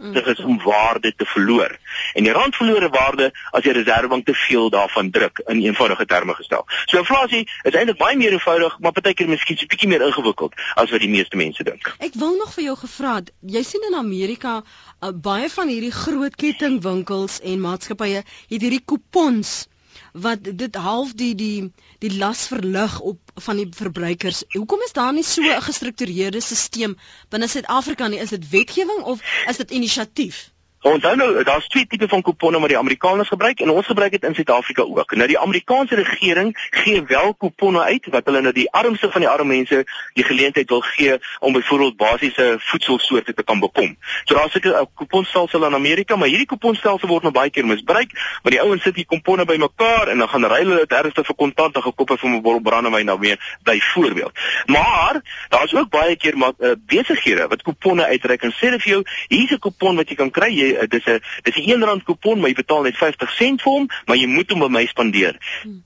dit 0.00 0.26
is 0.26 0.38
om 0.44 0.60
waarde 0.62 1.14
te 1.16 1.24
verloor. 1.24 1.78
En 2.12 2.24
die 2.24 2.32
rand 2.32 2.56
verloor 2.56 2.88
waarde 2.88 3.30
as 3.50 3.62
die 3.62 3.72
reservebank 3.72 4.26
te 4.26 4.34
veel 4.34 4.70
daarvan 4.70 5.10
druk 5.10 5.42
in 5.46 5.62
eenvoudige 5.62 6.06
terme 6.06 6.34
gestel. 6.34 6.64
So 6.84 6.98
inflasie 6.98 7.48
is 7.62 7.74
eintlik 7.74 7.98
baie 7.98 8.16
meer 8.16 8.32
eenvoudig, 8.32 8.78
maar 8.78 8.92
partykeer 8.92 9.28
miskien 9.28 9.56
'n 9.60 9.66
bietjie 9.66 9.88
meer 9.88 10.06
ingewikkeld 10.06 10.54
as 10.74 10.90
wat 10.90 11.00
die 11.00 11.08
meeste 11.08 11.36
mense 11.36 11.64
dink. 11.64 11.94
Ek 11.98 12.14
wil 12.14 12.36
nog 12.36 12.54
vir 12.54 12.64
jou 12.64 12.76
gevra, 12.76 13.20
jy 13.40 13.62
sien 13.62 13.84
in 13.90 13.98
Amerika 13.98 14.62
uh, 14.62 15.10
baie 15.12 15.50
van 15.50 15.68
hierdie 15.68 15.92
groot 15.92 16.36
kettingwinkels 16.36 17.40
en 17.40 17.60
maatskappye 17.60 18.24
het 18.24 18.60
hierdie 18.60 18.84
kupons 18.84 19.68
wat 20.12 20.38
dit 20.58 20.74
half 20.74 21.12
die 21.14 21.34
die 21.34 21.72
die 21.98 22.12
las 22.18 22.46
verlig 22.46 23.00
op 23.00 23.18
van 23.34 23.56
die 23.56 23.68
verbruikers. 23.70 24.42
Hoekom 24.52 24.82
is 24.86 24.92
daar 24.92 25.12
nie 25.12 25.24
so 25.24 25.42
'n 25.42 25.62
gestruktureerde 25.62 26.40
stelsel 26.40 26.94
binne 27.28 27.48
Suid-Afrika 27.48 28.08
nie? 28.08 28.18
Is 28.18 28.28
dit 28.30 28.48
wetgewing 28.48 29.02
of 29.02 29.20
is 29.48 29.56
dit 29.56 29.70
inisiatief? 29.70 30.49
Onthou 30.82 31.16
nou, 31.16 31.42
daar's 31.44 31.66
twee 31.68 31.86
tipe 31.86 32.08
van 32.08 32.22
kuponne 32.22 32.60
wat 32.60 32.68
die 32.68 32.78
Amerikaners 32.78 33.28
gebruik 33.28 33.60
en 33.60 33.70
ons 33.70 33.86
gebruik 33.86 34.10
dit 34.10 34.22
in 34.24 34.34
Suid-Afrika 34.34 34.82
ook. 34.82 35.12
Nou 35.12 35.26
die 35.28 35.38
Amerikaanse 35.38 35.94
regering 35.94 36.54
gee 36.70 37.02
wel 37.04 37.34
kuponne 37.34 37.82
uit 37.82 38.06
wat 38.08 38.24
hulle 38.24 38.40
nou 38.40 38.52
die 38.56 38.70
armste 38.72 39.10
van 39.10 39.20
die 39.20 39.28
arme 39.28 39.52
mense 39.52 39.82
die 40.16 40.24
geleentheid 40.24 40.68
wil 40.68 40.80
gee 40.80 41.18
om 41.40 41.52
byvoorbeeld 41.52 41.96
basiese 41.96 42.56
voedselsoorte 42.58 43.34
te 43.34 43.42
kan 43.42 43.60
bekom. 43.60 43.96
So 44.24 44.34
daar's 44.34 44.54
'n 44.54 44.88
kuponstelsel 44.94 45.64
in 45.64 45.74
Amerika, 45.74 46.16
maar 46.16 46.28
hierdie 46.28 46.46
kuponstelsel 46.46 47.08
word 47.08 47.22
nou 47.22 47.32
baie 47.32 47.50
keer 47.50 47.66
misbruik, 47.66 48.10
want 48.42 48.54
die 48.54 48.62
ouens 48.62 48.82
sit 48.82 48.96
hier 48.96 49.06
kuponne 49.06 49.44
bymekaar 49.44 50.08
en 50.08 50.18
dan 50.18 50.28
gaan 50.28 50.44
ruil 50.44 50.66
hulle 50.66 50.86
dit 50.86 50.92
ernstig 50.92 51.26
vir 51.26 51.36
kontant 51.36 51.76
en 51.76 51.82
gekoop 51.82 52.08
vir 52.08 52.30
'n 52.30 52.40
bottel 52.40 52.60
brandewyn 52.60 53.06
nou 53.06 53.18
weer 53.18 53.58
byvoorbeeld. 53.62 54.32
Maar 54.66 55.20
daar's 55.48 55.74
ook 55.74 55.88
baie 55.90 56.16
keer 56.16 56.36
maar 56.36 56.52
uh, 56.58 56.72
besighede 56.86 57.48
wat 57.48 57.62
kuponne 57.62 58.04
uitreik 58.04 58.42
en 58.42 58.52
sê 58.52 58.68
vir 58.80 58.90
jou, 58.92 59.02
hier's 59.28 59.52
'n 59.52 59.58
kupon 59.58 59.96
wat 59.96 60.08
jy 60.08 60.16
kan 60.16 60.30
kry. 60.30 60.48
Jy 60.50 60.69
Eh, 60.76 60.88
dis 60.88 61.06
'n 61.06 61.20
dis 61.42 61.56
'n 61.56 61.70
1 61.70 61.84
rand 61.84 62.02
kupon, 62.02 62.40
maar 62.40 62.48
jy 62.48 62.54
betaal 62.54 62.82
net 62.82 62.96
50 62.96 63.30
sent 63.30 63.62
vir 63.62 63.72
hom, 63.72 63.86
maar 64.06 64.16
jy 64.16 64.26
moet 64.26 64.50
hom 64.50 64.60
by 64.60 64.68
my 64.68 64.86
spandeer. 64.86 65.36
Hmm 65.62 65.82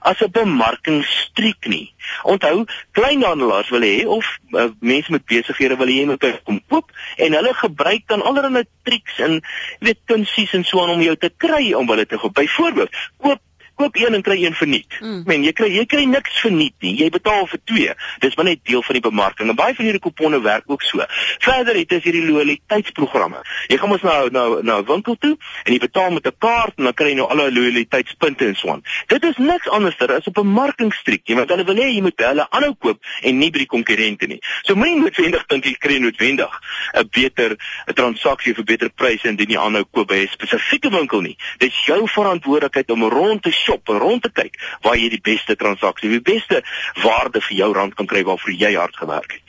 as 0.00 0.20
'n 0.20 0.30
bemarkingstriek 0.30 1.66
nie. 1.66 1.94
Onthou, 2.22 2.64
kleinhandelaars 2.92 3.68
wil 3.68 3.80
hê 3.80 4.06
of 4.06 4.38
uh, 4.50 4.68
mense 4.80 5.10
met 5.10 5.24
besighede 5.24 5.76
wil 5.76 5.86
hê 5.86 6.00
jy 6.00 6.06
moet 6.06 6.42
kom 6.44 6.60
koop 6.68 6.90
en 7.16 7.32
hulle 7.32 7.54
gebruik 7.54 8.06
dan 8.06 8.22
allerlei 8.22 8.64
triks 8.82 9.18
en 9.18 9.40
weet 9.80 10.00
kunsies 10.04 10.52
en 10.52 10.64
so 10.64 10.82
aan 10.82 10.96
om 10.96 11.02
jou 11.02 11.16
te 11.16 11.30
kry 11.36 11.72
om 11.72 11.88
hulle 11.88 12.06
te 12.06 12.16
koop. 12.16 12.34
Byvoorbeeld, 12.34 12.96
koop 13.18 13.40
koop 13.78 13.96
een 13.96 14.14
en 14.18 14.22
kry 14.26 14.36
een 14.42 14.56
verniet. 14.58 14.98
Mm. 15.00 15.22
Men 15.26 15.44
jy 15.46 15.52
kry 15.56 15.68
jy 15.72 15.84
kry 15.86 16.04
niks 16.10 16.40
verniet 16.42 16.74
nie. 16.84 16.94
Jy 16.98 17.08
betaal 17.14 17.46
vir 17.50 17.60
twee. 17.70 17.94
Dis 18.24 18.36
maar 18.36 18.48
net 18.50 18.64
deel 18.68 18.82
van 18.82 18.98
die 18.98 19.04
bemarking. 19.04 19.50
En 19.50 19.58
baie 19.58 19.76
van 19.78 19.86
hierdie 19.86 20.02
kuponne 20.02 20.40
werk 20.44 20.66
ook 20.66 20.82
so. 20.82 21.04
Verder 21.44 21.78
het 21.78 21.92
is 21.96 22.04
hierdie 22.06 22.24
loyaliteitsprogramme. 22.26 23.42
Jy 23.70 23.78
gaan 23.80 23.92
mos 23.92 24.04
nou 24.06 24.18
nou 24.34 24.48
na 24.62 24.78
'n 24.78 24.86
winkel 24.88 25.16
toe 25.18 25.36
en 25.64 25.72
jy 25.72 25.78
betaal 25.78 26.10
met 26.10 26.26
'n 26.26 26.36
kaart 26.38 26.74
en 26.78 26.84
dan 26.84 26.94
kry 26.94 27.08
jy 27.12 27.18
nou 27.20 27.28
al 27.28 27.42
jou 27.44 27.52
loyaliteitspunte 27.52 28.46
en 28.46 28.56
so 28.56 28.70
aan. 28.70 28.82
Dit 29.06 29.24
is 29.24 29.36
niks 29.36 29.68
anderster 29.68 30.12
as 30.12 30.26
'n 30.26 30.32
bemarkingstrik. 30.32 31.22
Jy 31.24 31.34
moet 31.34 31.48
hulle 31.48 31.64
wil 31.64 31.76
hê 31.76 31.88
jy 31.94 32.02
moet 32.02 32.18
hulle 32.20 32.46
aanhou 32.50 32.74
koop 32.78 32.98
en 33.22 33.38
nie 33.38 33.50
by 33.50 33.58
die 33.58 33.66
konkurrente 33.66 34.26
nie. 34.26 34.40
So 34.62 34.74
moenie 34.74 35.00
noodwendig 35.00 35.46
dink 35.46 35.64
jy 35.64 35.74
kry 35.78 35.98
noodwendig 35.98 36.60
'n 36.94 37.08
beter 37.10 37.56
'n 37.86 37.94
transaksie 37.94 38.54
vir 38.54 38.64
beter 38.64 38.90
pryse 38.90 39.28
indien 39.28 39.50
jy 39.50 39.58
aanhou 39.58 39.84
koop 39.84 40.08
by 40.08 40.24
'n 40.24 40.28
spesifieke 40.28 40.90
winkel 40.90 41.20
nie. 41.20 41.36
Dis 41.58 41.84
jou 41.86 42.08
verantwoordelikheid 42.08 42.90
om 42.90 43.04
rond 43.04 43.42
te 43.42 43.50
shop 43.68 43.92
en 43.92 44.00
rond 44.02 44.24
te 44.24 44.32
kyk 44.32 44.56
waar 44.86 44.96
jy 44.96 45.10
die 45.12 45.24
beste 45.24 45.56
transaksie, 45.60 46.10
die 46.10 46.24
beste 46.24 46.62
waarde 47.04 47.40
vir 47.44 47.56
jou 47.60 47.70
rand 47.76 47.94
kan 47.98 48.08
kry 48.10 48.22
waarvoor 48.24 48.54
jy 48.56 48.72
hard 48.78 48.96
gewerk 48.96 49.32
het. 49.36 49.48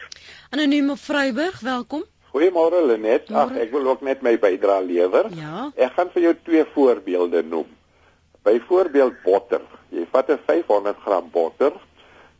Anoniem 0.51 0.89
op 0.89 0.99
Vryburg, 0.99 1.59
welkom. 1.65 2.03
Goeiemôre 2.29 2.83
Lenet. 2.85 3.31
Ag, 3.33 3.55
ek 3.57 3.71
wil 3.73 3.87
ook 3.89 4.01
net 4.05 4.21
my 4.25 4.37
bydrae 4.41 4.83
lewer. 4.85 5.25
Ja. 5.37 5.69
Ek 5.77 5.93
gaan 5.97 6.09
vir 6.13 6.21
jou 6.27 6.35
twee 6.45 6.65
voorbeelde 6.75 7.41
noem. 7.45 7.69
Byvoorbeeld 8.45 9.15
botter. 9.23 9.61
Jy 9.93 10.05
vat 10.11 10.29
'n 10.29 10.39
500g 10.45 11.31
botter. 11.33 11.73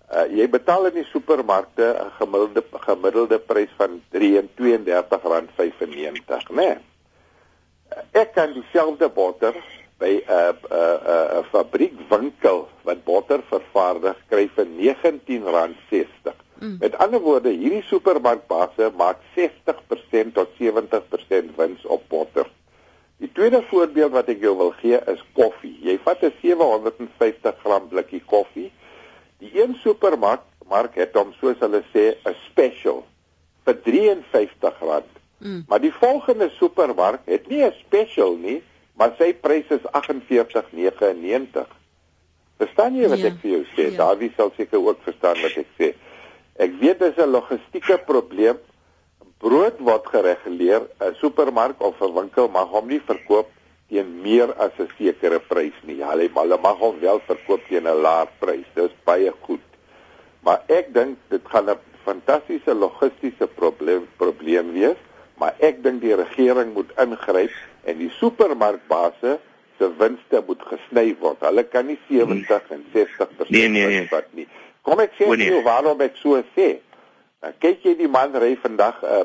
Uh, 0.10 0.26
jy 0.34 0.50
betaal 0.50 0.86
in 0.90 0.96
die 1.02 1.12
supermarkte 1.14 1.86
'n 1.94 2.12
gemiddelde 2.18 2.64
gemiddelde 2.86 3.38
prys 3.40 3.74
van 3.78 4.02
R32.95, 4.14 6.50
né? 6.50 6.56
Nee. 6.56 6.78
Ek 8.12 8.34
kan 8.34 8.54
dieselfde 8.54 9.10
botter 9.10 9.56
by 10.00 10.12
'n 10.20 10.24
'n 10.28 10.56
'n 10.72 11.40
'n 11.40 11.44
fabriekwinkel 11.52 12.68
wat 12.84 13.04
botter 13.04 13.42
vervaardig 13.50 14.18
kry 14.30 14.50
vir 14.56 14.66
R19.60. 14.66 16.36
Mm. 16.60 16.78
Met 16.80 16.98
ander 16.98 17.22
woorde, 17.22 17.50
hierdie 17.50 17.84
supermarkbase 17.88 18.92
maak 18.98 19.20
60% 19.36 20.34
tot 20.34 20.50
70% 20.60 21.56
wins 21.56 21.86
op 21.86 22.04
botter. 22.08 22.48
Die 23.20 23.32
tweede 23.32 23.62
voorbeeld 23.68 24.12
wat 24.12 24.30
ek 24.32 24.42
jou 24.44 24.56
wil 24.58 24.72
gee 24.80 25.00
is 25.12 25.24
koffie. 25.36 25.76
Jy 25.84 26.00
vat 26.04 26.24
'n 26.24 26.34
750g 26.42 27.88
blikkie 27.90 28.24
koffie. 28.26 28.72
Die 29.40 29.52
een 29.62 29.76
supermark 29.84 30.44
mark 30.70 30.96
het 30.96 31.16
hom 31.18 31.34
soos 31.40 31.60
hulle 31.60 31.84
sê 31.94 32.16
'n 32.24 32.36
special 32.48 33.04
vir 33.66 33.76
R53. 33.76 35.04
Mm. 35.40 35.64
Maar 35.68 35.82
die 35.82 35.94
volgende 35.94 36.50
supermark 36.50 37.22
het 37.26 37.48
nie 37.48 37.64
'n 37.64 37.74
special 37.80 38.36
nie, 38.36 38.64
maar 39.00 39.14
sy 39.18 39.32
prys 39.34 39.70
is 39.72 39.86
R48.99. 39.96 41.68
Verstaan 42.60 42.98
jy 43.00 43.08
wat 43.08 43.22
ja. 43.24 43.30
ek 43.32 43.38
vir 43.44 43.54
jou 43.54 43.62
sê? 43.72 43.86
Ja. 43.88 43.98
Dawie 44.02 44.32
sal 44.36 44.52
seker 44.58 44.82
ook 44.84 45.06
verstaan 45.06 45.40
wat 45.40 45.56
ek 45.62 45.70
sê. 45.80 45.94
Ek 46.60 46.76
weet 46.82 47.00
dis 47.00 47.18
'n 47.18 47.32
logistieke 47.32 47.98
probleem. 48.04 48.60
Brood 49.40 49.80
word 49.80 50.12
gereguleer. 50.12 50.84
'n 51.00 51.16
Supermark 51.22 51.80
of 51.80 52.02
'n 52.02 52.14
winkel 52.14 52.52
mag 52.52 52.68
hom 52.68 52.88
nie 52.92 53.00
verkoop 53.00 53.48
teen 53.88 54.22
meer 54.22 54.52
as 54.60 54.76
'n 54.78 54.92
sekere 54.98 55.40
prys 55.40 55.78
nie. 55.88 56.04
Hulle 56.04 56.28
hulle 56.36 56.58
mag 56.60 56.78
hom 56.78 57.00
wel 57.00 57.20
verkoop 57.28 57.64
teen 57.70 57.88
'n 57.88 58.02
laer 58.02 58.28
prys. 58.40 58.68
Dis 58.76 58.92
baie 59.06 59.32
goed. 59.48 59.64
Maar 60.44 60.60
ek 60.68 60.94
dink 60.94 61.18
dit 61.30 61.42
gaan 61.48 61.70
'n 61.70 61.80
fantastiese 62.04 62.74
logistiese 62.74 63.48
probleem 63.48 64.08
probleem 64.18 64.74
wees, 64.74 65.00
maar 65.38 65.56
ek 65.60 65.84
dink 65.84 66.02
die 66.02 66.16
regering 66.16 66.74
moet 66.74 66.92
ingryp 66.98 67.52
en 67.84 67.98
die 67.98 68.12
supermarkbase 68.20 69.40
se 69.80 69.90
winste 69.98 70.44
moet 70.48 70.62
gesny 70.72 71.16
word. 71.20 71.40
Hulle 71.46 71.64
kan 71.72 71.88
nie 71.88 72.00
70 72.10 72.74
en 72.76 72.86
60% 72.94 73.54
nee, 73.56 73.68
nee, 73.68 73.88
nee. 73.88 74.08
wat 74.12 74.28
nie. 74.36 74.48
Kom 74.84 75.00
ek 75.04 75.16
sê 75.18 75.30
vir 75.30 75.46
jou 75.46 75.64
waarom 75.64 76.02
ek 76.04 76.20
so 76.20 76.42
sê. 76.56 76.70
Dan 77.40 77.56
kyk 77.64 77.86
jy 77.88 77.96
die 78.02 78.12
man 78.12 78.36
ry 78.36 78.56
vandag 78.60 79.00
'n 79.04 79.24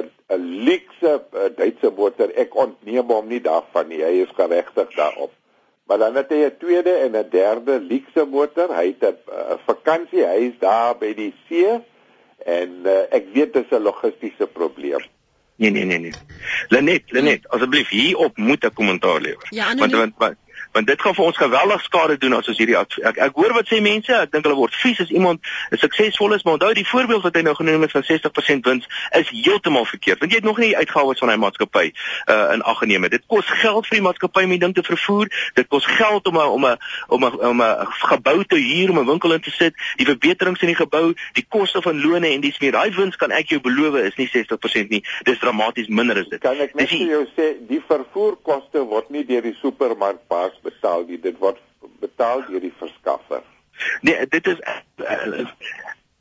'n 0.00 0.10
'n 0.36 0.44
luxe 0.68 1.12
Duitse 1.56 1.90
motor. 1.96 2.30
Ek 2.36 2.54
ontneem 2.54 3.08
hom 3.08 3.28
nie 3.28 3.40
daarvan 3.40 3.88
nie. 3.88 4.02
Hy 4.04 4.22
is 4.26 4.36
geregtig 4.36 4.92
daarop. 4.96 5.32
Maar 5.86 5.98
dan 5.98 6.16
het 6.16 6.30
hy 6.30 6.44
'n 6.44 6.56
tweede 6.58 6.92
en 7.06 7.16
'n 7.16 7.30
derde 7.30 7.80
luxe 7.80 8.26
motor. 8.26 8.68
Hy 8.74 8.94
het 8.98 9.16
'n 9.16 9.58
vakansie. 9.64 10.24
Hy 10.24 10.52
is 10.52 10.58
daar 10.58 10.98
by 10.98 11.14
die 11.14 11.34
see 11.48 11.80
en 12.44 12.70
uh, 12.84 13.02
ek 13.10 13.32
weet 13.32 13.52
dit 13.52 13.64
is 13.64 13.78
'n 13.78 13.82
logistiese 13.82 14.46
probleem. 14.46 15.00
Nee 15.56 15.70
nee 15.70 15.84
nee 15.84 15.98
nee. 15.98 16.12
Lenet, 16.68 17.02
Lenet, 17.06 17.48
asseblief 17.48 17.88
hier 17.88 18.16
op 18.16 18.36
moet 18.36 18.64
'n 18.64 18.72
kommentaar 18.74 19.20
lewer. 19.20 19.46
Ja, 19.50 19.74
want, 19.74 19.92
want 20.16 20.36
want 20.76 20.86
dit 20.86 21.00
gaan 21.02 21.16
vir 21.16 21.24
ons 21.24 21.40
geweldig 21.40 21.82
skade 21.88 22.18
doen 22.20 22.36
as 22.36 22.48
ons 22.52 22.60
hierdie 22.60 22.76
ek, 22.76 23.18
ek 23.28 23.38
hoor 23.38 23.54
wat 23.56 23.68
sê 23.70 23.80
mense, 23.84 24.12
ek 24.12 24.32
dink 24.34 24.46
hulle 24.46 24.58
word 24.58 24.74
vies 24.82 25.00
as 25.02 25.12
iemand 25.14 25.40
suksesvol 25.72 26.34
is, 26.36 26.44
maar 26.44 26.58
onthou 26.58 26.72
die 26.76 26.86
voorbeeld 26.86 27.24
wat 27.26 27.36
hy 27.38 27.42
nou 27.46 27.54
genoem 27.58 27.86
het 27.86 27.94
van 27.94 28.04
60% 28.06 28.68
wins 28.68 28.88
is 29.18 29.30
heeltemal 29.32 29.86
verkeerd. 29.88 30.20
Want 30.22 30.32
jy 30.32 30.40
het 30.42 30.48
nog 30.48 30.60
nie 30.60 30.72
die 30.72 30.80
uitgawes 30.80 31.22
van 31.22 31.32
hy 31.32 31.38
maatskappy 31.40 31.86
uh 32.32 32.34
in 32.56 32.62
ag 32.62 32.78
geneem. 32.82 33.08
Dit 33.12 33.24
kos 33.30 33.48
geld 33.62 33.88
vir 33.88 33.98
die 33.98 34.04
maatskappy 34.06 34.44
om 34.46 34.54
die 34.54 34.60
ding 34.62 34.74
te 34.76 34.84
vervoer. 34.86 35.30
Dit 35.58 35.68
kos 35.72 35.86
geld 35.96 36.28
om 36.30 36.38
a, 36.40 36.46
om 36.48 36.66
'n 36.66 36.76
om 37.08 37.24
'n 37.24 37.40
om 37.52 37.62
'n 37.62 37.86
gebou 38.12 38.44
te 38.44 38.56
huur 38.56 38.90
om 38.90 38.98
'n 39.00 39.06
winkel 39.06 39.32
in 39.32 39.40
te 39.40 39.50
sit, 39.50 39.74
die 39.96 40.06
verbeterings 40.06 40.60
in 40.60 40.72
die 40.72 40.80
gebou, 40.82 41.14
die 41.32 41.46
koste 41.48 41.82
van 41.82 42.00
lone 42.00 42.28
en 42.28 42.40
dis 42.40 42.58
meer. 42.58 42.72
Daai 42.72 42.90
wins 42.90 43.16
kan 43.16 43.30
ek 43.30 43.48
jou 43.48 43.60
beloof 43.60 43.94
is 43.94 44.16
nie 44.16 44.28
60% 44.28 44.88
nie. 44.88 45.02
Dis 45.22 45.38
dramaties 45.38 45.88
minder 45.88 46.18
as 46.18 46.28
dit. 46.28 46.40
Kan 46.40 46.60
ek 46.60 46.74
net 46.74 46.88
vir 46.88 47.06
jou 47.06 47.26
sê 47.36 47.54
die 47.68 47.82
vervoerkoste 47.88 48.84
word 48.84 49.10
nie 49.10 49.24
deur 49.24 49.42
die 49.42 49.56
supermarkbaas 49.60 50.60
betaal 50.66 51.06
nie, 51.08 51.20
dit 51.22 51.38
word 51.42 51.60
betaal 52.02 52.44
deur 52.48 52.62
die 52.64 52.74
verskaffer. 52.78 53.44
Nee, 54.06 54.26
dit 54.32 54.46
is 54.52 54.60
uh, 54.64 55.46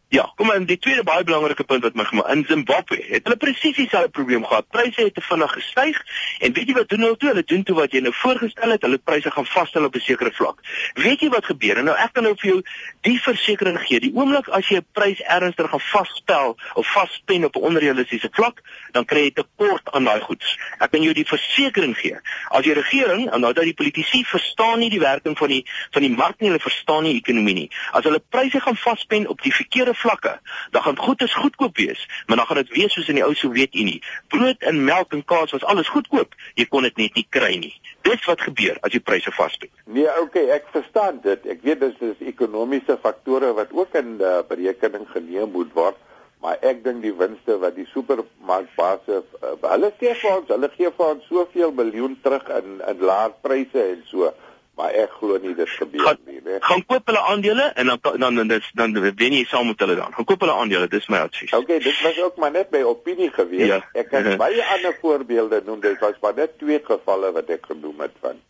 Ja, 0.09 0.31
kom 0.35 0.47
maar, 0.47 0.65
die 0.65 0.77
tweede 0.77 1.03
baie 1.03 1.23
belangrike 1.23 1.63
punt 1.63 1.81
wat 1.83 1.95
my 1.97 2.03
gemaak 2.05 2.27
in 2.29 2.43
Zimbabwe 2.45 2.99
het 3.07 3.25
hulle 3.25 3.37
presies 3.41 3.73
dieselfde 3.75 4.09
probleem 4.13 4.43
gehad. 4.45 4.67
Pryse 4.69 5.01
het 5.01 5.15
te 5.17 5.21
vinnig 5.21 5.51
gestyg 5.57 5.97
en 6.45 6.53
weet 6.53 6.69
jy 6.69 6.75
wat 6.77 6.89
doen 6.89 7.01
hulle 7.07 7.17
toe? 7.17 7.29
Hulle 7.31 7.43
doen 7.43 7.63
toe 7.65 7.75
wat 7.79 7.95
jy 7.95 8.03
nou 8.05 8.11
voorgestel 8.13 8.75
het, 8.75 8.85
hulle 8.85 8.99
pryse 9.01 9.31
gaan 9.33 9.47
vasstel 9.49 9.87
op 9.89 9.95
'n 9.95 10.03
sekere 10.05 10.31
vlak. 10.31 10.61
Weet 10.93 11.25
jy 11.25 11.29
wat 11.29 11.45
gebeur? 11.45 11.77
En 11.77 11.89
nou 11.89 11.95
ek 11.97 12.13
kan 12.13 12.23
nou 12.23 12.35
vir 12.37 12.49
jou 12.49 12.61
die 13.01 13.17
versekering 13.21 13.79
gee. 13.81 13.99
Die 13.99 14.11
oomblik 14.13 14.47
as 14.47 14.69
jy 14.69 14.77
'n 14.77 14.85
prys 14.93 15.21
ernstig 15.21 15.69
gaan 15.69 15.81
vasspel 15.81 16.57
of 16.73 16.91
vaspen 16.91 17.45
op 17.45 17.55
'n 17.55 17.61
onrealistiese 17.61 18.29
vlak, 18.31 18.61
dan 18.91 19.05
kry 19.05 19.19
jy 19.19 19.31
tekort 19.31 19.91
aan 19.91 20.03
daai 20.03 20.21
goeds. 20.21 20.57
Ek 20.79 20.91
kan 20.91 21.01
jou 21.01 21.13
die 21.13 21.25
versekering 21.25 21.97
gee. 21.97 22.17
As 22.49 22.63
die 22.63 22.73
regering 22.73 23.31
en 23.31 23.41
nou 23.41 23.53
dat 23.53 23.63
die 23.63 23.73
politici 23.73 24.23
verstaan 24.23 24.79
nie 24.79 24.89
die 24.89 24.99
werking 24.99 25.37
van 25.37 25.47
die 25.47 25.65
van 25.91 26.01
die 26.01 26.11
mark 26.11 26.39
nie, 26.39 26.49
hulle 26.49 26.61
verstaan 26.61 27.03
nie 27.03 27.15
ekonomie 27.15 27.53
nie. 27.53 27.69
As 27.91 28.03
hulle 28.03 28.21
pryse 28.29 28.59
gaan 28.59 28.77
vaspen 28.77 29.27
op 29.27 29.41
die 29.41 29.53
verkeerde 29.53 29.94
vlakke, 29.95 30.39
dan 30.71 30.81
gaan 30.81 30.97
goedes 30.97 31.33
goedkoop 31.33 31.77
wees, 31.77 32.07
maar 32.27 32.37
dan 32.37 32.45
gaan 32.45 32.61
dit 32.63 32.73
wees 32.77 32.93
soos 32.93 33.09
in 33.11 33.19
die 33.19 33.25
ou 33.25 33.33
Sowjetunie. 33.33 34.01
Brood 34.33 34.61
en 34.69 34.83
melk 34.83 35.13
en 35.13 35.23
kaas 35.25 35.51
was 35.55 35.63
alles 35.63 35.91
goedkoop. 35.93 36.35
Jy 36.59 36.67
kon 36.71 36.87
dit 36.87 36.97
net 36.97 37.19
nie 37.19 37.27
kry 37.29 37.55
nie. 37.61 37.73
Dis 38.05 38.25
wat 38.29 38.41
gebeur 38.45 38.77
as 38.85 38.93
jy 38.93 39.01
pryse 39.01 39.31
vasbied. 39.33 39.73
Nee, 39.85 40.09
okay, 40.21 40.47
ek 40.55 40.67
verstaan 40.73 41.21
dit. 41.23 41.45
Ek 41.49 41.63
weet 41.65 41.81
dis 41.81 41.95
dis 42.01 42.27
ekonomiese 42.33 42.97
faktore 43.01 43.53
wat 43.57 43.73
ook 43.73 43.95
in 43.97 44.17
uh, 44.21 44.41
berekening 44.49 45.07
geneem 45.13 45.51
moet 45.55 45.71
word, 45.73 46.01
maar 46.43 46.61
ek 46.61 46.83
dink 46.85 47.01
die 47.01 47.13
winste 47.17 47.57
wat 47.61 47.77
die 47.77 47.87
supermarkbase 47.93 49.21
uh, 49.41 49.53
hulle 49.65 49.91
sê 49.99 50.13
vir 50.13 50.33
ons, 50.35 50.51
hulle 50.53 50.69
gee 50.75 50.91
vir 50.97 51.05
ons 51.07 51.29
soveel 51.31 51.73
miljoen 51.73 52.19
terug 52.25 52.51
in 52.59 52.81
in 52.85 53.07
laer 53.09 53.33
pryse 53.45 53.87
en 53.93 54.03
so 54.11 54.29
maar 54.75 54.91
ek 54.91 55.11
glo 55.19 55.37
nie 55.39 55.53
dit 55.55 55.69
gebeur 55.69 56.03
gaan, 56.03 56.17
nie, 56.27 56.41
né? 56.43 56.57
Gaan 56.59 56.83
koop 56.85 57.07
hulle 57.11 57.21
aandele 57.31 57.67
en 57.75 57.91
dan 57.91 57.99
dan 58.19 58.35
dan 58.35 58.47
dis 58.51 58.71
dan 58.75 58.95
wen 58.99 59.37
jy 59.37 59.43
saam 59.47 59.69
met 59.71 59.79
hulle 59.79 59.95
dan. 59.95 60.13
Gaan 60.15 60.27
koop 60.31 60.43
hulle 60.43 60.55
aandele, 60.55 60.87
dis 60.91 61.07
my 61.07 61.21
advies. 61.27 61.53
Okay, 61.53 61.79
dit 61.79 62.01
was 62.03 62.19
ook 62.23 62.41
maar 62.43 62.51
net 62.51 62.73
my 62.75 62.81
opinie 62.87 63.29
gewees. 63.31 63.67
Ja. 63.71 63.79
Ek 63.93 64.09
kan 64.11 64.27
baie 64.43 64.65
ander 64.75 64.97
voorbeelde 65.01 65.61
noem, 65.65 65.79
dit 65.85 65.99
was 66.03 66.19
maar 66.21 66.35
net 66.35 66.57
twee 66.59 66.81
gevalle 66.83 67.31
wat 67.37 67.53
ek 67.55 67.71
genoem 67.71 68.03
het 68.07 68.19
van. 68.25 68.41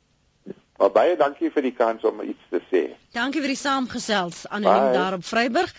Maar 0.78 0.92
baie 0.92 1.16
dankie 1.20 1.52
vir 1.54 1.70
die 1.70 1.76
kans 1.76 2.04
om 2.04 2.20
iets 2.26 2.50
te 2.52 2.60
sê. 2.72 2.82
Dankie 3.16 3.44
vir 3.44 3.54
die 3.54 3.62
saamgesels 3.62 4.44
anoniem 4.50 4.98
daar 4.98 5.20
op 5.20 5.24
Vryburg. 5.24 5.72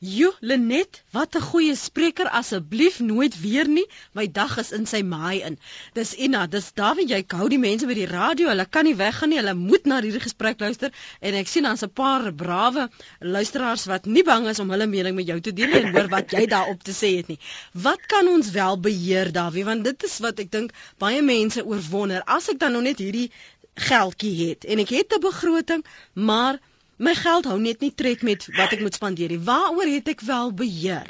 Jo, 0.00 0.30
Lenet, 0.40 1.02
wat 1.10 1.34
'n 1.34 1.40
goeie 1.42 1.74
spreker 1.74 2.28
asseblief 2.28 3.00
nooit 3.00 3.40
weer 3.40 3.68
nie. 3.68 3.86
My 4.12 4.30
dag 4.30 4.58
is 4.58 4.70
in 4.70 4.86
sy 4.86 5.00
maai 5.02 5.40
in. 5.42 5.58
Dis 5.92 6.14
Ina, 6.14 6.46
dis 6.46 6.72
Dawie, 6.72 7.06
jy 7.06 7.24
hou 7.34 7.48
die 7.48 7.58
mense 7.58 7.86
by 7.86 7.94
die 7.98 8.06
radio. 8.06 8.46
Hulle 8.48 8.66
kan 8.66 8.84
nie 8.84 8.94
weggaan 8.94 9.28
nie. 9.28 9.40
Hulle 9.40 9.54
moet 9.54 9.86
na 9.86 9.98
hierdie 10.00 10.22
gesprek 10.22 10.60
luister 10.60 10.92
en 11.20 11.34
ek 11.34 11.48
sien 11.48 11.66
daar's 11.66 11.82
'n 11.82 11.90
paar 11.90 12.32
brawe 12.32 12.88
luisteraars 13.18 13.86
wat 13.86 14.06
nie 14.06 14.22
bang 14.22 14.46
is 14.46 14.60
om 14.60 14.70
hulle 14.70 14.86
mening 14.86 15.16
met 15.16 15.26
jou 15.26 15.40
te 15.40 15.52
deel 15.52 15.72
en 15.72 15.90
hoor 15.92 16.08
wat 16.08 16.30
jy 16.30 16.46
daarop 16.46 16.82
te 16.82 16.92
sê 16.92 17.16
het 17.16 17.26
nie. 17.28 17.40
Wat 17.72 18.06
kan 18.06 18.28
ons 18.28 18.50
wel 18.50 18.78
beheer, 18.78 19.32
Dawie? 19.32 19.64
Want 19.64 19.84
dit 19.84 20.02
is 20.04 20.18
wat 20.18 20.38
ek 20.38 20.52
dink 20.52 20.70
baie 20.98 21.22
mense 21.22 21.64
oorwonder. 21.64 22.22
As 22.22 22.48
ek 22.48 22.58
dan 22.58 22.72
nog 22.72 22.82
net 22.82 22.98
hierdie 22.98 23.30
geldjie 23.74 24.48
het 24.48 24.64
en 24.64 24.78
ek 24.78 24.88
het 24.90 25.12
'n 25.12 25.20
begroting, 25.20 25.84
maar 26.14 26.60
my 26.98 27.14
geld 27.14 27.46
hou 27.50 27.58
net 27.62 27.80
nie 27.84 27.92
tred 27.94 28.22
met 28.26 28.46
wat 28.56 28.74
ek 28.74 28.82
moet 28.84 28.98
spandeer 28.98 29.32
nie. 29.32 29.40
Waaroor 29.42 29.90
het 29.90 30.10
ek 30.14 30.24
wel 30.26 30.52
beheer? 30.54 31.06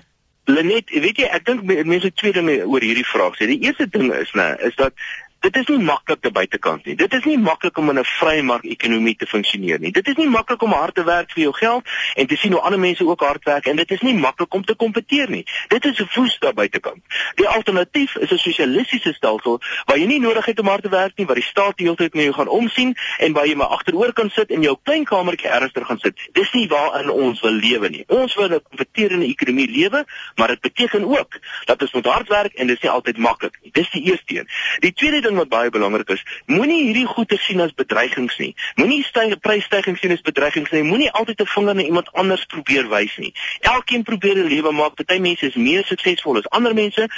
Lenet, 0.48 0.88
weet 0.88 1.20
jy, 1.20 1.28
ek 1.28 1.44
dink 1.44 1.64
mense 1.68 2.08
twee 2.16 2.32
dinge 2.32 2.62
oor 2.64 2.84
hierdie 2.84 3.06
vraag 3.06 3.36
sê. 3.36 3.48
Die 3.50 3.60
eerste 3.66 3.88
ding 3.92 4.08
is, 4.16 4.30
né, 4.36 4.54
is 4.64 4.76
dat 4.80 4.96
Dit 5.40 5.56
is 5.56 5.66
nie 5.70 5.78
maklik 5.78 6.20
te 6.20 6.30
buitekant 6.34 6.84
nie. 6.84 6.96
Dit 6.98 7.12
is 7.14 7.24
nie 7.24 7.38
maklik 7.38 7.78
om 7.78 7.90
in 7.90 7.98
'n 7.98 8.04
vrye 8.04 8.42
mark-ekonomie 8.42 9.16
te 9.16 9.26
funksioneer 9.26 9.78
nie. 9.78 9.92
Dit 9.92 10.08
is 10.08 10.16
nie 10.16 10.28
maklik 10.28 10.62
om 10.62 10.72
hard 10.72 10.94
te 10.94 11.04
werk 11.04 11.30
vir 11.30 11.42
jou 11.42 11.52
geld 11.52 11.86
en 12.14 12.26
te 12.26 12.36
sien 12.36 12.52
hoe 12.52 12.60
ander 12.60 12.80
mense 12.80 13.06
ook 13.06 13.20
hard 13.20 13.44
werk 13.44 13.66
en 13.66 13.76
dit 13.76 13.90
is 13.90 14.00
nie 14.00 14.14
maklik 14.14 14.54
om 14.54 14.64
te 14.64 14.74
kompeteer 14.74 15.30
nie. 15.30 15.46
Dit 15.68 15.84
is 15.84 16.00
'n 16.00 16.06
voes 16.08 16.38
daar 16.38 16.54
buitekant. 16.54 17.02
Die 17.34 17.48
alternatief 17.48 18.16
is 18.16 18.30
'n 18.30 18.38
sosialistiese 18.38 19.12
stelsel 19.12 19.60
waar 19.84 19.98
jy 19.98 20.06
nie 20.06 20.20
nodig 20.20 20.44
het 20.44 20.58
om 20.58 20.66
hard 20.66 20.82
te 20.82 20.88
werk 20.88 21.12
nie, 21.16 21.26
waar 21.26 21.34
die 21.34 21.44
staat 21.44 21.76
die 21.76 21.86
hele 21.86 21.96
tyd 21.96 22.14
na 22.14 22.22
jou 22.22 22.32
gaan 22.32 22.48
omsien 22.48 22.96
en 23.18 23.32
waar 23.32 23.46
jy 23.46 23.54
maar 23.54 23.66
agteroor 23.66 24.12
kan 24.12 24.30
sit 24.30 24.50
in 24.50 24.62
jou 24.62 24.76
klein 24.82 25.04
kamertjie 25.04 25.48
ernstig 25.48 25.86
gaan 25.86 25.98
sit. 25.98 26.18
Dis 26.32 26.52
nie 26.52 26.68
waarin 26.68 27.10
ons 27.10 27.40
wil 27.40 27.52
lewe 27.52 27.88
nie. 27.88 28.04
Ons 28.06 28.34
wil 28.34 28.48
'n 28.48 28.62
kompeterende 28.62 29.26
ekonomie 29.26 29.70
lewe, 29.70 30.04
maar 30.34 30.48
dit 30.48 30.60
beteken 30.60 31.04
ook 31.04 31.38
dat 31.64 31.82
ons 31.82 31.92
moet 31.92 32.06
hard 32.06 32.28
werk 32.28 32.52
en 32.54 32.66
dit 32.66 32.76
is 32.76 32.82
nie 32.82 32.90
altyd 32.90 33.16
maklik 33.18 33.58
nie. 33.62 33.70
Dis 33.72 33.90
die 33.90 34.02
eerste 34.02 34.34
een. 34.34 34.48
Die 34.78 34.92
tweede 34.92 35.27
ding 35.28 35.38
wat 35.40 35.50
baie 35.52 35.70
belangrik 35.74 36.10
is, 36.16 36.22
moenie 36.46 36.80
hierdie 36.86 37.06
goeie 37.08 37.38
sien 37.44 37.60
as 37.64 37.74
bedreigings 37.76 38.38
nie. 38.42 38.54
Moenie 38.80 39.02
styg 39.06 39.36
prysstygings 39.44 40.00
sien 40.02 40.14
as 40.14 40.24
bedreigings 40.24 40.72
nie. 40.74 40.82
Moenie 40.86 41.10
altyd 41.20 41.42
'n 41.44 41.50
vinger 41.54 41.74
na 41.74 41.82
iemand 41.82 42.12
anders 42.12 42.44
probeer 42.44 42.88
wys 42.88 43.16
nie. 43.16 43.32
Elkeen 43.60 44.02
probeer 44.02 44.36
'n 44.36 44.48
lewe 44.48 44.72
maak. 44.72 44.94
Party 44.94 45.18
mense 45.18 45.46
is 45.46 45.54
meer 45.54 45.84
suksesvol 45.84 46.38
as 46.38 46.48
ander 46.48 46.74
mense. 46.74 47.08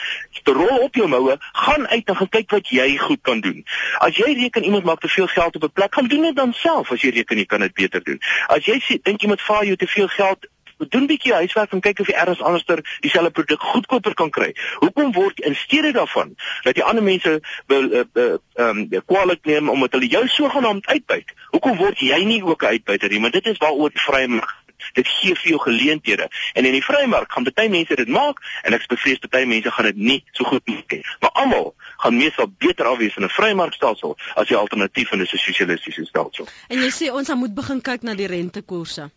Rol 0.51 0.79
op 0.83 0.95
jou 0.95 1.07
moue, 1.09 1.37
gaan 1.53 1.87
uit 1.89 2.09
en 2.09 2.29
kyk 2.29 2.51
wat 2.51 2.69
jy 2.69 2.97
goed 2.99 3.21
kan 3.23 3.41
doen. 3.41 3.65
As 3.99 4.17
jy 4.17 4.33
reken 4.35 4.65
iemand 4.65 4.85
maak 4.85 5.01
te 5.01 5.09
veel 5.09 5.27
geld 5.27 5.57
op 5.57 5.63
'n 5.63 5.73
plek, 5.73 5.95
gaan 5.95 6.09
doen 6.09 6.23
dit 6.23 6.37
dan 6.37 6.53
self 6.53 6.91
as 6.93 7.01
jy 7.01 7.11
reken 7.11 7.39
jy 7.39 7.45
kan 7.45 7.61
dit 7.61 7.75
beter 7.75 8.03
doen. 8.05 8.19
As 8.47 8.65
jy 8.65 8.81
sê 8.81 9.03
dink 9.03 9.23
iemand 9.23 9.41
vaar 9.41 9.65
jou 9.65 9.77
te 9.77 9.87
veel 9.87 10.09
geld 10.09 10.49
doen 10.89 11.03
'n 11.03 11.07
bietjie 11.07 11.33
huiswerk 11.33 11.73
en 11.73 11.81
kyk 11.81 12.01
of 12.01 12.07
jy 12.07 12.15
elders 12.15 12.43
anderster 12.43 12.99
dieselfde 13.01 13.31
produk 13.31 13.63
goedkoper 13.63 14.15
kan 14.15 14.31
kry. 14.31 14.55
Hoekom 14.79 15.13
word 15.13 15.41
in 15.41 15.55
steede 15.55 15.93
daarvan 15.93 16.37
dat 16.63 16.75
die 16.75 16.85
ander 16.85 17.03
mense 17.03 17.41
wil 17.67 17.91
ehm 17.93 18.09
uh, 18.15 18.25
uh, 18.25 18.69
um, 18.69 18.89
kwaliteit 19.07 19.45
neem 19.45 19.69
omdat 19.69 19.93
hulle 19.93 20.07
jou 20.07 20.29
sogenaamd 20.29 20.87
uitbuit? 20.87 21.33
Hoekom 21.51 21.77
word 21.77 21.99
jy 21.99 22.25
nie 22.25 22.45
ook 22.45 22.63
'n 22.63 22.67
uitbuiter 22.67 23.09
nie? 23.09 23.21
Want 23.21 23.33
dit 23.33 23.47
is 23.47 23.59
waaroor 23.59 23.91
vrye 23.95 24.29
mark 24.29 24.59
dit 24.93 25.09
gee 25.09 25.35
vir 25.35 25.49
jou 25.49 25.61
geleenthede. 25.61 26.29
En 26.53 26.65
in 26.65 26.73
die 26.73 26.85
vrye 26.85 27.07
mark 27.07 27.33
gaan 27.33 27.47
baie 27.55 27.69
mense 27.69 27.95
dit 27.95 28.09
maak 28.09 28.41
en 28.63 28.77
ek 28.77 28.87
bevrees 28.89 29.21
baie 29.29 29.47
mense 29.47 29.71
gaan 29.71 29.91
dit 29.91 29.97
nie 29.97 30.19
so 30.33 30.45
goed 30.45 30.67
maak 30.71 30.97
nie. 30.97 31.05
Maar 31.21 31.31
almal 31.45 31.75
gaan 32.03 32.17
meestal 32.17 32.51
beter 32.59 32.87
af 32.87 32.99
wees 32.99 33.17
in 33.17 33.25
'n 33.25 33.37
vrye 33.37 33.55
markstelsel 33.55 34.17
as 34.35 34.49
die 34.49 34.57
alternatief 34.57 35.13
in 35.13 35.21
'n 35.21 35.27
sosialistiese 35.27 36.05
stelsel. 36.05 36.49
En 36.69 36.79
jy 36.79 36.91
sê 36.91 37.13
ons 37.13 37.35
moet 37.35 37.55
begin 37.55 37.81
kyk 37.81 38.03
na 38.03 38.15
die 38.15 38.27
rentekoerse. 38.27 39.11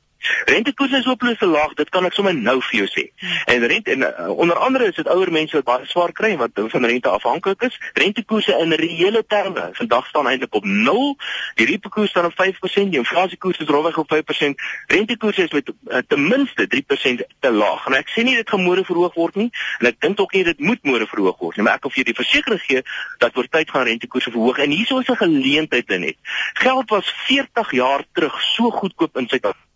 Rentekoerse 0.46 0.98
is 0.98 1.06
hopeloos 1.06 1.38
te 1.38 1.46
laag, 1.46 1.74
dit 1.80 1.90
kan 1.90 2.06
ek 2.08 2.16
sommer 2.16 2.34
nou 2.36 2.60
vir 2.70 2.78
jou 2.84 2.88
sê. 2.92 3.04
En 3.52 3.66
rente 3.68 3.92
en 3.92 4.06
uh, 4.08 4.30
onder 4.30 4.58
andere 4.58 4.88
is 4.92 4.96
dit 4.96 5.08
ouer 5.12 5.32
mense 5.32 5.56
wat 5.60 5.68
baie 5.68 5.88
swaar 5.90 6.14
kry 6.16 6.34
wat 6.40 6.60
van 6.74 6.86
rente 6.86 7.10
afhanklik 7.10 7.66
is. 7.68 7.78
Rentekoerse 8.00 8.56
in 8.64 8.76
reële 8.80 9.24
terme 9.28 9.70
vandag 9.80 10.08
staan 10.08 10.30
eintlik 10.32 10.56
op 10.56 10.66
0. 10.66 11.16
Die 11.60 11.68
reepekoers 11.68 12.10
staan 12.10 12.30
op 12.30 12.38
5%, 12.40 12.94
die 12.94 13.02
inflasiekoers 13.02 13.60
is 13.60 13.68
rowweg 13.68 13.98
op 13.98 14.14
5%. 14.16 14.64
Rentekoerse 14.88 15.44
is 15.44 15.52
met 15.52 15.72
uh, 15.72 15.98
ten 16.08 16.28
minste 16.28 16.68
3% 16.68 17.26
te 17.40 17.52
laag. 17.52 17.88
En 17.88 17.98
ek 18.00 18.14
sê 18.16 18.24
nie 18.24 18.38
dit 18.40 18.50
gaan 18.50 18.64
môre 18.64 18.86
verhoog 18.88 19.18
word 19.20 19.42
nie 19.42 19.50
en 19.80 19.92
ek 19.92 20.00
dink 20.04 20.20
ook 20.20 20.34
nie 20.38 20.46
dit 20.48 20.64
moet 20.64 20.82
môre 20.88 21.08
verhoog 21.10 21.40
word 21.44 21.58
nie, 21.58 21.66
maar 21.68 21.80
ek 21.80 21.86
kan 21.86 21.94
vir 21.94 22.04
jou 22.04 22.08
die 22.12 22.18
versekering 22.18 22.64
gee 22.64 22.86
dat 23.24 23.36
oor 23.38 23.50
tyd 23.52 23.72
gaan 23.74 23.88
rentekoerse 23.90 24.32
verhoog 24.34 24.64
en 24.64 24.76
hierso 24.76 25.02
is 25.04 25.12
'n 25.12 25.20
geleentheid 25.26 25.92
net. 26.00 26.18
Geld 26.64 26.90
was 26.90 27.14
40 27.28 27.72
jaar 27.72 28.04
terug 28.14 28.42
so 28.56 28.70
goedkoop 28.70 29.18
in 29.18 29.28
Suid-Afrika 29.28 29.73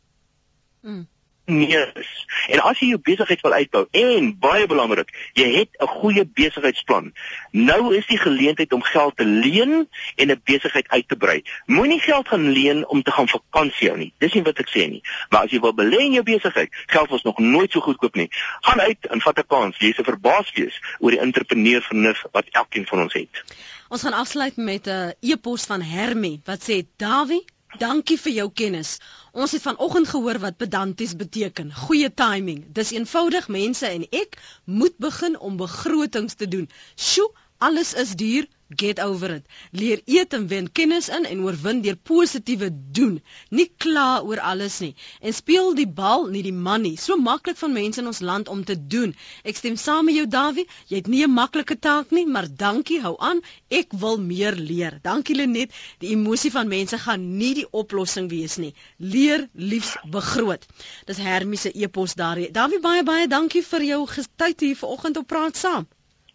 Mm. 0.88 1.08
Nee. 1.48 1.86
En 2.48 2.60
as 2.60 2.80
jy 2.80 2.90
jou 2.92 3.00
besigheid 3.00 3.40
wil 3.46 3.54
uitbou 3.56 3.86
en 3.96 4.26
baie 4.40 4.66
belangrik, 4.68 5.12
jy 5.40 5.46
het 5.54 5.70
'n 5.80 5.88
goeie 5.88 6.26
besigheidsplan. 6.26 7.14
Nou 7.52 7.96
is 7.96 8.08
die 8.08 8.18
geleentheid 8.18 8.74
om 8.74 8.84
geld 8.84 9.16
te 9.18 9.26
leen 9.26 9.88
en 10.16 10.32
'n 10.32 10.42
besigheid 10.44 10.88
uit 10.88 11.08
te 11.08 11.16
brei. 11.16 11.44
Moenie 11.66 12.00
geld 12.00 12.28
gaan 12.28 12.50
leen 12.50 12.88
om 12.88 13.04
te 13.04 13.12
gaan 13.12 13.28
vakansie 13.28 13.88
hou 13.88 14.00
nie. 14.00 14.14
Dis 14.18 14.34
nie 14.34 14.44
wat 14.44 14.60
ek 14.60 14.70
sê 14.70 14.90
nie. 14.90 15.02
Maar 15.30 15.44
as 15.44 15.52
jy 15.52 15.60
wil 15.60 15.74
belê 15.74 16.00
in 16.00 16.12
jou 16.12 16.24
besigheid, 16.24 16.70
geld 16.86 17.10
was 17.10 17.24
nog 17.24 17.38
nooit 17.40 17.72
so 17.72 17.80
goedkoop 17.80 18.16
nie. 18.16 18.28
Gaan 18.62 18.82
uit 18.82 19.08
en 19.08 19.22
vat 19.22 19.38
'n 19.40 19.48
kans. 19.48 19.78
Jy 19.78 19.94
sal 19.94 20.04
verbaas 20.04 20.52
wees 20.52 20.82
oor 21.00 21.12
die 21.12 21.20
entrepreneur 21.20 21.82
vernuf 21.82 22.24
wat 22.32 22.46
elkeen 22.52 22.86
van 22.86 23.02
ons 23.02 23.14
het. 23.14 23.44
Ons 23.88 24.02
gaan 24.02 24.14
afsluit 24.14 24.58
met 24.58 24.88
'n 24.88 25.14
e-pos 25.20 25.66
van 25.66 25.82
Hermie 25.82 26.42
wat 26.44 26.70
sê: 26.70 26.86
"Dawie, 26.98 27.46
Dankie 27.76 28.16
vir 28.18 28.32
jou 28.32 28.52
kennis. 28.54 28.98
Ons 29.32 29.52
het 29.52 29.62
vanoggend 29.62 30.08
gehoor 30.08 30.40
wat 30.40 30.58
pedanties 30.58 31.16
beteken. 31.16 31.74
Goeie 31.74 32.14
timing. 32.14 32.64
Dis 32.74 32.92
eenvoudig 32.96 33.48
mense 33.48 33.88
en 33.88 34.06
ek 34.10 34.40
moet 34.64 34.96
begin 34.98 35.40
om 35.40 35.58
begrotings 35.58 36.34
te 36.34 36.48
doen. 36.48 36.70
Sjoe, 36.96 37.28
alles 37.58 37.94
is 37.94 38.16
duur 38.16 38.48
get 38.76 39.00
over 39.00 39.32
it. 39.32 39.46
Leer 39.72 40.02
eet 40.06 40.34
en 40.34 40.48
wen 40.48 40.72
kennis 40.72 41.10
in 41.10 41.26
en 41.26 41.44
oorwin 41.46 41.82
deur 41.82 41.96
positiewe 41.96 42.70
doen. 42.92 43.22
Nie 43.50 43.72
kla 43.78 44.22
oor 44.22 44.40
alles 44.40 44.80
nie 44.80 44.94
en 45.22 45.34
speel 45.34 45.74
die 45.78 45.88
bal 45.88 46.28
nie 46.32 46.44
die 46.44 46.54
man 46.54 46.82
nie. 46.82 46.96
So 46.98 47.18
maklik 47.18 47.58
van 47.58 47.74
mense 47.74 48.02
in 48.02 48.10
ons 48.12 48.20
land 48.20 48.48
om 48.48 48.64
te 48.64 48.76
doen. 48.94 49.16
Ek 49.44 49.60
stem 49.60 49.78
saam 49.78 50.06
met 50.10 50.18
jou 50.18 50.28
Dawie. 50.28 50.68
Jy 50.88 51.02
het 51.02 51.08
nie 51.08 51.24
'n 51.26 51.34
maklike 51.34 51.80
taak 51.80 52.12
nie, 52.12 52.26
maar 52.26 52.48
dankie, 52.64 53.02
hou 53.02 53.16
aan. 53.20 53.42
Ek 53.70 53.92
wil 53.92 54.18
meer 54.20 54.56
leer. 54.56 55.00
Dankie 55.02 55.36
Lenet. 55.36 55.72
Die 56.00 56.10
emosie 56.10 56.52
van 56.52 56.68
mense 56.68 56.98
gaan 56.98 57.38
nie 57.38 57.54
die 57.54 57.68
oplossing 57.72 58.30
wees 58.30 58.58
nie. 58.58 58.74
Leer 58.98 59.48
liefs 59.54 59.96
begroot. 60.06 60.66
Dis 61.06 61.18
Hermie 61.18 61.58
se 61.58 61.72
epos 61.72 62.14
daar. 62.16 62.52
Dawie 62.52 62.80
baie 62.80 63.04
baie 63.04 63.28
dankie 63.28 63.64
vir 63.64 63.84
jou 63.84 64.08
tyd 64.36 64.60
hier 64.60 64.76
vanoggend 64.76 65.18
op 65.18 65.28
praat 65.28 65.58
saam. 65.58 65.88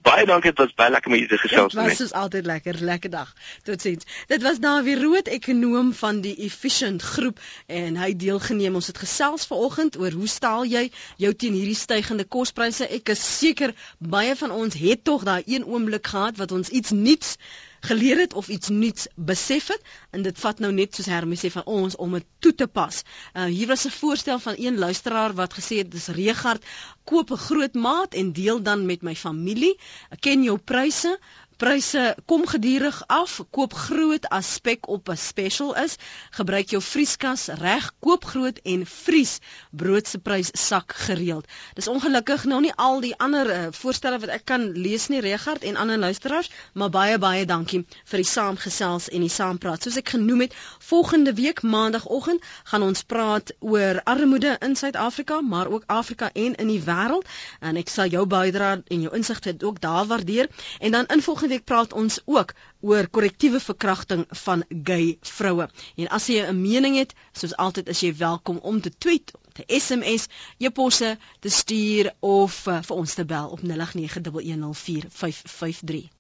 Baie 0.03 0.27
dankie, 0.27 0.51
dit 0.51 0.59
was 0.59 0.75
baie 0.75 0.91
lekker 0.91 1.11
met 1.13 1.21
julle 1.23 1.39
gesels. 1.39 1.75
Dit 1.75 1.83
was 1.83 1.97
soos 2.01 2.13
altyd 2.19 2.47
lekker, 2.47 2.79
lekker 2.83 3.11
dag. 3.11 3.33
Totsiens. 3.63 4.07
Dit 4.27 4.43
was 4.43 4.59
Dawie 4.59 4.97
Rood, 4.99 5.29
ekonom 5.31 5.93
van 5.95 6.21
die 6.25 6.35
Efficient 6.47 7.03
Groep 7.03 7.39
en 7.67 7.97
hy 8.01 8.11
deelgeneem. 8.19 8.75
Ons 8.81 8.91
het 8.91 8.99
gesels 8.99 9.47
vanoggend 9.47 9.99
oor 10.03 10.15
hoe 10.19 10.31
staal 10.31 10.67
jy 10.67 10.89
jou 11.23 11.33
teen 11.35 11.55
hierdie 11.55 11.79
stygende 11.79 12.27
kospryse? 12.27 12.89
Ek 12.89 13.15
is 13.15 13.23
seker 13.39 13.77
baie 13.99 14.35
van 14.37 14.51
ons 14.51 14.79
het 14.79 15.05
tog 15.07 15.27
daai 15.29 15.43
een 15.47 15.67
oomblik 15.67 16.11
gehad 16.15 16.41
wat 16.43 16.53
ons 16.53 16.73
iets 16.73 16.91
nuuts 16.91 17.37
geleer 17.83 18.19
het 18.23 18.35
of 18.35 18.49
iets 18.49 18.69
nuuts 18.69 19.07
besef 19.17 19.67
het 19.73 19.83
en 20.11 20.23
dit 20.23 20.39
vat 20.39 20.59
nou 20.63 20.71
net 20.73 20.95
soos 20.95 21.09
Hermie 21.11 21.39
sê 21.41 21.51
van 21.51 21.65
ons 21.67 21.97
om 21.97 22.15
dit 22.17 22.27
toe 22.39 22.55
te 22.55 22.67
pas. 22.67 23.03
Uh 23.35 23.49
hier 23.51 23.67
was 23.67 23.87
'n 23.87 23.95
voorstel 23.99 24.39
van 24.39 24.55
een 24.59 24.79
luisteraar 24.79 25.35
wat 25.35 25.55
gesê 25.59 25.83
het 25.83 25.91
dis 25.91 26.07
Regard 26.07 26.63
koop 27.05 27.31
'n 27.31 27.45
groot 27.49 27.75
maat 27.75 28.15
en 28.15 28.33
deel 28.33 28.63
dan 28.63 28.87
met 28.87 29.03
my 29.03 29.15
familie. 29.15 29.75
Ek 30.11 30.21
ken 30.21 30.43
jou 30.43 30.59
pryse 30.59 31.19
pryse 31.57 32.17
kom 32.27 32.47
gedurig 32.47 33.03
af. 33.07 33.41
Koop 33.51 33.75
groot 33.75 34.29
as 34.29 34.55
spek 34.55 34.89
op 34.89 35.09
'n 35.09 35.17
special 35.17 35.75
is. 35.77 35.97
Gebruik 36.31 36.71
jou 36.71 36.83
vrieskas 36.83 37.47
reg. 37.47 37.93
Koop 38.01 38.25
groot 38.25 38.59
en 38.63 38.87
vries. 38.87 39.39
Brood 39.71 40.09
se 40.09 40.19
prys 40.19 40.51
sak 40.53 40.93
gereeld. 40.93 41.47
Dis 41.75 41.89
ongelukkig 41.89 42.45
nou 42.45 42.61
nie 42.61 42.73
al 42.77 43.01
die 43.01 43.15
ander 43.17 43.51
uh, 43.51 43.67
voorstelle 43.71 44.19
wat 44.19 44.29
ek 44.29 44.45
kan 44.45 44.73
lees 44.73 45.09
nie 45.09 45.21
Regard 45.21 45.63
en 45.63 45.77
ander 45.77 45.99
luisteraars, 45.99 46.51
maar 46.73 46.91
baie 46.91 47.19
baie 47.19 47.45
dankie 47.47 47.87
vir 48.05 48.23
die 48.23 48.31
saamgesels 48.31 49.09
en 49.09 49.21
die 49.21 49.31
saampraat. 49.31 49.83
Soos 49.83 49.97
ek 49.97 50.09
genoem 50.09 50.41
het, 50.41 50.55
volgende 50.79 51.35
week 51.35 51.63
maandagooggend 51.63 52.43
gaan 52.65 52.83
ons 52.83 53.03
praat 53.03 53.53
oor 53.61 54.01
armoede 54.05 54.57
in 54.61 54.77
Suid-Afrika, 54.77 55.41
maar 55.41 55.71
ook 55.71 55.85
Afrika 55.87 56.31
en 56.33 56.55
in 56.55 56.67
die 56.67 56.83
wêreld 56.83 57.27
en 57.61 57.77
ek 57.77 57.89
sal 57.89 58.07
jou 58.07 58.27
bydrae 58.27 58.83
en 58.87 59.01
jou 59.01 59.15
insigte 59.15 59.55
ook 59.61 59.81
daar 59.81 60.07
waardeer. 60.07 60.49
En 60.79 60.91
dan 60.91 61.07
in 61.07 61.23
volgende 61.23 61.42
week 61.49 61.65
praat 61.65 61.93
ons 61.93 62.21
ook 62.25 62.55
oor 62.81 63.09
korrektiewe 63.09 63.61
verkrachting 63.61 64.27
van 64.45 64.65
gay 64.85 65.19
vroue. 65.21 65.69
En 65.97 66.09
as 66.09 66.27
jy 66.27 66.47
'n 66.47 66.61
mening 66.61 66.97
het, 66.97 67.15
soos 67.33 67.57
altyd 67.57 67.89
is 67.89 68.01
jy 68.01 68.17
welkom 68.17 68.59
om 68.63 68.81
te 68.81 68.93
tweet, 68.99 69.33
te 69.53 69.65
SMS, 69.67 70.27
e-posse 70.59 71.19
te 71.41 71.49
stuur 71.49 72.15
of 72.21 72.67
uh, 72.67 72.83
vir 72.83 72.97
ons 72.97 73.15
te 73.15 73.25
bel 73.25 73.49
op 73.49 73.61
0891104553. 73.61 76.13